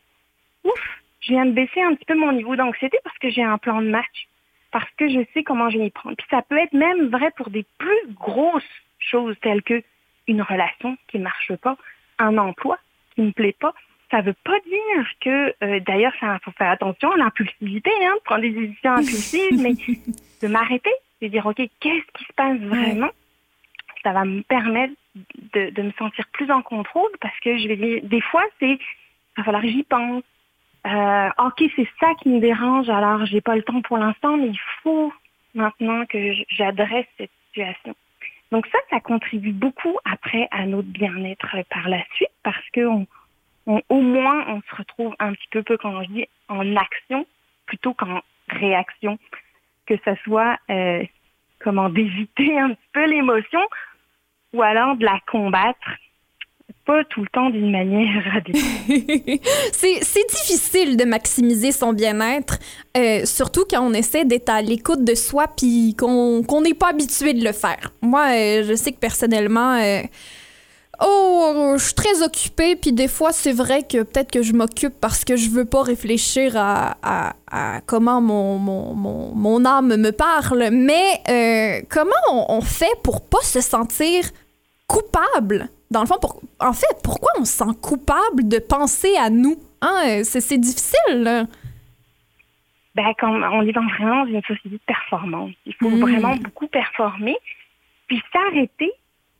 Ouf, 0.66 1.02
je 1.22 1.32
viens 1.32 1.46
de 1.46 1.54
baisser 1.54 1.82
un 1.82 1.96
petit 1.96 2.04
peu 2.04 2.14
mon 2.14 2.34
niveau 2.34 2.58
d'anxiété 2.58 2.98
parce 3.06 3.18
que 3.20 3.30
j'ai 3.30 3.42
un 3.42 3.58
plan 3.58 3.82
de 3.82 3.88
match, 3.88 4.28
parce 4.72 4.90
que 4.98 5.08
je 5.08 5.22
sais 5.34 5.44
comment 5.44 5.70
je 5.70 5.78
vais 5.78 5.86
y 5.86 5.92
prendre. 5.92 6.18
Puis 6.18 6.28
ça 6.30 6.42
peut 6.42 6.58
être 6.58 6.74
même 6.74 7.08
vrai 7.08 7.32
pour 7.38 7.50
des 7.50 7.66
plus 7.78 8.14
grosses 8.16 8.64
choses 9.00 9.38
telles 9.40 9.64
que 9.64 9.82
une 10.28 10.42
relation 10.42 10.98
qui 11.08 11.20
marche 11.20 11.56
pas, 11.56 11.78
un 12.20 12.38
emploi 12.38 12.80
qui 13.16 13.22
me 13.22 13.32
plaît 13.32 13.56
pas. 13.58 13.74
Ça 14.14 14.22
veut 14.22 14.36
pas 14.44 14.60
dire 14.60 15.08
que, 15.22 15.56
euh, 15.64 15.80
d'ailleurs, 15.80 16.14
ça 16.20 16.38
faut 16.44 16.52
faire 16.52 16.70
attention 16.70 17.12
à 17.14 17.18
l'impulsivité, 17.18 17.90
hein, 18.04 18.14
de 18.16 18.24
prendre 18.24 18.42
des 18.42 18.52
décisions 18.52 18.92
impulsives, 18.92 19.60
mais 19.60 19.74
de 20.44 20.48
m'arrêter, 20.48 20.92
de 21.20 21.30
dire 21.30 21.44
ok, 21.48 21.56
qu'est-ce 21.56 22.12
qui 22.14 22.24
se 22.24 22.34
passe 22.36 22.60
vraiment? 22.60 23.10
Ça 24.04 24.12
va 24.12 24.24
me 24.24 24.44
permettre 24.44 24.94
de, 25.16 25.72
de 25.72 25.82
me 25.82 25.92
sentir 25.94 26.28
plus 26.32 26.52
en 26.52 26.62
contrôle 26.62 27.10
parce 27.22 27.40
que 27.40 27.58
je 27.58 27.68
vais 27.68 27.76
dire, 27.76 28.02
des 28.04 28.22
fois 28.22 28.44
c'est, 28.60 28.74
il 28.74 28.80
va 29.38 29.44
falloir 29.46 29.64
que 29.64 29.70
j'y 29.70 29.82
pense. 29.82 30.24
Euh, 30.86 31.30
ok, 31.40 31.64
c'est 31.76 31.90
ça 32.00 32.14
qui 32.22 32.30
me 32.30 32.40
dérange, 32.40 32.90
alors 32.90 33.26
j'ai 33.26 33.42
pas 33.42 33.56
le 33.56 33.64
temps 33.64 33.82
pour 33.82 33.98
l'instant, 33.98 34.38
mais 34.38 34.50
il 34.50 34.60
faut 34.84 35.12
maintenant 35.56 36.06
que 36.06 36.34
j'adresse 36.50 37.08
cette 37.18 37.32
situation. 37.48 37.96
Donc 38.52 38.68
ça, 38.68 38.78
ça 38.92 39.00
contribue 39.00 39.54
beaucoup 39.54 39.98
après 40.06 40.48
à 40.52 40.68
notre 40.68 40.90
bien-être 40.90 41.56
par 41.72 41.90
la 41.90 42.04
suite 42.14 42.30
parce 42.44 42.70
que 42.74 42.82
on, 43.68 43.76
on- 43.76 43.82
au 43.90 44.02
moins 44.02 44.46
on 44.48 44.62
se 44.70 44.76
retrouve 44.76 45.14
un 45.20 45.34
petit 45.34 45.48
peu, 45.52 45.64
peu 45.64 45.78
quand 45.78 46.04
je 46.04 46.10
dis 46.10 46.26
en 46.50 46.76
action 46.76 47.26
plutôt 47.66 47.94
qu'en 47.94 48.22
réaction, 48.50 49.18
que 49.86 49.96
ça 50.06 50.16
soit 50.24 50.58
euh, 50.70 51.04
comment 51.60 51.90
d'éviter 51.90 52.60
un 52.60 52.70
petit 52.70 52.90
peu 52.94 53.06
l'émotion 53.06 53.62
ou 54.54 54.62
alors 54.62 54.96
de 54.98 55.06
la 55.06 55.20
combattre, 55.32 55.90
pas 56.86 57.04
tout 57.06 57.22
le 57.22 57.28
temps 57.30 57.50
d'une 57.50 57.72
manière 57.72 58.24
radicale. 58.34 58.62
c'est 59.72 60.30
difficile 60.30 60.98
de 60.98 61.06
maximiser 61.06 61.72
son 61.72 61.94
bien-être, 61.94 62.60
euh, 62.98 63.26
surtout 63.26 63.64
quand 63.70 63.82
on 63.82 63.94
essaie 63.94 64.26
d'être 64.26 64.50
à 64.50 64.62
l'écoute 64.62 65.04
de 65.06 65.16
soi 65.16 65.48
puis 65.48 65.96
qu'on 65.98 66.44
qu'on 66.44 66.62
n'est 66.62 66.74
pas 66.74 66.90
habitué 66.90 67.34
de 67.34 67.44
le 67.44 67.54
faire. 67.54 67.94
Moi, 68.02 68.26
euh, 68.34 68.64
je 68.68 68.74
sais 68.76 68.92
que 68.92 69.00
personnellement, 69.00 69.76
euh, 69.76 70.02
oh, 71.06 71.74
je 71.78 71.84
suis 71.84 71.94
très 71.94 72.22
occupée 72.24 72.76
puis 72.76 72.92
des 72.94 73.08
fois, 73.08 73.32
c'est 73.32 73.52
vrai 73.54 73.84
que 73.84 74.04
peut-être 74.04 74.32
que 74.32 74.42
je 74.42 74.54
m'occupe 74.54 74.94
parce 75.02 75.24
que 75.26 75.36
je 75.36 75.50
veux 75.50 75.66
pas 75.66 75.84
réfléchir 75.84 76.56
à, 76.58 76.98
à- 77.04 77.34
à 77.52 77.82
comment 77.82 78.22
mon, 78.22 78.58
mon, 78.58 78.94
mon, 78.94 79.34
mon 79.36 79.66
âme 79.66 79.96
me 79.98 80.12
parle. 80.12 80.70
Mais 80.72 81.22
euh, 81.30 81.82
comment 81.90 82.12
on, 82.32 82.46
on 82.50 82.62
fait 82.62 82.96
pour 83.04 83.28
pas 83.28 83.42
se 83.42 83.62
sentir 83.62 84.24
coupable? 84.88 85.70
Dans 85.92 86.02
le 86.02 86.08
fond, 86.08 86.18
pour, 86.20 86.42
en 86.60 86.74
fait, 86.74 86.88
pourquoi 87.04 87.32
on 87.40 87.46
se 87.46 87.54
sent 87.54 87.76
coupable 87.82 88.48
de 88.48 88.58
penser 88.60 89.16
à 89.18 89.30
nous? 89.30 89.58
Hein? 89.82 90.22
C'est 90.24 90.42
c'est 90.42 90.58
difficile. 90.58 91.22
là. 91.24 91.46
ben, 92.96 93.12
quand 93.20 93.32
on 93.32 93.62
est 93.68 93.72
dans 93.74 93.86
vraiment 94.00 94.26
une 94.26 94.42
société 94.42 94.70
de 94.70 94.80
performance. 94.88 95.52
Il 95.66 95.74
faut 95.76 95.90
Mm. 95.90 96.02
vraiment 96.02 96.36
beaucoup 96.38 96.68
performer. 96.68 97.36
Puis 98.08 98.22
s'arrêter, 98.32 98.92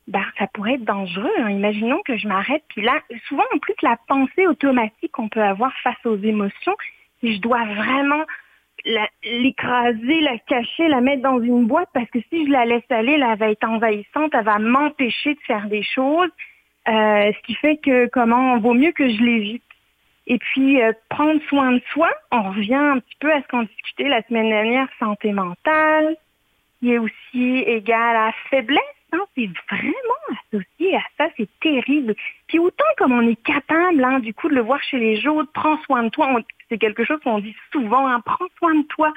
ben, 0.06 0.24
ça 0.38 0.46
pourrait 0.48 0.74
être 0.74 0.84
dangereux. 0.84 1.32
hein. 1.38 1.50
Imaginons 1.50 2.00
que 2.04 2.16
je 2.16 2.28
m'arrête, 2.28 2.62
puis 2.68 2.82
là, 2.82 3.00
souvent 3.28 3.44
en 3.54 3.58
plus, 3.58 3.74
la 3.82 3.96
pensée 4.06 4.46
automatique 4.46 5.12
qu'on 5.12 5.28
peut 5.28 5.42
avoir 5.42 5.72
face 5.82 6.04
aux 6.04 6.18
émotions, 6.18 6.76
si 7.20 7.36
je 7.36 7.40
dois 7.40 7.64
vraiment 7.64 8.24
la- 8.84 9.08
l'écraser, 9.22 10.20
la 10.20 10.38
cacher, 10.38 10.88
la 10.88 11.00
mettre 11.00 11.22
dans 11.22 11.40
une 11.40 11.64
boîte, 11.66 11.88
parce 11.94 12.10
que 12.10 12.18
si 12.30 12.46
je 12.46 12.50
la 12.50 12.66
laisse 12.66 12.90
aller, 12.90 13.16
là, 13.16 13.30
elle 13.32 13.38
va 13.38 13.50
être 13.50 13.64
envahissante, 13.66 14.34
elle 14.34 14.44
va 14.44 14.58
m'empêcher 14.58 15.34
de 15.34 15.40
faire 15.46 15.68
des 15.68 15.82
choses, 15.82 16.28
euh, 16.88 17.32
ce 17.32 17.42
qui 17.46 17.54
fait 17.54 17.78
que 17.78 18.06
comment 18.08 18.58
vaut 18.58 18.74
mieux 18.74 18.92
que 18.92 19.08
je 19.08 19.22
l'évite. 19.22 19.62
Et 20.26 20.38
puis, 20.38 20.82
euh, 20.82 20.92
prendre 21.08 21.40
soin 21.48 21.72
de 21.72 21.82
soi, 21.92 22.10
on 22.30 22.42
revient 22.50 22.74
un 22.74 22.98
petit 22.98 23.16
peu 23.20 23.32
à 23.32 23.40
ce 23.42 23.48
qu'on 23.48 23.62
discutait 23.62 24.08
la 24.08 24.22
semaine 24.22 24.48
dernière, 24.50 24.88
santé 24.98 25.32
mentale, 25.32 26.16
qui 26.80 26.92
est 26.92 26.98
aussi 26.98 27.58
égal 27.66 28.16
à 28.16 28.32
faiblesse. 28.50 28.80
C'est 29.36 29.48
vraiment 29.70 30.38
associé 30.52 30.96
à 30.96 31.02
ça, 31.18 31.28
c'est 31.36 31.48
terrible. 31.60 32.14
Puis 32.48 32.58
autant 32.58 32.84
comme 32.98 33.12
on 33.12 33.28
est 33.28 33.42
capable, 33.42 34.02
hein, 34.04 34.20
du 34.20 34.32
coup, 34.34 34.48
de 34.48 34.54
le 34.54 34.60
voir 34.62 34.82
chez 34.82 34.98
les 34.98 35.26
autres, 35.26 35.50
prends 35.52 35.78
soin 35.84 36.04
de 36.04 36.08
toi, 36.10 36.40
c'est 36.68 36.78
quelque 36.78 37.04
chose 37.04 37.20
qu'on 37.24 37.38
dit 37.40 37.56
souvent, 37.72 38.06
hein, 38.06 38.20
prends 38.24 38.46
soin 38.58 38.74
de 38.74 38.86
toi. 38.88 39.12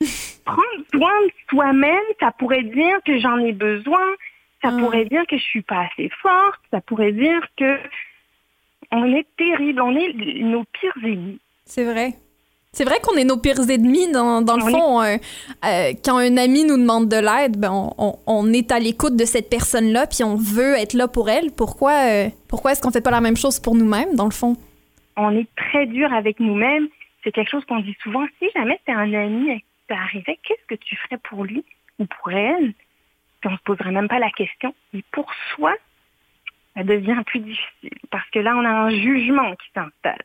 Prendre 0.44 0.84
soin 0.92 1.22
de 1.26 1.32
soi-même, 1.48 2.02
ça 2.20 2.30
pourrait 2.32 2.64
dire 2.64 2.98
que 3.06 3.18
j'en 3.18 3.38
ai 3.38 3.52
besoin, 3.52 4.04
ça 4.62 4.68
Ah. 4.72 4.76
pourrait 4.78 5.04
dire 5.06 5.26
que 5.26 5.36
je 5.38 5.42
suis 5.42 5.62
pas 5.62 5.88
assez 5.92 6.10
forte, 6.20 6.60
ça 6.70 6.80
pourrait 6.80 7.12
dire 7.12 7.40
que 7.56 7.78
on 8.90 9.04
est 9.14 9.26
terrible, 9.36 9.80
on 9.80 9.96
est 9.96 10.12
nos 10.42 10.64
pires 10.64 10.92
ennemis. 11.02 11.40
C'est 11.64 11.84
vrai. 11.84 12.14
C'est 12.74 12.84
vrai 12.84 12.96
qu'on 13.02 13.14
est 13.16 13.24
nos 13.24 13.38
pires 13.38 13.60
ennemis. 13.70 14.10
Dans, 14.12 14.42
dans 14.42 14.56
le 14.56 14.64
fond, 14.70 15.00
euh, 15.02 15.16
euh, 15.64 15.92
quand 16.04 16.16
un 16.18 16.36
ami 16.36 16.64
nous 16.64 16.76
demande 16.76 17.08
de 17.08 17.16
l'aide, 17.16 17.56
ben 17.56 17.70
on, 17.72 17.94
on- 17.98 18.18
on 18.26 18.52
est 18.52 18.70
à 18.72 18.78
l'écoute 18.80 19.16
de 19.16 19.24
cette 19.24 19.48
personne-là, 19.48 20.06
puis 20.06 20.24
on 20.24 20.36
veut 20.36 20.74
être 20.74 20.92
là 20.94 21.06
pour 21.08 21.30
elle. 21.30 21.52
Pourquoi, 21.56 21.92
euh, 21.92 22.28
pourquoi 22.48 22.72
est-ce 22.72 22.82
qu'on 22.82 22.90
fait 22.90 23.00
pas 23.00 23.10
la 23.12 23.20
même 23.20 23.36
chose 23.36 23.60
pour 23.60 23.74
nous-mêmes, 23.74 24.14
dans 24.16 24.24
le 24.26 24.32
fond? 24.32 24.56
on 25.16 25.30
est 25.36 25.46
très 25.54 25.86
dur 25.86 26.12
avec 26.12 26.40
nous-mêmes. 26.40 26.88
C'est 27.22 27.30
quelque 27.30 27.50
chose 27.50 27.64
qu'on 27.66 27.78
dit 27.78 27.96
souvent. 28.02 28.24
Si 28.40 28.48
jamais 28.54 28.80
c'est 28.84 28.92
un 28.92 29.12
ami 29.14 29.46
qui 29.60 29.64
t'arrivait, 29.86 30.38
qu'est-ce 30.42 30.66
que 30.66 30.74
tu 30.74 30.96
ferais 30.96 31.18
pour 31.28 31.44
lui 31.44 31.64
ou 32.00 32.04
pour 32.06 32.32
elle? 32.32 32.72
Puis 33.40 33.48
on 33.52 33.56
se 33.56 33.62
poserait 33.62 33.92
même 33.92 34.08
pas 34.08 34.18
la 34.18 34.30
question. 34.30 34.74
Et 34.92 35.04
pour 35.12 35.30
soi, 35.54 35.72
ça 36.76 36.82
devient 36.82 37.22
plus 37.26 37.38
difficile 37.38 37.96
parce 38.10 38.28
que 38.30 38.40
là, 38.40 38.56
on 38.56 38.64
a 38.64 38.68
un 38.70 38.90
jugement 38.90 39.52
qui 39.52 39.68
s'installe. 39.72 40.24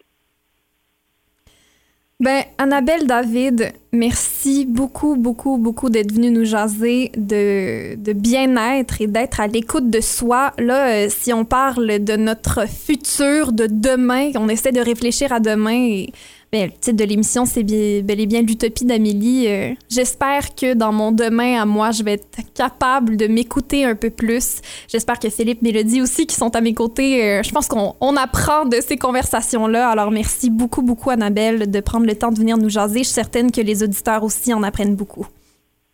Ben, 2.22 2.44
Annabelle 2.58 3.08
David, 3.08 3.72
merci 3.94 4.66
beaucoup, 4.66 5.16
beaucoup, 5.16 5.58
beaucoup 5.58 5.90
d'être 5.90 6.12
venue 6.12 6.32
nous 6.32 6.44
jaser 6.44 7.14
de, 7.16 7.96
de 7.96 8.12
bien-être 8.12 9.00
et 9.00 9.08
d'être 9.08 9.40
à 9.40 9.48
l'écoute 9.48 9.90
de 9.90 10.02
soi. 10.02 10.52
Là, 10.58 10.90
euh, 10.90 11.08
si 11.10 11.32
on 11.32 11.46
parle 11.46 12.04
de 12.04 12.18
notre 12.18 12.68
futur, 12.68 13.54
de 13.54 13.68
demain, 13.68 14.32
on 14.36 14.50
essaie 14.50 14.74
de 14.74 14.82
réfléchir 14.82 15.32
à 15.32 15.40
demain 15.40 16.08
ben, 16.52 16.66
le 16.66 16.72
titre 16.72 16.98
de 16.98 17.04
l'émission, 17.04 17.46
c'est 17.46 17.64
bel 17.64 18.20
et 18.20 18.26
bien 18.26 18.42
l'utopie 18.42 18.86
d'Amélie. 18.86 19.48
Euh, 19.48 19.74
J'espère 19.90 20.56
que 20.56 20.74
dans 20.74 20.92
mon 20.92 21.12
demain 21.12 21.62
à 21.62 21.66
moi, 21.66 21.92
je 21.92 22.04
vais 22.04 22.14
être 22.14 22.54
capable 22.56 23.18
de 23.18 23.28
m'écouter 23.28 23.86
un 23.86 23.96
peu 23.96 24.10
plus. 24.10 24.62
J'espère 24.88 25.20
que 25.20 25.30
Philippe, 25.30 25.62
Mélodie 25.62 26.02
aussi, 26.02 26.26
qui 26.26 26.36
sont 26.36 26.56
à 26.56 26.62
mes 26.62 26.74
côtés, 26.74 27.24
euh, 27.24 27.44
je 27.44 27.52
pense 27.52 27.68
qu'on 27.68 27.94
on 28.02 28.16
apprend 28.16 28.66
de 28.66 28.78
ces 28.82 28.98
conversations-là. 28.98 29.90
Alors, 29.90 30.10
merci 30.10 30.50
beaucoup, 30.50 30.82
beaucoup, 30.82 31.12
Annabelle, 31.12 31.70
de 31.70 31.80
prendre 31.82 32.08
le 32.08 32.16
temps 32.16 32.32
de 32.32 32.40
venir 32.40 32.58
nous 32.58 32.70
jaser. 32.70 33.00
Je 33.00 33.04
suis 33.04 33.14
certaine 33.14 33.52
que 33.52 33.62
les 33.62 33.84
auditeurs 33.84 34.24
aussi 34.24 34.52
en 34.52 34.64
apprennent 34.64 34.96
beaucoup. 34.96 35.28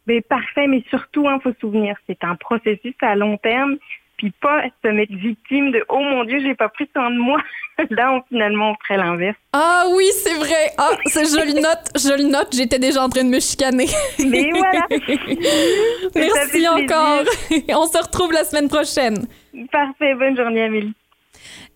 Mais 0.07 0.21
parfait, 0.21 0.67
mais 0.67 0.83
surtout, 0.89 1.25
il 1.25 1.39
faut 1.41 1.51
se 1.51 1.59
souvenir, 1.59 1.97
c'est 2.07 2.23
un 2.23 2.35
processus 2.35 2.95
à 3.01 3.15
long 3.15 3.37
terme, 3.37 3.77
puis 4.17 4.31
pas 4.41 4.63
se 4.83 4.89
mettre 4.89 5.13
victime 5.13 5.71
de 5.71 5.83
«Oh 5.89 5.99
mon 5.99 6.23
Dieu, 6.23 6.39
j'ai 6.41 6.55
pas 6.55 6.69
pris 6.69 6.89
soin 6.93 7.11
de 7.11 7.17
moi». 7.17 7.39
Là, 7.89 8.13
on, 8.13 8.21
finalement, 8.29 8.71
on 8.71 8.75
ferait 8.85 8.97
l'inverse. 8.97 9.35
Ah 9.51 9.83
oui, 9.93 10.05
c'est 10.23 10.35
vrai. 10.35 10.71
Ah, 10.77 10.91
c'est 11.07 11.25
je 11.25 11.45
le 11.45 11.59
note, 11.59 11.89
je 11.95 12.23
le 12.23 12.29
note. 12.29 12.47
J'étais 12.53 12.79
déjà 12.79 13.03
en 13.03 13.09
train 13.09 13.23
de 13.25 13.29
me 13.29 13.39
chicaner. 13.39 13.87
Mais 14.19 14.49
voilà, 14.51 14.87
Merci 16.15 16.67
encore. 16.67 17.23
On 17.69 17.85
se 17.85 18.01
retrouve 18.01 18.31
la 18.31 18.45
semaine 18.45 18.69
prochaine. 18.69 19.27
parfait. 19.71 20.15
Bonne 20.15 20.37
journée, 20.37 20.63
Amélie. 20.63 20.93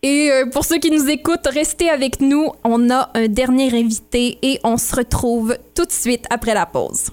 Et 0.02 0.32
euh, 0.32 0.46
pour 0.50 0.64
ceux 0.64 0.78
qui 0.78 0.92
nous 0.92 1.10
écoutent, 1.10 1.48
restez 1.48 1.90
avec 1.90 2.22
nous. 2.22 2.50
On 2.64 2.90
a 2.90 3.10
un 3.16 3.28
dernier 3.28 3.68
invité 3.78 4.38
et 4.42 4.60
on 4.64 4.78
se 4.78 4.96
retrouve 4.96 5.58
tout 5.76 5.86
de 5.86 5.92
suite 5.92 6.26
après 6.30 6.54
la 6.54 6.66
pause. 6.66 7.12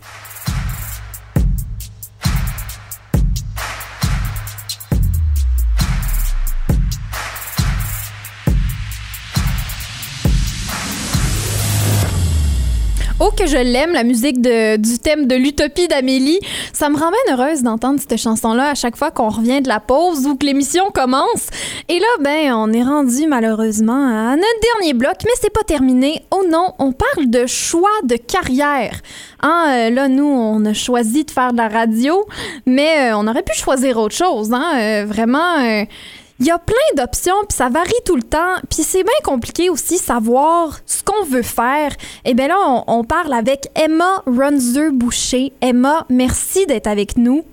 Oh, 13.18 13.30
que 13.34 13.46
je 13.46 13.56
l'aime, 13.56 13.94
la 13.94 14.04
musique 14.04 14.42
du 14.42 14.98
thème 14.98 15.26
de 15.26 15.34
l'utopie 15.34 15.88
d'Amélie. 15.88 16.38
Ça 16.74 16.90
me 16.90 16.98
rend 16.98 17.10
bien 17.10 17.34
heureuse 17.34 17.62
d'entendre 17.62 17.98
cette 17.98 18.18
chanson-là 18.20 18.68
à 18.68 18.74
chaque 18.74 18.94
fois 18.94 19.10
qu'on 19.10 19.30
revient 19.30 19.62
de 19.62 19.68
la 19.68 19.80
pause 19.80 20.26
ou 20.26 20.36
que 20.36 20.44
l'émission 20.44 20.90
commence. 20.90 21.46
Et 21.88 21.98
là, 21.98 22.06
ben, 22.20 22.52
on 22.52 22.70
est 22.74 22.82
rendu 22.82 23.26
malheureusement 23.26 24.06
à 24.06 24.36
notre 24.36 24.60
dernier 24.74 24.92
bloc, 24.92 25.14
mais 25.24 25.30
c'est 25.40 25.52
pas 25.52 25.62
terminé. 25.62 26.24
Oh 26.30 26.44
non, 26.46 26.74
on 26.78 26.92
parle 26.92 27.30
de 27.30 27.46
choix 27.46 27.88
de 28.04 28.16
carrière. 28.16 29.00
Hein, 29.40 29.64
euh, 29.68 29.90
là, 29.90 30.08
nous, 30.08 30.26
on 30.26 30.62
a 30.66 30.74
choisi 30.74 31.24
de 31.24 31.30
faire 31.30 31.52
de 31.52 31.56
la 31.56 31.68
radio, 31.68 32.26
mais 32.66 33.12
euh, 33.12 33.16
on 33.16 33.26
aurait 33.26 33.44
pu 33.44 33.56
choisir 33.56 33.96
autre 33.96 34.14
chose. 34.14 34.52
Hein, 34.52 34.72
euh, 34.76 35.06
vraiment. 35.06 35.86
Il 36.38 36.46
y 36.46 36.50
a 36.50 36.58
plein 36.58 36.74
d'options, 36.96 37.34
puis 37.48 37.56
ça 37.56 37.68
varie 37.68 37.92
tout 38.04 38.16
le 38.16 38.22
temps. 38.22 38.56
Puis 38.70 38.82
c'est 38.82 39.02
bien 39.02 39.20
compliqué 39.24 39.70
aussi 39.70 39.98
savoir 39.98 40.78
ce 40.84 41.02
qu'on 41.02 41.24
veut 41.24 41.42
faire. 41.42 41.92
Et 42.24 42.34
bien 42.34 42.48
là, 42.48 42.56
on, 42.66 42.84
on 42.86 43.04
parle 43.04 43.32
avec 43.32 43.68
Emma 43.74 44.22
Runzer-Boucher. 44.26 45.52
Emma, 45.60 46.04
merci 46.10 46.66
d'être 46.66 46.86
avec 46.86 47.16
nous. 47.16 47.44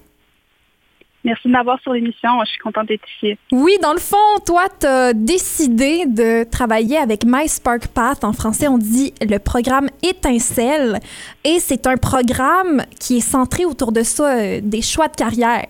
Merci 1.23 1.47
de 1.47 1.53
m'avoir 1.53 1.79
sur 1.81 1.93
l'émission. 1.93 2.29
Je 2.43 2.49
suis 2.49 2.59
contente 2.59 2.87
d'être 2.89 3.07
ici. 3.17 3.37
Oui, 3.53 3.77
dans 3.81 3.93
le 3.93 3.99
fond, 3.99 4.17
toi, 4.45 4.65
tu 4.77 4.85
as 4.85 5.13
décidé 5.13 6.05
de 6.05 6.43
travailler 6.43 6.97
avec 6.97 7.23
MySpark 7.25 7.87
Path. 7.87 8.25
En 8.25 8.33
français, 8.33 8.67
on 8.67 8.77
dit 8.77 9.13
le 9.21 9.37
programme 9.37 9.89
Étincelle. 10.01 10.99
Et 11.45 11.59
c'est 11.59 11.87
un 11.87 11.95
programme 11.95 12.83
qui 12.99 13.17
est 13.17 13.21
centré 13.21 13.63
autour 13.63 13.93
de 13.93 14.03
ça, 14.03 14.35
euh, 14.35 14.59
des 14.61 14.81
choix 14.81 15.07
de 15.07 15.15
carrière. 15.15 15.67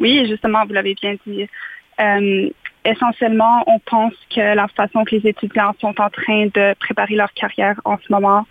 Oui, 0.00 0.26
justement, 0.28 0.64
vous 0.66 0.72
l'avez 0.72 0.94
bien 0.94 1.16
dit. 1.26 1.46
Euh, 2.00 2.50
essentiellement, 2.84 3.64
on 3.66 3.78
pense 3.78 4.14
que 4.34 4.40
la 4.40 4.68
façon 4.68 5.04
que 5.04 5.16
les 5.16 5.28
étudiants 5.28 5.74
sont 5.80 6.00
en 6.00 6.10
train 6.10 6.46
de 6.46 6.74
préparer 6.78 7.14
leur 7.14 7.32
carrière 7.32 7.80
en 7.84 7.96
ce 7.98 8.12
moment, 8.12 8.46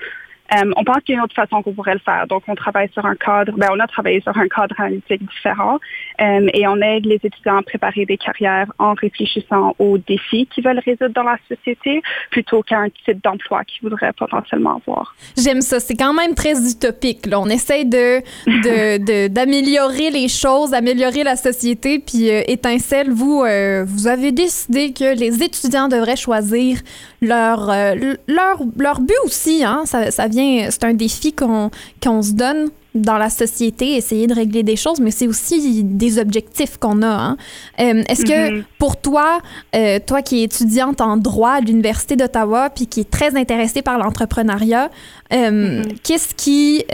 euh, 0.55 0.71
on 0.77 0.83
pense 0.83 0.97
qu'il 1.03 1.13
y 1.13 1.15
a 1.15 1.19
une 1.19 1.23
autre 1.25 1.35
façon 1.35 1.61
qu'on 1.61 1.73
pourrait 1.73 1.93
le 1.93 1.99
faire. 1.99 2.25
Donc, 2.27 2.43
on 2.47 2.55
travaille 2.55 2.89
sur 2.93 3.05
un 3.05 3.15
cadre, 3.15 3.53
ben, 3.57 3.69
on 3.71 3.79
a 3.79 3.87
travaillé 3.87 4.21
sur 4.21 4.37
un 4.37 4.47
cadre 4.47 4.79
analytique 4.79 5.21
différent 5.29 5.79
euh, 6.21 6.47
et 6.53 6.67
on 6.67 6.77
aide 6.81 7.05
les 7.05 7.19
étudiants 7.23 7.57
à 7.57 7.61
préparer 7.63 8.05
des 8.05 8.17
carrières 8.17 8.71
en 8.79 8.93
réfléchissant 8.93 9.75
aux 9.79 9.97
défis 9.97 10.47
qu'ils 10.53 10.63
veulent 10.63 10.81
résoudre 10.85 11.13
dans 11.13 11.23
la 11.23 11.37
société 11.49 12.01
plutôt 12.31 12.61
qu'à 12.61 12.79
un 12.79 12.89
type 12.89 13.23
d'emploi 13.23 13.63
qu'ils 13.63 13.81
voudraient 13.87 14.13
potentiellement 14.13 14.81
avoir. 14.85 15.15
J'aime 15.37 15.61
ça. 15.61 15.79
C'est 15.79 15.95
quand 15.95 16.13
même 16.13 16.35
très 16.35 16.53
utopique. 16.69 17.25
Là. 17.25 17.39
On 17.39 17.47
essaye 17.47 17.85
de, 17.85 18.19
de- 18.47 18.97
de- 19.05 19.27
d'améliorer 19.27 20.09
les 20.11 20.27
choses, 20.27 20.73
améliorer 20.73 21.23
la 21.23 21.35
société. 21.35 21.99
Puis, 21.99 22.29
euh, 22.29 22.41
Étincelle, 22.47 23.09
vous, 23.11 23.43
vous 23.85 24.07
avez 24.07 24.31
décidé 24.31 24.93
que 24.93 25.17
les 25.17 25.43
étudiants 25.43 25.87
devraient 25.87 26.15
choisir 26.15 26.77
leur, 27.23 27.69
euh, 27.69 27.95
leur, 28.27 28.61
leur 28.77 28.99
but 29.01 29.15
aussi. 29.25 29.63
Hein? 29.63 29.83
Ça, 29.85 30.11
ça 30.11 30.27
vient, 30.27 30.67
c'est 30.69 30.83
un 30.83 30.93
défi 30.93 31.33
qu'on, 31.33 31.71
qu'on 32.01 32.21
se 32.21 32.33
donne 32.33 32.69
dans 32.95 33.17
la 33.17 33.31
société, 33.31 33.95
essayer 33.95 34.27
de 34.27 34.35
régler 34.35 34.61
des 34.61 34.75
choses, 34.75 34.99
mais 34.99 35.09
c'est 35.09 35.25
aussi 35.25 35.83
des 35.83 36.19
objectifs 36.19 36.77
qu'on 36.77 37.01
a. 37.01 37.07
hein. 37.07 37.37
Euh, 37.79 38.03
est-ce 38.07 38.23
que 38.23 38.51
Mhm. 38.57 38.63
pour 38.77 38.97
toi, 38.97 39.39
euh, 39.75 39.97
toi 40.05 40.21
qui 40.21 40.41
es 40.41 40.43
étudiante 40.43 41.01
en 41.01 41.17
droit 41.17 41.53
à 41.53 41.59
l'Université 41.59 42.15
d'Ottawa, 42.15 42.69
puis 42.69 42.85
qui 42.85 42.99
est 42.99 43.09
très 43.09 43.35
intéressée 43.35 43.81
par 43.81 43.97
l'entrepreneuriat, 43.97 44.91
euh, 45.33 45.79
Mhm. 45.79 45.83
qu'est-ce 46.03 46.35
qui, 46.35 46.85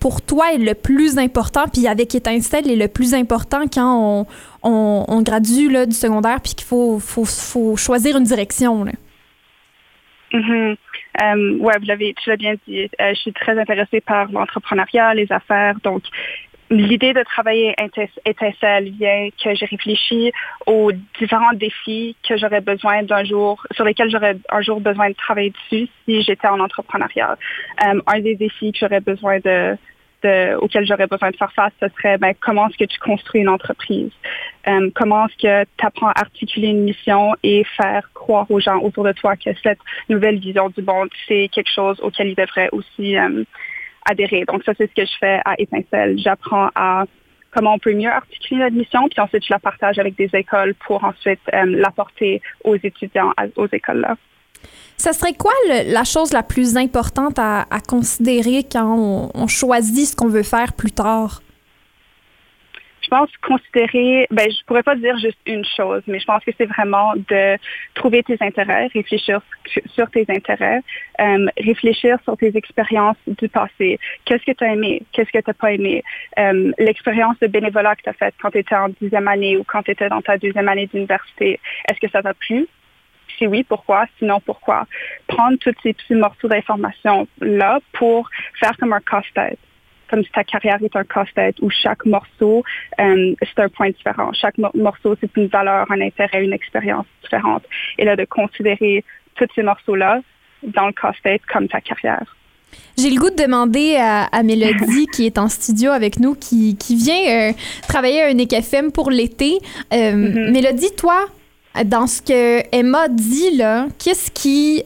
pour 0.00 0.22
toi, 0.22 0.52
est 0.54 0.58
le 0.58 0.74
plus 0.74 1.18
important, 1.18 1.66
puis 1.72 1.86
avec 1.86 2.12
Étincelle, 2.16 2.68
est 2.68 2.74
le 2.74 2.88
plus 2.88 3.14
important 3.14 3.60
quand 3.72 3.96
on, 3.96 4.26
on, 4.68 5.04
on 5.06 5.22
gradue 5.22 5.70
là, 5.70 5.86
du 5.86 5.94
secondaire, 5.94 6.40
puis 6.42 6.54
qu'il 6.54 6.66
faut, 6.66 6.98
faut, 6.98 7.24
faut 7.24 7.76
choisir 7.76 8.16
une 8.16 8.24
direction? 8.24 8.82
Là? 8.82 8.90
Euh, 10.34 11.56
ouais, 11.58 11.78
vous 11.78 11.86
l'avez, 11.86 12.14
tu 12.14 12.30
l'as 12.30 12.36
bien 12.36 12.54
dit. 12.66 12.90
Euh, 13.00 13.10
je 13.14 13.20
suis 13.20 13.32
très 13.32 13.58
intéressée 13.58 14.00
par 14.00 14.30
l'entrepreneuriat, 14.32 15.14
les 15.14 15.30
affaires. 15.30 15.76
Donc, 15.84 16.02
l'idée 16.70 17.12
de 17.12 17.22
travailler 17.22 17.74
Étin- 17.78 18.08
étincelle 18.24 18.90
vient 18.90 19.28
que 19.42 19.54
j'ai 19.54 19.66
réfléchi 19.66 20.32
aux 20.66 20.90
différents 21.18 21.52
défis 21.52 22.16
que 22.28 22.36
j'aurais 22.36 22.60
besoin 22.60 23.02
d'un 23.02 23.24
jour, 23.24 23.64
sur 23.72 23.84
lesquels 23.84 24.10
j'aurais 24.10 24.36
un 24.50 24.62
jour 24.62 24.80
besoin 24.80 25.10
de 25.10 25.14
travailler 25.14 25.50
dessus 25.50 25.88
si 26.04 26.22
j'étais 26.22 26.48
en 26.48 26.60
entrepreneuriat. 26.60 27.36
Euh, 27.86 28.00
un 28.06 28.20
des 28.20 28.34
défis 28.34 28.72
que 28.72 28.78
j'aurais 28.78 29.00
besoin 29.00 29.38
de, 29.38 29.76
de 30.24 30.56
auquel 30.56 30.86
j'aurais 30.86 31.06
besoin 31.06 31.30
de 31.30 31.36
faire 31.36 31.52
face, 31.52 31.72
ce 31.80 31.88
serait 31.96 32.18
ben, 32.18 32.34
comment 32.40 32.68
est-ce 32.68 32.78
que 32.78 32.84
tu 32.84 32.98
construis 32.98 33.42
une 33.42 33.48
entreprise? 33.48 34.10
Euh, 34.66 34.90
comment 34.94 35.26
est-ce 35.26 35.36
que 35.36 35.70
tu 35.76 35.86
apprends 35.86 36.08
à 36.08 36.20
articuler 36.20 36.68
une 36.68 36.84
mission 36.84 37.34
et 37.42 37.64
faire 37.76 38.10
croire 38.14 38.50
aux 38.50 38.60
gens 38.60 38.78
autour 38.78 39.04
de 39.04 39.12
toi 39.12 39.36
que 39.36 39.50
cette 39.62 39.78
nouvelle 40.08 40.38
vision 40.38 40.70
du 40.70 40.82
monde, 40.82 41.10
c'est 41.28 41.48
quelque 41.52 41.70
chose 41.70 42.00
auquel 42.00 42.28
ils 42.28 42.34
devraient 42.34 42.70
aussi 42.72 43.16
euh, 43.16 43.44
adhérer? 44.10 44.44
Donc 44.46 44.64
ça, 44.64 44.72
c'est 44.76 44.90
ce 44.90 44.94
que 44.94 45.06
je 45.06 45.16
fais 45.20 45.40
à 45.44 45.54
Étincelle. 45.58 46.18
J'apprends 46.18 46.70
à 46.74 47.04
comment 47.50 47.74
on 47.74 47.78
peut 47.78 47.94
mieux 47.94 48.10
articuler 48.10 48.60
notre 48.60 48.76
mission, 48.76 49.08
puis 49.08 49.20
ensuite 49.20 49.44
je 49.44 49.52
la 49.52 49.60
partage 49.60 49.98
avec 49.98 50.16
des 50.16 50.30
écoles 50.32 50.74
pour 50.86 51.04
ensuite 51.04 51.40
euh, 51.52 51.64
l'apporter 51.66 52.40
aux 52.64 52.76
étudiants 52.76 53.32
aux 53.56 53.68
écoles-là. 53.68 54.16
Ça 54.96 55.12
serait 55.12 55.34
quoi 55.34 55.52
le- 55.68 55.92
la 55.92 56.04
chose 56.04 56.32
la 56.32 56.42
plus 56.42 56.76
importante 56.76 57.38
à, 57.38 57.66
considérer 57.88 58.64
quand 58.70 58.96
on, 58.96 59.30
on 59.34 59.46
choisit 59.46 60.06
ce 60.08 60.16
qu'on 60.16 60.28
veut 60.28 60.42
faire 60.42 60.72
plus 60.72 60.92
tard? 60.92 61.40
je 63.04 63.08
pense 63.10 63.28
considérer, 63.42 64.26
ben, 64.30 64.50
je 64.50 64.64
pourrais 64.64 64.82
pas 64.82 64.96
dire 64.96 65.16
juste 65.18 65.38
une 65.46 65.64
chose, 65.76 66.02
mais 66.06 66.18
je 66.18 66.24
pense 66.24 66.42
que 66.42 66.50
c'est 66.56 66.64
vraiment 66.66 67.12
de 67.16 67.56
trouver 67.94 68.22
tes 68.22 68.36
intérêts, 68.40 68.88
réfléchir 68.94 69.40
sur 69.94 70.10
tes 70.10 70.24
intérêts, 70.28 70.80
euh, 71.20 71.46
réfléchir 71.58 72.18
sur 72.24 72.36
tes 72.36 72.56
expériences 72.56 73.16
du 73.26 73.48
passé. 73.48 73.98
Qu'est-ce 74.24 74.44
que 74.44 74.52
tu 74.52 74.64
as 74.64 74.72
aimé? 74.72 75.02
Qu'est-ce 75.12 75.30
que 75.30 75.38
tu 75.38 75.44
n'as 75.50 75.54
pas 75.54 75.72
aimé? 75.72 76.02
Euh, 76.38 76.72
l'expérience 76.78 77.38
de 77.40 77.46
bénévolat 77.46 77.94
que 77.96 78.02
tu 78.02 78.08
as 78.08 78.14
faite 78.14 78.34
quand 78.40 78.50
tu 78.50 78.58
étais 78.58 78.74
en 78.74 78.88
dixième 79.00 79.28
année 79.28 79.56
ou 79.56 79.64
quand 79.64 79.82
tu 79.82 79.90
étais 79.90 80.08
dans 80.08 80.22
ta 80.22 80.38
deuxième 80.38 80.68
année 80.68 80.86
d'université, 80.86 81.60
est-ce 81.88 82.00
que 82.00 82.10
ça 82.10 82.22
t'a 82.22 82.34
plu? 82.34 82.66
Si 83.38 83.46
oui, 83.46 83.64
pourquoi? 83.64 84.06
Sinon, 84.18 84.40
pourquoi? 84.40 84.86
Prendre 85.26 85.58
tous 85.58 85.74
ces 85.82 85.92
petits 85.92 86.14
morceaux 86.14 86.48
d'information-là 86.48 87.80
pour 87.92 88.28
faire 88.60 88.76
comme 88.78 88.92
un 88.92 89.00
casse-tête? 89.00 89.58
Comme 90.10 90.22
si 90.22 90.30
ta 90.30 90.44
carrière 90.44 90.78
est 90.82 90.94
un 90.94 91.04
casse-tête 91.04 91.56
où 91.60 91.70
chaque 91.70 92.04
morceau, 92.04 92.62
euh, 93.00 93.34
c'est 93.40 93.62
un 93.62 93.68
point 93.68 93.90
différent. 93.90 94.32
Chaque 94.32 94.58
morceau, 94.58 95.16
c'est 95.20 95.34
une 95.36 95.46
valeur, 95.46 95.90
un 95.90 96.00
intérêt, 96.00 96.44
une 96.44 96.52
expérience 96.52 97.06
différente. 97.22 97.64
Et 97.98 98.04
là, 98.04 98.14
de 98.14 98.24
considérer 98.24 99.04
tous 99.34 99.48
ces 99.54 99.62
morceaux-là 99.62 100.20
dans 100.62 100.86
le 100.86 100.92
casse-tête 100.92 101.42
comme 101.46 101.68
ta 101.68 101.80
carrière. 101.80 102.36
J'ai 102.98 103.10
le 103.10 103.20
goût 103.20 103.30
de 103.30 103.42
demander 103.42 103.96
à, 103.96 104.42
Mélodie, 104.42 105.06
qui 105.12 105.26
est 105.26 105.38
en 105.38 105.48
studio 105.48 105.90
avec 105.90 106.20
nous, 106.20 106.34
qui, 106.34 106.76
qui 106.76 106.96
vient 106.96 107.50
euh, 107.50 107.52
travailler 107.88 108.22
à 108.22 108.26
un 108.26 108.38
EKFM 108.38 108.92
pour 108.92 109.10
l'été. 109.10 109.58
Euh, 109.92 110.12
mm-hmm. 110.12 110.50
Mélodie, 110.50 110.94
toi, 110.96 111.26
dans 111.82 112.06
ce 112.06 112.22
que 112.22 112.62
Emma 112.70 113.08
dit, 113.08 113.56
là, 113.56 113.88
qu'est-ce 113.98 114.30
qui 114.30 114.84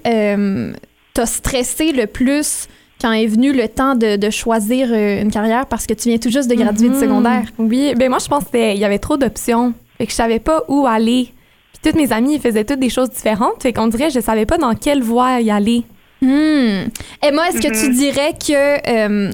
t'a 1.14 1.26
stressé 1.26 1.92
le 1.92 2.06
plus 2.06 2.68
quand 3.00 3.12
est 3.12 3.26
venu 3.26 3.52
le 3.52 3.68
temps 3.68 3.94
de, 3.94 4.30
choisir 4.30 4.88
euh, 4.90 5.20
une 5.20 5.30
carrière? 5.30 5.66
Parce 5.66 5.86
que 5.86 5.94
tu 5.94 6.08
viens 6.08 6.18
tout 6.18 6.30
juste 6.30 6.48
de 6.48 6.54
graduer 6.54 6.88
de 6.88 6.94
mhm. 6.94 7.00
secondaire? 7.00 7.44
Oui, 7.58 7.94
ben 7.96 8.08
moi 8.08 8.18
je 8.18 8.28
pense 8.28 8.44
qu'il 8.44 8.78
y 8.78 8.84
avait 8.84 8.98
trop 8.98 9.16
d'options. 9.16 9.74
et 10.00 10.06
que 10.06 10.10
je 10.10 10.16
savais 10.16 10.40
pas 10.40 10.64
où 10.68 10.86
aller. 10.86 11.32
Puis 11.72 11.80
toutes 11.90 12.00
mes 12.00 12.12
amies 12.12 12.38
faisaient 12.38 12.64
toutes 12.64 12.80
des 12.80 12.90
choses 12.90 13.10
différentes. 13.10 13.62
Fait 13.62 13.72
qu'on 13.72 13.88
dirait 13.88 14.10
je 14.10 14.20
savais 14.20 14.46
pas 14.46 14.58
dans 14.58 14.74
quelle 14.74 15.02
voie 15.02 15.40
y 15.40 15.50
aller. 15.50 15.84
Hmm. 16.20 16.88
Emma, 17.22 17.48
est-ce 17.48 17.60
que 17.60 17.72
tu 17.72 17.90
mhm. 17.90 17.94
dirais 17.94 18.32
que 18.32 19.26
euh, 19.28 19.30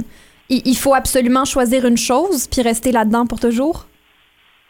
il 0.50 0.76
faut 0.76 0.94
absolument 0.94 1.44
choisir 1.44 1.86
une 1.86 1.96
chose 1.96 2.46
puis 2.48 2.62
rester 2.62 2.92
là-dedans 2.92 3.26
pour 3.26 3.40
toujours? 3.40 3.86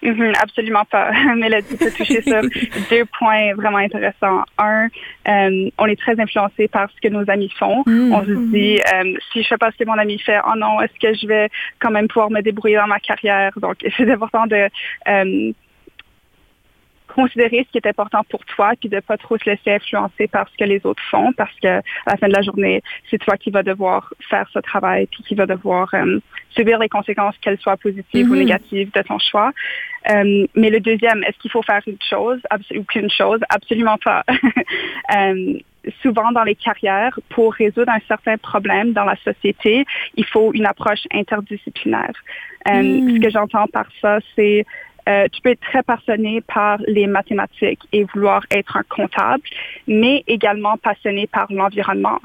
Mhm, 0.04 0.34
absolument 0.40 0.84
pas. 0.84 1.10
Mélodie 1.36 1.76
peut 1.76 1.90
toucher 1.90 2.20
ça. 2.20 2.42
Deux 2.90 3.04
points 3.18 3.54
vraiment 3.54 3.78
intéressants. 3.78 4.44
Un, 4.58 4.88
euh, 5.28 5.70
on 5.78 5.86
est 5.86 5.98
très 5.98 6.20
influencé 6.20 6.68
par 6.68 6.88
ce 6.90 7.00
que 7.00 7.08
nos 7.08 7.28
amis 7.30 7.50
font. 7.58 7.82
On 7.86 8.22
se 8.22 8.50
dit, 8.52 8.78
euh, 8.80 9.14
si 9.32 9.42
je 9.42 9.48
fais 9.48 9.56
pas 9.56 9.70
ce 9.70 9.82
que 9.82 9.88
mon 9.88 9.98
ami 9.98 10.18
fait, 10.18 10.38
oh 10.46 10.56
non, 10.56 10.80
est-ce 10.82 10.92
que 11.00 11.14
je 11.18 11.26
vais 11.26 11.48
quand 11.80 11.90
même 11.90 12.06
pouvoir 12.06 12.30
me 12.30 12.42
débrouiller 12.42 12.76
dans 12.76 12.86
ma 12.86 13.00
carrière? 13.00 13.52
Donc, 13.56 13.78
c'est 13.96 14.10
important 14.10 14.46
de 14.46 14.68
euh, 15.08 15.52
considérer 17.14 17.64
ce 17.66 17.72
qui 17.72 17.78
est 17.78 17.86
important 17.86 18.22
pour 18.28 18.44
toi, 18.44 18.72
puis 18.78 18.88
de 18.88 19.00
pas 19.00 19.16
trop 19.16 19.38
se 19.38 19.48
laisser 19.48 19.70
influencer 19.72 20.26
par 20.26 20.48
ce 20.48 20.56
que 20.56 20.64
les 20.64 20.84
autres 20.84 21.02
font, 21.10 21.32
parce 21.32 21.54
que 21.62 21.68
à 21.68 21.82
la 22.08 22.16
fin 22.16 22.28
de 22.28 22.34
la 22.34 22.42
journée, 22.42 22.82
c'est 23.10 23.18
toi 23.18 23.36
qui 23.36 23.50
vas 23.50 23.62
devoir 23.62 24.12
faire 24.28 24.48
ce 24.52 24.58
travail, 24.58 25.06
puis 25.06 25.22
qui 25.22 25.34
va 25.34 25.46
devoir 25.46 25.88
euh, 25.94 26.18
subir 26.50 26.78
les 26.78 26.88
conséquences, 26.88 27.36
qu'elles 27.38 27.58
soient 27.58 27.76
positives 27.76 28.28
ou 28.28 28.34
mhm. 28.34 28.40
négatives, 28.40 28.90
de 28.92 29.02
ton 29.02 29.18
choix. 29.18 29.52
Euh, 30.10 30.46
mais 30.54 30.70
le 30.70 30.80
deuxième, 30.80 31.22
est-ce 31.24 31.38
qu'il 31.38 31.50
faut 31.50 31.62
faire 31.62 31.82
une 31.86 32.02
chose 32.08 32.40
ou 32.76 32.84
qu'une 32.84 33.10
chose? 33.10 33.40
Absolument 33.48 33.98
pas. 33.98 34.24
euh, 35.16 35.58
souvent 36.02 36.32
dans 36.32 36.44
les 36.44 36.54
carrières, 36.54 37.18
pour 37.30 37.54
résoudre 37.54 37.90
un 37.90 38.00
certain 38.08 38.36
problème 38.38 38.92
dans 38.92 39.04
la 39.04 39.16
société, 39.16 39.84
il 40.16 40.24
faut 40.24 40.52
une 40.52 40.66
approche 40.66 41.04
interdisciplinaire. 41.12 42.12
Euh, 42.68 42.82
mhm. 42.82 43.16
Ce 43.16 43.20
que 43.20 43.30
j'entends 43.30 43.66
par 43.66 43.86
ça, 44.00 44.18
c'est 44.36 44.64
euh, 45.08 45.26
tu 45.30 45.40
peux 45.42 45.50
être 45.50 45.60
très 45.60 45.82
passionné 45.82 46.40
par 46.40 46.78
les 46.86 47.06
mathématiques 47.06 47.80
et 47.92 48.04
vouloir 48.04 48.44
être 48.50 48.76
un 48.76 48.82
comptable, 48.84 49.42
mais 49.86 50.24
également 50.26 50.76
passionné 50.76 51.26
par 51.26 51.46
l'environnement. 51.52 52.20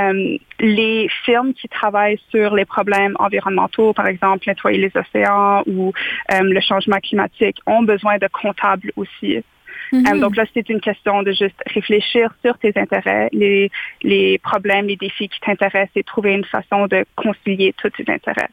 Euh, 0.00 0.38
les 0.60 1.08
firmes 1.24 1.52
qui 1.54 1.68
travaillent 1.68 2.20
sur 2.30 2.54
les 2.54 2.64
problèmes 2.64 3.16
environnementaux, 3.18 3.92
par 3.92 4.06
exemple 4.06 4.44
nettoyer 4.46 4.78
les 4.78 4.92
océans 4.94 5.62
ou 5.66 5.92
euh, 6.32 6.40
le 6.42 6.60
changement 6.60 6.98
climatique, 6.98 7.56
ont 7.66 7.82
besoin 7.82 8.18
de 8.18 8.28
comptables 8.28 8.92
aussi. 8.96 9.42
Mm-hmm. 9.92 10.20
donc 10.20 10.36
là, 10.36 10.44
c'est 10.52 10.68
une 10.68 10.80
question 10.80 11.22
de 11.22 11.32
juste 11.32 11.60
réfléchir 11.66 12.32
sur 12.44 12.58
tes 12.58 12.72
intérêts, 12.76 13.28
les, 13.32 13.70
les 14.02 14.38
problèmes, 14.38 14.86
les 14.86 14.96
défis 14.96 15.28
qui 15.28 15.40
t'intéressent 15.40 15.96
et 15.96 16.02
trouver 16.02 16.34
une 16.34 16.44
façon 16.44 16.86
de 16.86 17.04
concilier 17.16 17.74
tous 17.80 17.90
tes 17.90 18.04
intérêts. 18.12 18.50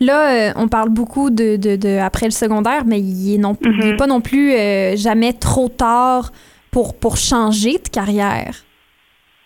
Là, 0.00 0.50
euh, 0.50 0.52
on 0.56 0.68
parle 0.68 0.90
beaucoup 0.90 1.30
de, 1.30 1.56
de, 1.56 1.98
après 1.98 2.26
le 2.26 2.32
secondaire, 2.32 2.84
mais 2.86 3.00
il 3.00 3.40
n'est 3.40 3.92
mhm. 3.92 3.96
pas 3.96 4.06
non 4.06 4.20
plus 4.20 4.52
euh, 4.52 4.96
jamais 4.96 5.32
trop 5.32 5.68
tard 5.68 6.32
pour, 6.70 6.98
pour 6.98 7.16
changer 7.16 7.78
de 7.78 7.88
carrière. 7.88 8.54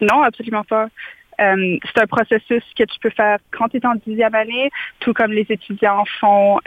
Non, 0.01 0.23
absolument 0.23 0.65
pas. 0.65 0.89
Euh, 1.41 1.77
c'est 1.85 2.03
un 2.03 2.07
processus 2.07 2.63
que 2.77 2.85
tu 2.85 2.99
peux 3.01 3.11
faire 3.11 3.39
quand 3.51 3.69
tu 3.69 3.79
es 3.79 3.87
en 3.87 3.95
dixième 4.07 4.35
année, 4.35 4.71
tout 4.99 5.13
comme 5.13 5.33
les 5.33 5.47
étudiants 5.49 6.05
font 6.21 6.59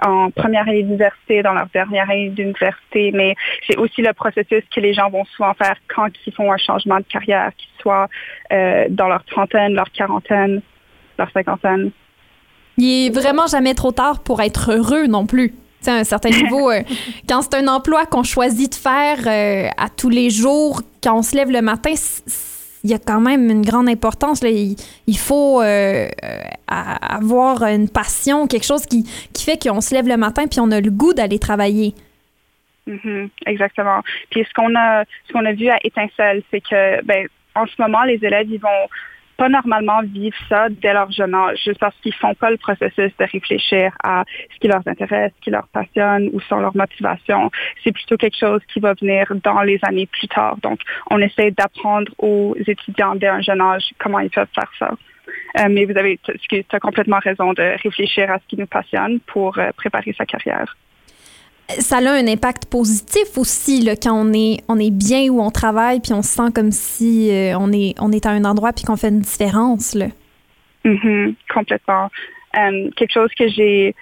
en 0.00 0.30
première 0.30 0.62
année 0.62 0.84
d'université, 0.84 1.42
dans 1.42 1.54
leur 1.54 1.66
dernière 1.68 2.08
année 2.08 2.28
d'université, 2.28 3.10
mais 3.12 3.34
c'est 3.66 3.76
aussi 3.78 4.00
le 4.00 4.12
processus 4.12 4.62
que 4.72 4.80
les 4.80 4.94
gens 4.94 5.10
vont 5.10 5.24
souvent 5.24 5.54
faire 5.54 5.74
quand 5.88 6.08
ils 6.24 6.32
font 6.32 6.52
un 6.52 6.56
changement 6.56 6.98
de 6.98 7.04
carrière, 7.04 7.50
qu'ils 7.56 7.80
soient 7.80 8.08
dans 8.50 9.08
leur 9.08 9.24
trentaine, 9.24 9.74
leur 9.74 9.90
quarantaine, 9.90 10.62
leur 11.18 11.30
cinquantaine. 11.32 11.90
Il 12.78 13.06
est 13.06 13.10
vraiment 13.10 13.46
jamais 13.46 13.74
trop 13.74 13.92
tard 13.92 14.20
pour 14.20 14.40
être 14.40 14.72
heureux 14.72 15.06
non 15.06 15.26
plus. 15.26 15.52
à 15.86 15.92
un 15.92 16.04
certain 16.04 16.30
niveau, 16.42 16.70
euh, 16.70 16.82
quand 17.28 17.42
c'est 17.42 17.56
un 17.56 17.66
emploi 17.66 18.06
qu'on 18.06 18.22
choisit 18.22 18.70
de 18.70 18.76
faire 18.76 19.18
euh, 19.26 19.68
à 19.76 19.88
tous 19.90 20.08
les 20.08 20.30
jours, 20.30 20.80
quand 21.02 21.18
on 21.18 21.22
se 21.22 21.36
lève 21.36 21.50
le 21.50 21.60
matin, 21.60 21.92
il 22.84 22.90
y 22.90 22.94
a 22.94 22.98
quand 22.98 23.20
même 23.20 23.50
une 23.50 23.62
grande 23.62 23.88
importance. 23.88 24.42
Là. 24.44 24.50
Il, 24.50 25.18
faut 25.18 25.60
euh, 25.60 26.08
avoir 26.68 27.64
une 27.64 27.88
passion, 27.88 28.46
quelque 28.46 28.66
chose 28.66 28.86
qui, 28.86 29.02
qui 29.32 29.44
fait 29.44 29.60
qu'on 29.60 29.80
se 29.80 29.94
lève 29.94 30.06
le 30.06 30.16
matin 30.16 30.46
puis 30.46 30.60
on 30.60 30.70
a 30.70 30.80
le 30.80 30.90
goût 30.90 31.12
d'aller 31.12 31.40
travailler. 31.40 31.94
Mm-hmm. 32.86 33.28
exactement. 33.46 34.00
Puis 34.30 34.46
ce 34.48 34.54
qu'on 34.54 34.74
a, 34.74 35.04
ce 35.26 35.32
qu'on 35.32 35.44
a 35.44 35.52
vu 35.52 35.68
à 35.68 35.78
Étincelle, 35.84 36.42
c'est 36.50 36.60
que 36.60 37.04
ben, 37.04 37.26
en 37.54 37.66
ce 37.66 37.74
moment, 37.82 38.04
les 38.04 38.18
élèves, 38.22 38.46
ils 38.48 38.60
vont 38.60 38.88
pas 39.38 39.48
normalement 39.48 40.00
vivre 40.02 40.36
ça 40.48 40.68
dès 40.68 40.92
leur 40.92 41.10
jeune 41.12 41.34
âge, 41.34 41.58
juste 41.64 41.78
parce 41.78 41.94
qu'ils 42.02 42.14
font 42.14 42.34
pas 42.34 42.50
le 42.50 42.56
processus 42.56 43.12
de 43.18 43.24
réfléchir 43.32 43.92
à 44.02 44.24
ce 44.52 44.58
qui 44.58 44.66
leur 44.66 44.82
intéresse, 44.84 45.32
ce 45.36 45.40
qui 45.40 45.50
leur 45.50 45.68
passionne 45.68 46.28
ou 46.32 46.40
sont 46.40 46.58
leurs 46.58 46.76
motivations. 46.76 47.50
C'est 47.84 47.92
plutôt 47.92 48.16
quelque 48.16 48.36
chose 48.36 48.60
qui 48.72 48.80
va 48.80 48.94
venir 48.94 49.32
dans 49.44 49.62
les 49.62 49.78
années 49.82 50.06
plus 50.06 50.26
tard. 50.26 50.56
Donc, 50.60 50.80
on 51.10 51.20
essaie 51.20 51.52
d'apprendre 51.52 52.12
aux 52.18 52.56
étudiants 52.66 53.14
dès 53.14 53.28
un 53.28 53.40
jeune 53.40 53.60
âge 53.60 53.84
comment 53.98 54.18
ils 54.18 54.30
peuvent 54.30 54.48
faire 54.52 54.72
ça. 54.76 54.90
Euh, 55.60 55.68
mais 55.70 55.84
vous 55.84 55.96
avez 55.96 56.18
tu 56.48 56.64
as 56.72 56.80
complètement 56.80 57.20
raison 57.22 57.52
de 57.52 57.80
réfléchir 57.82 58.30
à 58.30 58.38
ce 58.40 58.46
qui 58.48 58.56
nous 58.56 58.66
passionne 58.66 59.20
pour 59.20 59.56
euh, 59.58 59.70
préparer 59.76 60.12
sa 60.18 60.26
carrière 60.26 60.76
ça 61.68 61.98
a 61.98 62.12
un 62.12 62.26
impact 62.26 62.66
positif 62.66 63.36
aussi 63.36 63.82
là, 63.82 63.94
quand 63.94 64.14
on 64.14 64.32
est, 64.32 64.58
on 64.68 64.78
est 64.78 64.90
bien 64.90 65.28
où 65.28 65.40
on 65.40 65.50
travaille, 65.50 66.00
puis 66.00 66.12
on 66.12 66.22
se 66.22 66.28
sent 66.28 66.50
comme 66.54 66.72
si 66.72 67.30
euh, 67.30 67.56
on, 67.58 67.72
est, 67.72 67.94
on 68.00 68.10
est 68.10 68.24
à 68.26 68.30
un 68.30 68.44
endroit 68.44 68.72
puis 68.72 68.84
qu'on 68.84 68.96
fait 68.96 69.08
une 69.08 69.20
différence. 69.20 69.94
Là. 69.94 70.06
Mm-hmm, 70.84 71.34
complètement. 71.52 72.10
Euh, 72.56 72.90
quelque 72.96 73.12
chose 73.12 73.30
que 73.38 73.48
j'ai 73.48 73.94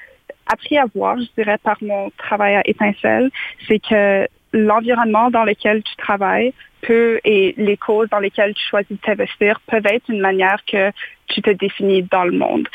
appris 0.46 0.78
à 0.78 0.84
voir, 0.94 1.18
je 1.18 1.26
dirais, 1.36 1.58
par 1.58 1.76
mon 1.82 2.10
travail 2.16 2.54
à 2.56 2.62
Étincelle, 2.68 3.30
c'est 3.66 3.80
que 3.80 4.28
l'environnement 4.52 5.30
dans 5.30 5.44
lequel 5.44 5.82
tu 5.82 5.96
travailles 5.96 6.52
peut 6.82 7.18
et 7.24 7.54
les 7.56 7.76
causes 7.76 8.08
dans 8.10 8.20
lesquelles 8.20 8.54
tu 8.54 8.62
choisis 8.68 8.90
de 8.90 8.96
t'investir 8.96 9.60
peuvent 9.66 9.86
être 9.86 10.08
une 10.08 10.20
manière 10.20 10.60
que 10.70 10.92
tu 11.26 11.42
te 11.42 11.50
définis 11.50 12.02
dans 12.04 12.24
le 12.24 12.38
monde. 12.38 12.68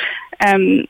Euh, 0.47 0.83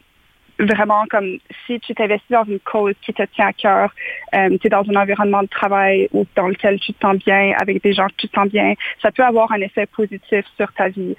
vraiment 0.61 1.05
comme 1.09 1.37
si 1.65 1.79
tu 1.79 1.93
t'investis 1.93 2.29
dans 2.29 2.43
une 2.43 2.59
cause 2.59 2.93
qui 3.01 3.13
te 3.13 3.23
tient 3.23 3.47
à 3.47 3.53
cœur, 3.53 3.93
euh, 4.33 4.57
tu 4.59 4.67
es 4.67 4.69
dans 4.69 4.87
un 4.89 4.95
environnement 4.95 5.41
de 5.41 5.47
travail 5.47 6.09
dans 6.35 6.47
lequel 6.47 6.79
tu 6.79 6.93
te 6.93 6.99
sens 7.01 7.17
bien, 7.17 7.53
avec 7.59 7.83
des 7.83 7.93
gens 7.93 8.07
que 8.07 8.15
tu 8.17 8.27
te 8.27 8.35
sens 8.35 8.49
bien, 8.49 8.73
ça 9.01 9.11
peut 9.11 9.23
avoir 9.23 9.51
un 9.51 9.61
effet 9.61 9.85
positif 9.85 10.45
sur 10.57 10.71
ta 10.73 10.89
vie 10.89 11.15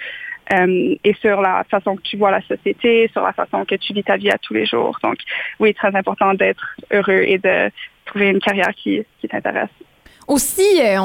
euh, 0.53 0.95
et 1.05 1.15
sur 1.15 1.41
la 1.41 1.65
façon 1.65 1.97
que 1.97 2.03
tu 2.03 2.17
vois 2.17 2.31
la 2.31 2.43
société, 2.43 3.09
sur 3.13 3.23
la 3.23 3.33
façon 3.33 3.65
que 3.65 3.75
tu 3.75 3.93
vis 3.93 4.05
ta 4.05 4.17
vie 4.17 4.31
à 4.31 4.39
tous 4.39 4.55
les 4.55 4.67
jours. 4.67 4.99
Donc 5.03 5.17
oui, 5.61 5.75
très 5.75 5.95
important 5.95 6.35
d'être 6.35 6.77
heureux 6.93 7.23
et 7.27 7.39
de 7.39 7.71
trouver 8.05 8.31
une 8.31 8.41
carrière 8.41 8.75
qui, 8.75 9.05
qui 9.21 9.29
t'intéresse. 9.29 9.71
Aussi, 10.29 10.63
euh, 10.81 10.99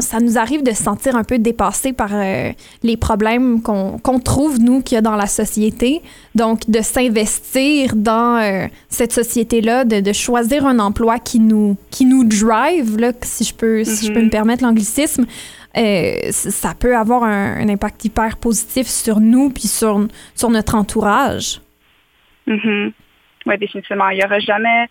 ça 0.00 0.18
nous 0.18 0.38
arrive 0.38 0.62
de 0.62 0.70
se 0.70 0.82
sentir 0.82 1.14
un 1.14 1.24
peu 1.24 1.38
dépassé 1.38 1.92
par 1.92 2.10
euh, 2.12 2.52
les 2.82 2.96
problèmes 2.96 3.60
qu'on 3.62 4.18
trouve, 4.18 4.58
nous, 4.60 4.82
qu'il 4.82 4.94
y 4.94 4.98
a 4.98 5.02
dans 5.02 5.16
la 5.16 5.26
société. 5.26 6.00
Donc, 6.34 6.68
de 6.70 6.80
s'investir 6.80 7.94
dans 7.94 8.42
euh, 8.42 8.66
cette 8.88 9.12
société-là, 9.12 9.84
de, 9.84 10.12
choisir 10.12 10.66
un 10.66 10.78
emploi 10.78 11.18
qui 11.18 11.38
nous, 11.38 11.76
qui 11.90 12.06
nous 12.06 12.24
drive, 12.24 12.96
là, 12.98 13.12
si, 13.22 13.44
je 13.44 13.54
peux, 13.54 13.84
si 13.84 14.06
je 14.06 14.12
peux 14.12 14.20
me 14.20 14.26
mm-hmm. 14.26 14.30
permettre 14.30 14.64
l'anglicisme, 14.64 15.26
ça 16.30 16.72
peut 16.78 16.96
avoir 16.96 17.24
un, 17.24 17.68
impact 17.68 18.06
hyper 18.06 18.38
positif 18.38 18.86
sur 18.86 19.20
nous 19.20 19.50
puis 19.50 19.68
sur, 19.68 20.06
sur 20.34 20.48
notre 20.48 20.74
entourage. 20.74 21.60
Mm-hmm. 22.48 22.92
Oui, 23.44 23.58
définitivement. 23.58 24.08
Il 24.08 24.18
n'y 24.18 24.24
aura 24.24 24.38
jamais, 24.38 24.88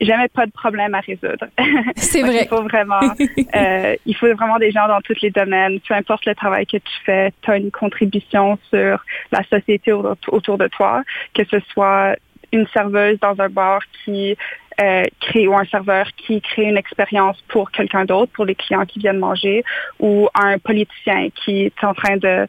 jamais 0.00 0.28
pas 0.28 0.46
de 0.46 0.52
problème 0.52 0.94
à 0.94 1.00
résoudre. 1.00 1.46
C'est 1.96 2.22
vrai. 2.22 2.42
Il 2.42 2.48
faut 2.48 2.62
vraiment, 2.62 3.00
euh, 3.54 3.96
il 4.06 4.16
faut 4.16 4.32
vraiment 4.34 4.58
des 4.58 4.70
gens 4.70 4.88
dans 4.88 5.00
tous 5.00 5.20
les 5.22 5.30
domaines. 5.30 5.80
Peu 5.80 5.94
importe 5.94 6.26
le 6.26 6.34
travail 6.34 6.66
que 6.66 6.76
tu 6.78 6.92
fais, 7.04 7.32
tu 7.42 7.50
as 7.50 7.56
une 7.56 7.70
contribution 7.70 8.58
sur 8.70 9.04
la 9.32 9.42
société 9.44 9.92
au- 9.92 10.14
autour 10.28 10.58
de 10.58 10.68
toi, 10.68 11.02
que 11.34 11.44
ce 11.44 11.58
soit 11.72 12.16
une 12.52 12.66
serveuse 12.68 13.18
dans 13.20 13.38
un 13.40 13.48
bar 13.48 13.80
qui 14.04 14.36
euh, 14.80 15.02
crée 15.20 15.46
ou 15.46 15.56
un 15.56 15.64
serveur 15.66 16.06
qui 16.16 16.40
crée 16.40 16.64
une 16.64 16.76
expérience 16.76 17.40
pour 17.48 17.70
quelqu'un 17.70 18.04
d'autre, 18.04 18.32
pour 18.32 18.44
les 18.44 18.54
clients 18.54 18.84
qui 18.84 18.98
viennent 18.98 19.18
manger, 19.18 19.64
ou 20.00 20.28
un 20.34 20.58
politicien 20.58 21.28
qui 21.30 21.64
est 21.66 21.84
en 21.84 21.94
train 21.94 22.16
de 22.16 22.46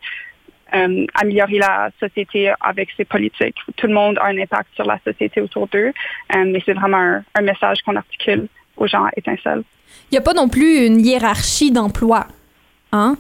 euh, 0.74 1.05
améliorer 1.13 1.59
la 1.59 1.89
société 1.99 2.51
avec 2.61 2.89
ses 2.97 3.05
politiques. 3.05 3.57
Tout 3.78 3.88
le 3.88 3.93
monde 3.93 4.18
a 4.20 4.28
un 4.28 4.38
impact 4.38 4.70
sur 4.76 4.86
la 4.86 4.99
société 5.03 5.41
autour 5.41 5.68
d'eux, 5.68 5.91
euh, 6.36 6.43
mais 6.45 6.61
c'est 6.66 6.74
vraiment 6.74 6.97
un, 6.97 7.24
un 7.36 7.41
message 7.41 7.82
qu'on 7.84 7.95
articule 7.95 8.47
aux 8.78 8.88
gens 8.88 9.05
à 9.05 9.09
étincelle. 9.16 9.63
Il 10.11 10.16
n'y 10.16 10.18
a 10.18 10.22
pas 10.22 10.34
non 10.34 10.49
plus 10.49 10.86
une 10.86 10.99
hiérarchie 10.99 11.72
d'emploi. 11.72 12.28
Hein? 12.91 13.18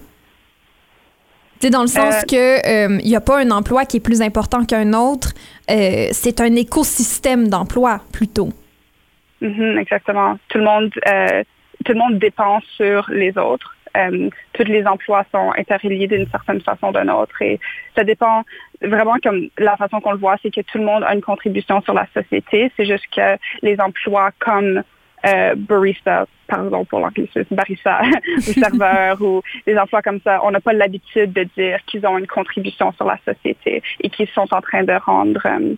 C'est 1.59 1.69
dans 1.69 1.81
le 1.81 1.87
sens 1.87 2.15
Euh, 2.15 2.21
que 2.27 2.35
euh, 2.67 2.99
il 3.01 3.07
n'y 3.07 3.15
a 3.15 3.21
pas 3.21 3.39
un 3.39 3.49
emploi 3.51 3.85
qui 3.85 3.97
est 3.97 4.01
plus 4.01 4.21
important 4.21 4.65
qu'un 4.65 4.93
autre. 4.93 5.29
Euh, 5.71 6.07
c'est 6.11 6.41
un 6.41 6.53
écosystème 6.55 7.47
d'emploi 7.47 8.01
plutôt. 8.11 8.49
Mhm, 9.41 9.77
exactement. 9.77 10.37
Tout 10.49 10.57
le 10.57 10.63
monde, 10.65 10.91
euh, 11.07 11.43
tout 11.85 11.93
le 11.93 11.99
monde 11.99 12.19
dépend 12.19 12.59
sur 12.75 13.09
les 13.09 13.37
autres. 13.37 13.74
Euh, 13.95 14.29
tous 14.53 14.63
les 14.63 14.85
emplois 14.85 15.25
sont 15.31 15.51
interreliés 15.57 16.07
d'une 16.07 16.27
certaine 16.29 16.61
façon 16.61 16.89
ou 16.89 16.91
d'une 16.91 17.09
autre 17.09 17.41
et 17.41 17.59
ça 17.95 18.03
dépend 18.03 18.43
vraiment 18.81 19.15
comme 19.23 19.49
la 19.57 19.77
façon 19.77 20.01
qu'on 20.01 20.11
le 20.11 20.17
voit, 20.17 20.35
c'est 20.41 20.53
que 20.53 20.61
tout 20.61 20.77
le 20.77 20.85
monde 20.85 21.03
a 21.03 21.13
une 21.13 21.21
contribution 21.21 21.81
sur 21.81 21.93
la 21.93 22.07
société. 22.13 22.71
C'est 22.75 22.85
juste 22.85 23.05
que 23.15 23.37
les 23.61 23.79
emplois 23.79 24.31
comme 24.39 24.83
euh, 25.25 25.55
barista, 25.55 26.25
par 26.47 26.65
exemple 26.65 26.89
pour 26.89 26.99
l'anglicisme, 26.99 27.55
barista 27.55 28.01
ou 28.37 28.41
serveur 28.41 29.21
ou 29.21 29.41
des 29.65 29.77
emplois 29.77 30.01
comme 30.01 30.19
ça, 30.23 30.39
on 30.43 30.51
n'a 30.51 30.59
pas 30.59 30.73
l'habitude 30.73 31.33
de 31.33 31.43
dire 31.57 31.79
qu'ils 31.85 32.05
ont 32.05 32.17
une 32.17 32.27
contribution 32.27 32.91
sur 32.93 33.05
la 33.05 33.17
société 33.25 33.81
et 34.01 34.09
qu'ils 34.09 34.29
sont 34.29 34.47
en 34.53 34.61
train 34.61 34.83
de 34.83 34.93
rendre 34.93 35.41
euh, 35.45 35.75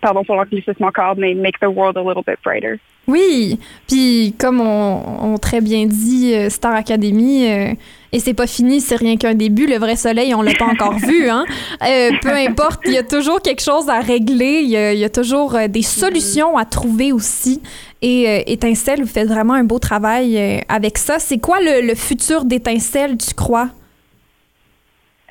pardon 0.00 0.24
pour 0.24 0.36
l'anglicisme 0.36 0.84
encore, 0.84 1.16
mais 1.16 1.34
make 1.34 1.58
the 1.60 1.66
world 1.66 1.96
a 1.96 2.02
little 2.02 2.22
bit 2.26 2.38
brighter. 2.44 2.78
Oui, 3.06 3.58
puis 3.88 4.34
comme 4.38 4.60
on, 4.60 5.32
on 5.34 5.38
très 5.38 5.60
bien 5.60 5.86
dit 5.86 6.34
euh, 6.34 6.48
Star 6.48 6.74
Academy, 6.74 7.50
euh, 7.50 7.74
et 8.12 8.18
c'est 8.18 8.34
pas 8.34 8.46
fini, 8.46 8.80
c'est 8.80 8.96
rien 8.96 9.16
qu'un 9.16 9.34
début. 9.34 9.66
Le 9.66 9.78
vrai 9.78 9.96
soleil, 9.96 10.34
on 10.34 10.42
l'a 10.42 10.52
pas 10.54 10.66
encore 10.66 10.94
vu. 10.98 11.28
Hein? 11.28 11.44
Euh, 11.86 12.10
peu 12.22 12.32
importe, 12.34 12.80
il 12.86 12.92
y 12.92 12.98
a 12.98 13.02
toujours 13.02 13.40
quelque 13.40 13.62
chose 13.62 13.88
à 13.88 14.00
régler. 14.00 14.60
Il 14.62 14.70
y 14.70 14.76
a, 14.76 14.92
il 14.92 14.98
y 14.98 15.04
a 15.04 15.10
toujours 15.10 15.54
euh, 15.54 15.68
des 15.68 15.82
solutions 15.82 16.56
à 16.56 16.64
trouver 16.64 17.12
aussi. 17.12 17.62
Et 18.02 18.28
euh, 18.28 18.42
Étincelle, 18.46 19.00
vous 19.00 19.08
faites 19.08 19.28
vraiment 19.28 19.54
un 19.54 19.64
beau 19.64 19.78
travail 19.78 20.62
avec 20.68 20.98
ça. 20.98 21.18
C'est 21.18 21.38
quoi 21.38 21.60
le, 21.60 21.86
le 21.86 21.94
futur 21.94 22.44
d'Étincelle, 22.44 23.16
tu 23.16 23.34
crois? 23.34 23.70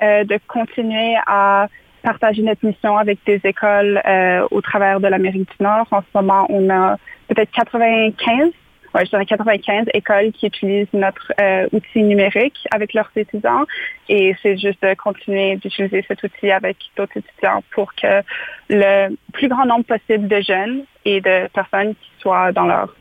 Euh, 0.02 0.24
de 0.24 0.38
continuer 0.48 1.14
à 1.26 1.68
partager 2.02 2.42
notre 2.42 2.64
mission 2.64 2.96
avec 2.96 3.18
des 3.26 3.40
écoles 3.44 4.00
euh, 4.06 4.46
au 4.50 4.60
travers 4.60 5.00
de 5.00 5.08
l'Amérique 5.08 5.48
du 5.50 5.64
Nord. 5.64 5.86
En 5.90 6.00
ce 6.00 6.06
moment, 6.14 6.46
on 6.48 6.68
a 6.70 6.96
peut-être 7.28 7.50
95, 7.52 8.50
ouais, 8.94 9.04
je 9.04 9.10
dirais 9.10 9.26
95 9.26 9.86
écoles 9.94 10.32
qui 10.32 10.46
utilisent 10.46 10.92
notre 10.92 11.32
euh, 11.40 11.68
outil 11.72 12.02
numérique 12.02 12.58
avec 12.70 12.94
leurs 12.94 13.10
étudiants. 13.16 13.64
Et 14.08 14.34
c'est 14.42 14.56
juste 14.56 14.82
de 14.82 14.94
continuer 14.94 15.56
d'utiliser 15.56 16.04
cet 16.08 16.22
outil 16.22 16.50
avec 16.50 16.76
d'autres 16.96 17.16
étudiants 17.16 17.62
pour 17.72 17.94
que 17.94 18.22
le 18.68 19.16
plus 19.32 19.48
grand 19.48 19.66
nombre 19.66 19.84
possible 19.84 20.28
de 20.28 20.40
jeunes 20.40 20.84
et 21.04 21.20
de 21.20 21.48
personnes 21.48 21.94
qui 21.94 22.10
soient 22.20 22.52
dans 22.52 22.66
leur 22.66 22.94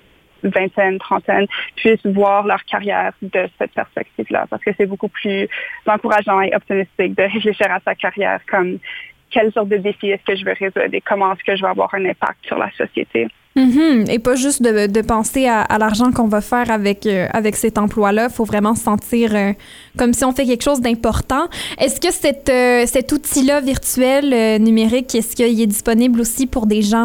vingtaine, 0.44 0.98
trentaine, 1.00 1.48
puissent 1.76 2.06
voir 2.06 2.46
leur 2.46 2.64
carrière 2.66 3.14
de 3.22 3.48
cette 3.58 3.74
perspective-là, 3.74 4.46
parce 4.50 4.64
que 4.64 4.72
c'est 4.78 4.86
beaucoup 4.86 5.10
plus 5.10 5.48
encourageant 5.86 6.42
et 6.42 6.56
optimistique 6.56 7.16
de 7.16 7.24
réfléchir 7.24 7.72
à 7.72 7.80
sa 7.84 7.96
carrière 7.96 8.40
comme 8.50 8.80
quelle 9.30 9.52
sorte 9.52 9.70
de 9.70 9.78
défi 9.78 10.10
est-ce 10.10 10.24
que 10.24 10.36
je 10.36 10.44
veux 10.44 10.54
résoudre 10.54 10.94
et 10.94 11.02
comment 11.02 11.34
est-ce 11.34 11.44
que 11.44 11.56
je 11.56 11.62
vais 11.62 11.70
avoir 11.70 11.94
un 11.94 12.06
impact 12.06 12.46
sur 12.46 12.58
la 12.58 12.72
société. 12.72 13.28
Mhm. 13.56 14.06
Et 14.10 14.20
pas 14.20 14.36
juste 14.36 14.62
de, 14.62 15.02
penser 15.02 15.48
à, 15.48 15.78
l'argent 15.80 16.12
qu'on 16.12 16.28
va 16.28 16.42
faire 16.42 16.70
avec, 16.70 17.06
euh, 17.06 17.28
avec 17.34 17.56
cet 17.56 17.78
emploi-là. 17.78 18.28
Il 18.30 18.34
faut 18.34 18.46
vraiment 18.46 18.76
se 18.76 18.84
sentir 18.84 19.36
euh, 19.36 19.54
comme 19.98 20.14
si 20.14 20.24
on 20.24 20.32
fait 20.32 20.46
quelque 20.46 20.64
chose 20.64 20.82
d'important. 20.82 21.48
Est-ce 21.80 22.00
que 22.00 22.12
cette, 22.12 22.50
euh, 22.50 22.86
cet 22.86 23.12
outil-là 23.12 23.60
virtuel 23.62 24.34
euh, 24.34 24.60
numérique, 24.60 25.16
est-ce 25.16 25.36
qu'il 25.36 25.60
est 25.60 25.68
disponible 25.68 26.22
aussi 26.22 26.46
pour 26.46 26.68
des 26.68 26.82
gens, 26.82 27.00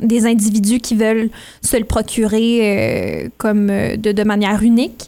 des 0.00 0.26
individus 0.26 0.80
qui 0.80 0.96
veulent 0.96 1.30
se 1.62 1.76
le 1.76 1.84
procurer 1.84 3.30
comme 3.38 3.68
de, 3.68 4.12
de 4.12 4.24
manière 4.24 4.62
unique? 4.62 5.04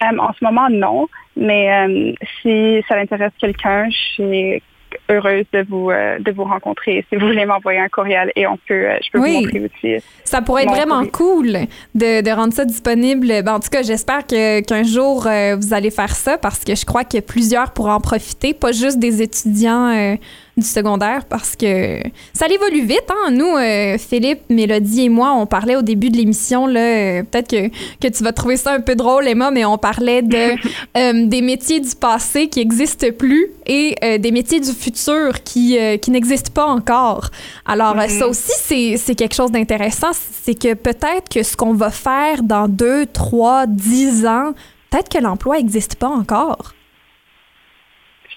En 0.00 0.32
ce 0.32 0.44
moment, 0.44 0.68
non, 0.70 1.08
mais 1.36 2.14
si 2.42 2.82
ça 2.88 2.96
intéresse 2.96 3.32
quelqu'un, 3.38 3.88
je 3.90 3.96
suis 4.14 4.62
heureuse 5.10 5.44
de 5.52 5.64
vous 5.68 5.90
euh, 5.90 6.18
de 6.18 6.30
vous 6.32 6.44
rencontrer. 6.44 7.04
Si 7.08 7.16
vous 7.16 7.26
voulez 7.26 7.44
m'envoyer 7.46 7.78
un 7.80 7.88
courriel 7.88 8.30
et 8.36 8.46
on 8.46 8.56
peut, 8.68 8.74
euh, 8.74 8.96
je 9.04 9.10
peux 9.10 9.20
Oui. 9.20 9.34
vous 9.36 9.40
montrer 9.42 9.60
aussi. 9.96 10.04
Ça 10.24 10.42
pourrait 10.42 10.64
être 10.64 10.72
vraiment 10.74 11.04
cool 11.06 11.52
de, 11.94 12.22
de 12.22 12.30
rendre 12.30 12.52
ça 12.52 12.64
disponible. 12.64 13.26
Ben, 13.42 13.54
en 13.54 13.60
tout 13.60 13.70
cas, 13.70 13.82
j'espère 13.82 14.26
que, 14.26 14.60
qu'un 14.60 14.82
jour, 14.82 15.26
euh, 15.26 15.56
vous 15.60 15.72
allez 15.74 15.90
faire 15.90 16.14
ça 16.14 16.38
parce 16.38 16.64
que 16.64 16.74
je 16.74 16.84
crois 16.84 17.04
que 17.04 17.18
plusieurs 17.20 17.72
pourront 17.72 17.92
en 17.92 18.00
profiter, 18.00 18.54
pas 18.54 18.72
juste 18.72 18.98
des 18.98 19.22
étudiants 19.22 19.88
euh, 19.88 20.16
du 20.58 20.66
secondaire 20.66 21.24
parce 21.28 21.56
que 21.56 22.00
ça 22.32 22.46
évolue 22.46 22.84
vite. 22.84 23.04
Hein? 23.10 23.30
Nous, 23.30 23.56
euh, 23.56 23.98
Philippe, 23.98 24.40
Mélodie 24.48 25.04
et 25.04 25.08
moi, 25.08 25.32
on 25.34 25.46
parlait 25.46 25.76
au 25.76 25.82
début 25.82 26.10
de 26.10 26.16
l'émission, 26.16 26.66
là, 26.66 26.80
euh, 26.80 27.22
peut-être 27.22 27.48
que, 27.48 27.68
que 28.00 28.12
tu 28.12 28.22
vas 28.22 28.32
trouver 28.32 28.56
ça 28.56 28.72
un 28.72 28.80
peu 28.80 28.94
drôle, 28.94 29.26
Emma, 29.28 29.50
mais 29.50 29.64
on 29.64 29.78
parlait 29.78 30.22
de, 30.22 30.56
euh, 30.96 31.26
des 31.26 31.42
métiers 31.42 31.80
du 31.80 31.94
passé 31.94 32.48
qui 32.48 32.58
n'existent 32.58 33.08
plus 33.16 33.48
et 33.66 33.94
euh, 34.02 34.18
des 34.18 34.30
métiers 34.30 34.60
du 34.60 34.72
futur 34.72 35.42
qui, 35.44 35.78
euh, 35.78 35.96
qui 35.96 36.10
n'existent 36.10 36.52
pas 36.52 36.66
encore. 36.66 37.30
Alors, 37.66 37.96
ça 38.08 38.26
aussi, 38.26 38.52
c'est, 38.56 38.96
c'est 38.96 39.14
quelque 39.14 39.34
chose 39.34 39.50
d'intéressant. 39.50 40.10
C'est 40.42 40.54
que 40.54 40.74
peut-être 40.74 41.28
que 41.30 41.42
ce 41.42 41.56
qu'on 41.56 41.74
va 41.74 41.90
faire 41.90 42.42
dans 42.42 42.68
deux, 42.68 43.06
trois, 43.06 43.66
dix 43.66 44.26
ans, 44.26 44.52
peut-être 44.90 45.08
que 45.08 45.18
l'emploi 45.18 45.56
n'existe 45.56 45.96
pas 45.96 46.08
encore. 46.08 46.72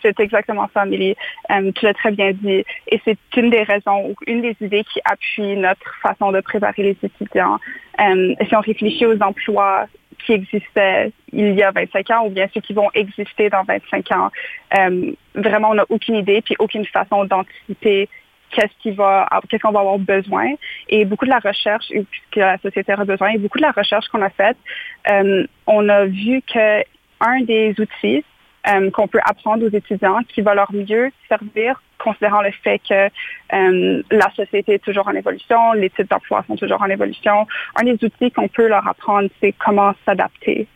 C'est 0.01 0.19
exactement 0.19 0.69
ça, 0.73 0.81
Amélie. 0.81 1.15
Euh, 1.51 1.71
tu 1.73 1.85
l'as 1.85 1.93
très 1.93 2.11
bien 2.11 2.31
dit. 2.31 2.63
Et 2.87 3.01
c'est 3.05 3.17
une 3.37 3.49
des 3.49 3.63
raisons, 3.63 4.09
ou 4.09 4.15
une 4.27 4.41
des 4.41 4.55
idées 4.61 4.83
qui 4.83 4.99
appuie 5.05 5.55
notre 5.55 5.95
façon 6.01 6.31
de 6.31 6.41
préparer 6.41 6.83
les 6.83 6.97
étudiants. 7.03 7.59
Euh, 7.99 8.35
si 8.47 8.55
on 8.55 8.61
réfléchit 8.61 9.05
aux 9.05 9.21
emplois 9.21 9.87
qui 10.25 10.33
existaient 10.33 11.11
il 11.33 11.53
y 11.53 11.63
a 11.63 11.71
25 11.71 12.09
ans 12.11 12.25
ou 12.25 12.29
bien 12.29 12.47
ceux 12.53 12.61
qui 12.61 12.73
vont 12.73 12.89
exister 12.93 13.49
dans 13.49 13.63
25 13.63 14.11
ans, 14.11 14.29
euh, 14.77 15.11
vraiment, 15.35 15.71
on 15.71 15.75
n'a 15.75 15.85
aucune 15.89 16.15
idée 16.15 16.41
puis 16.41 16.55
aucune 16.59 16.85
façon 16.85 17.25
d'anticiper 17.25 18.07
qu'est-ce 18.51 18.89
va, 18.91 19.27
qu'est-ce 19.49 19.61
qu'on 19.61 19.71
va 19.71 19.79
avoir 19.79 19.97
besoin. 19.97 20.53
Et 20.89 21.05
beaucoup 21.05 21.25
de 21.25 21.29
la 21.29 21.39
recherche 21.39 21.85
que 22.31 22.39
la 22.39 22.57
société 22.57 22.91
a 22.91 23.05
besoin 23.05 23.29
et 23.29 23.37
beaucoup 23.37 23.57
de 23.57 23.63
la 23.63 23.71
recherche 23.71 24.07
qu'on 24.09 24.21
a 24.21 24.29
faite, 24.29 24.57
on 25.67 25.89
a 25.89 26.05
vu 26.05 26.41
que 26.41 26.83
un 27.21 27.41
des 27.41 27.73
outils 27.79 28.25
euh, 28.67 28.91
qu'on 28.91 29.07
peut 29.07 29.19
apprendre 29.23 29.65
aux 29.65 29.69
étudiants 29.69 30.19
qui 30.27 30.41
va 30.41 30.53
leur 30.55 30.71
mieux 30.73 31.11
servir, 31.27 31.81
considérant 31.97 32.41
le 32.41 32.51
fait 32.63 32.79
que 32.79 33.09
euh, 33.53 34.03
la 34.11 34.31
société 34.35 34.75
est 34.75 34.83
toujours 34.83 35.07
en 35.07 35.13
évolution, 35.13 35.73
les 35.73 35.89
types 35.89 36.09
d'emploi 36.09 36.43
sont 36.47 36.55
toujours 36.55 36.81
en 36.81 36.89
évolution. 36.89 37.47
Un 37.75 37.83
des 37.83 38.03
outils 38.03 38.31
qu'on 38.31 38.47
peut 38.47 38.67
leur 38.67 38.87
apprendre, 38.87 39.29
c'est 39.41 39.53
comment 39.53 39.93
s'adapter. 40.05 40.67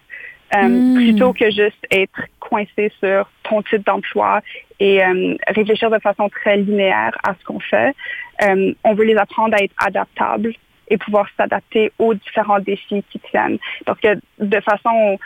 Euh, 0.55 0.67
Mm. 0.67 0.95
Plutôt 0.95 1.33
que 1.33 1.49
juste 1.49 1.85
être 1.91 2.21
coincé 2.39 2.91
sur 2.99 3.29
ton 3.43 3.61
type 3.63 3.85
d'emploi 3.85 4.41
et 4.79 5.03
euh, 5.03 5.35
réfléchir 5.47 5.89
de 5.89 5.99
façon 5.99 6.29
très 6.29 6.57
linéaire 6.57 7.17
à 7.23 7.33
ce 7.39 7.43
qu'on 7.45 7.59
fait, 7.59 7.95
euh, 8.43 8.73
on 8.83 8.93
veut 8.93 9.05
les 9.05 9.17
apprendre 9.17 9.55
à 9.55 9.63
être 9.63 9.73
adaptables 9.77 10.53
et 10.87 10.97
pouvoir 10.97 11.27
s'adapter 11.35 11.91
aux 11.97 12.13
différents 12.13 12.59
défis 12.59 13.03
qui 13.09 13.19
tiennent. 13.19 13.57
Parce 13.85 13.99
que 13.99 14.19
de 14.39 14.59
façon 14.61 15.17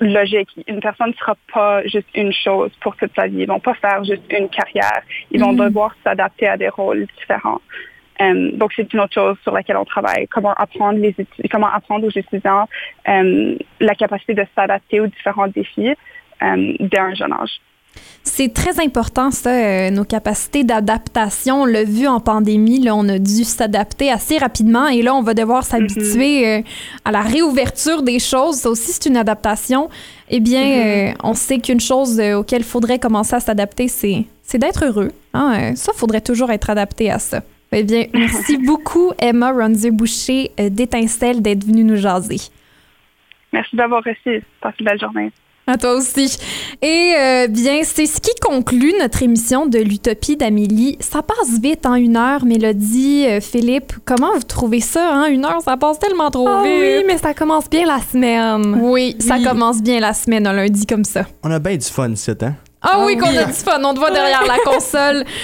logique. 0.00 0.48
Une 0.66 0.80
personne 0.80 1.08
ne 1.08 1.14
sera 1.14 1.36
pas 1.52 1.82
juste 1.86 2.08
une 2.14 2.32
chose 2.32 2.70
pour 2.80 2.96
toute 2.96 3.14
sa 3.14 3.26
vie. 3.26 3.40
Ils 3.40 3.48
vont 3.48 3.60
pas 3.60 3.74
faire 3.74 4.04
juste 4.04 4.22
une 4.30 4.48
carrière. 4.48 5.02
Ils 5.30 5.40
vont 5.40 5.52
Mhm. 5.52 5.66
devoir 5.68 5.94
s'adapter 6.04 6.48
à 6.48 6.56
des 6.56 6.68
rôles 6.68 7.06
différents. 7.18 7.60
Euh, 8.20 8.50
donc, 8.52 8.72
c'est 8.74 8.90
une 8.92 9.00
autre 9.00 9.14
chose 9.14 9.36
sur 9.42 9.52
laquelle 9.52 9.76
on 9.76 9.84
travaille. 9.84 10.26
Comment 10.28 10.54
apprendre 10.54 10.98
les 10.98 11.14
comment 11.50 11.68
apprendre 11.68 12.06
aux 12.06 12.10
étudiants 12.10 12.66
euh, 13.08 13.56
la 13.80 13.94
capacité 13.94 14.34
de 14.34 14.46
s'adapter 14.54 15.00
aux 15.00 15.06
différents 15.06 15.48
défis 15.48 15.94
euh, 16.42 16.74
dès 16.80 16.98
un 16.98 17.14
jeune 17.14 17.32
âge. 17.32 17.60
C'est 18.28 18.52
très 18.52 18.84
important, 18.84 19.30
ça, 19.30 19.50
euh, 19.50 19.90
nos 19.90 20.04
capacités 20.04 20.64
d'adaptation. 20.64 21.62
On 21.62 21.64
l'a 21.64 21.84
vu 21.84 22.08
en 22.08 22.18
pandémie, 22.18 22.80
là, 22.80 22.94
on 22.94 23.08
a 23.08 23.18
dû 23.18 23.44
s'adapter 23.44 24.10
assez 24.10 24.36
rapidement 24.36 24.88
et 24.88 25.00
là, 25.00 25.14
on 25.14 25.22
va 25.22 25.32
devoir 25.32 25.62
s'habituer 25.62 26.46
euh, 26.46 26.60
à 27.04 27.12
la 27.12 27.20
réouverture 27.20 28.02
des 28.02 28.18
choses. 28.18 28.56
Ça 28.56 28.70
aussi, 28.70 28.92
c'est 28.92 29.06
une 29.06 29.16
adaptation. 29.16 29.88
Eh 30.28 30.40
bien, 30.40 30.64
euh, 30.64 31.12
on 31.22 31.34
sait 31.34 31.60
qu'une 31.60 31.80
chose 31.80 32.20
auquel 32.20 32.62
il 32.62 32.64
faudrait 32.64 32.98
commencer 32.98 33.36
à 33.36 33.40
s'adapter, 33.40 33.86
c'est 33.86 34.26
d'être 34.58 34.84
heureux. 34.84 35.12
Hein? 35.32 35.76
Ça, 35.76 35.92
faudrait 35.94 36.20
toujours 36.20 36.50
être 36.50 36.68
adapté 36.68 37.10
à 37.10 37.20
ça. 37.20 37.42
Eh 37.72 37.84
bien, 37.84 38.06
merci 38.12 38.58
beaucoup, 38.58 39.12
Emma 39.20 39.52
Ronzier-Boucher 39.52 40.50
d'Étincelle, 40.70 41.42
d'être 41.42 41.64
venue 41.64 41.84
nous 41.84 41.96
jaser. 41.96 42.40
Merci 43.52 43.76
d'avoir 43.76 44.02
reçu. 44.02 44.42
Passez 44.60 44.76
une 44.80 44.86
belle 44.86 45.00
journée. 45.00 45.32
À 45.68 45.76
toi 45.76 45.94
aussi. 45.94 46.38
Et 46.80 47.12
euh, 47.18 47.48
bien, 47.48 47.80
c'est 47.82 48.06
ce 48.06 48.20
qui 48.20 48.30
conclut 48.40 48.94
notre 49.00 49.22
émission 49.24 49.66
de 49.66 49.78
l'Utopie 49.78 50.36
d'Amélie. 50.36 50.96
Ça 51.00 51.22
passe 51.22 51.58
vite 51.60 51.84
en 51.86 51.94
une 51.96 52.16
heure, 52.16 52.44
Mélodie, 52.44 53.24
euh, 53.26 53.40
Philippe. 53.40 53.92
Comment 54.04 54.32
vous 54.34 54.44
trouvez 54.44 54.78
ça, 54.80 55.10
hein? 55.12 55.26
Une 55.26 55.44
heure, 55.44 55.60
ça 55.64 55.76
passe 55.76 55.98
tellement 55.98 56.30
trop 56.30 56.46
Ah 56.46 56.62
vite. 56.62 56.72
oui, 56.80 57.04
mais 57.06 57.18
ça 57.18 57.34
commence 57.34 57.68
bien 57.68 57.84
la 57.84 57.98
semaine. 58.00 58.78
Oui, 58.80 59.16
ça 59.18 59.38
commence 59.40 59.82
bien 59.82 59.98
la 59.98 60.14
semaine, 60.14 60.46
un 60.46 60.52
lundi 60.52 60.86
comme 60.86 61.04
ça. 61.04 61.26
On 61.42 61.50
a 61.50 61.58
bien 61.58 61.76
du 61.76 61.84
fun, 61.86 62.12
c'est 62.14 62.40
hein? 62.44 62.54
Ah 62.82 63.04
oui, 63.04 63.16
Ah 63.18 63.20
qu'on 63.24 63.36
a 63.36 63.44
du 63.44 63.52
fun. 63.52 63.80
On 63.82 63.94
te 63.94 63.98
voit 63.98 64.10
derrière 64.10 64.44
la 64.46 64.58
console. 64.64 65.24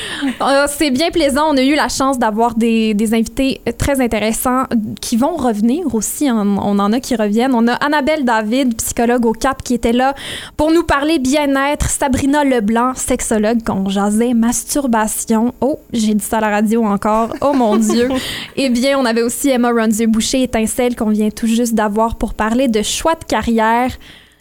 Euh, 0.41 0.66
c'est 0.68 0.91
bien 0.91 1.11
plaisant. 1.11 1.47
On 1.53 1.57
a 1.57 1.62
eu 1.62 1.74
la 1.74 1.89
chance 1.89 2.18
d'avoir 2.18 2.55
des, 2.55 2.95
des 2.95 3.14
invités 3.14 3.61
très 3.78 4.01
intéressants 4.01 4.64
qui 5.01 5.16
vont 5.16 5.35
revenir 5.37 5.95
aussi. 5.95 6.28
hein. 6.28 6.57
On 6.62 6.78
en 6.78 6.93
a 6.93 7.01
qui 7.01 7.16
reviennent. 7.16 7.55
On 7.55 7.66
a 7.68 7.72
Annabelle 7.74 8.24
David, 8.24 8.76
psychologue 8.76 9.24
au 9.26 9.33
CAP, 9.33 9.62
qui 9.62 9.74
était 9.74 9.93
là 9.93 10.14
pour 10.57 10.70
nous 10.72 10.83
parler 10.85 11.18
bien-être. 11.18 11.89
Sabrina 11.91 12.45
Leblanc, 12.45 12.95
sexologue, 12.95 13.62
qu'on 13.64 13.89
jasait 13.89 14.35
masturbation. 14.35 15.55
Oh, 15.61 15.78
j'ai 15.93 16.14
dit 16.14 16.24
ça 16.24 16.39
à 16.39 16.41
la 16.41 16.51
radio 16.51 16.85
encore. 16.85 17.30
Oh 17.41 17.53
mon 17.53 17.76
Dieu. 17.76 18.09
Eh 18.57 18.68
bien, 18.68 18.99
on 18.99 19.05
avait 19.05 19.22
aussi 19.22 19.49
Emma 19.49 19.70
Ronzier-Boucher, 19.70 20.43
étincelle, 20.43 20.95
qu'on 20.97 21.11
vient 21.11 21.30
tout 21.30 21.47
juste 21.47 21.74
d'avoir 21.74 22.16
pour 22.16 22.35
parler 22.35 22.68
de 22.68 22.83
choix 22.83 23.14
de 23.14 23.24
carrière. 23.24 23.91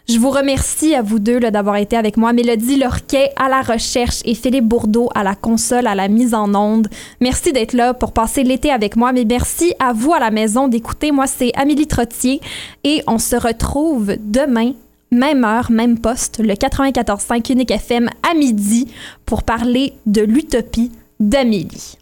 Je 0.08 0.18
vous 0.18 0.30
remercie 0.30 0.94
à 0.94 1.02
vous 1.02 1.20
deux 1.20 1.38
d'avoir 1.38 1.76
été 1.76 1.96
avec 1.96 2.16
moi. 2.16 2.32
Mélodie 2.32 2.76
Lorquet 2.76 3.30
à 3.36 3.48
la 3.48 3.62
recherche 3.62 4.20
et 4.24 4.34
Philippe 4.34 4.66
Bourdeau 4.66 5.08
à 5.14 5.22
la 5.22 5.34
console, 5.36 5.86
à 5.86 5.94
la 5.94 6.08
mise 6.08 6.34
en 6.34 6.52
onde. 6.54 6.88
Merci 7.20 7.52
d'être 7.52 7.72
là 7.72 7.94
pour 7.94 8.12
passer 8.12 8.42
l'été 8.42 8.72
avec 8.72 8.96
moi. 8.96 9.12
Mais 9.12 9.24
merci 9.24 9.74
à 9.78 9.92
vous 9.92 10.12
à 10.12 10.18
la 10.18 10.30
maison 10.30 10.66
d'écouter. 10.66 11.12
Moi, 11.12 11.26
c'est 11.28 11.52
Amélie 11.54 11.86
Trottier 11.86 12.40
et 12.82 13.02
on 13.06 13.18
se 13.18 13.36
retrouve 13.36 14.16
demain, 14.18 14.72
même 15.12 15.44
heure, 15.44 15.70
même 15.70 15.98
poste, 15.98 16.40
le 16.40 16.54
94.5 16.54 17.52
Unique 17.52 17.70
FM 17.70 18.10
à 18.28 18.34
midi 18.34 18.88
pour 19.24 19.44
parler 19.44 19.92
de 20.06 20.22
l'utopie 20.22 20.90
d'Amélie. 21.20 21.96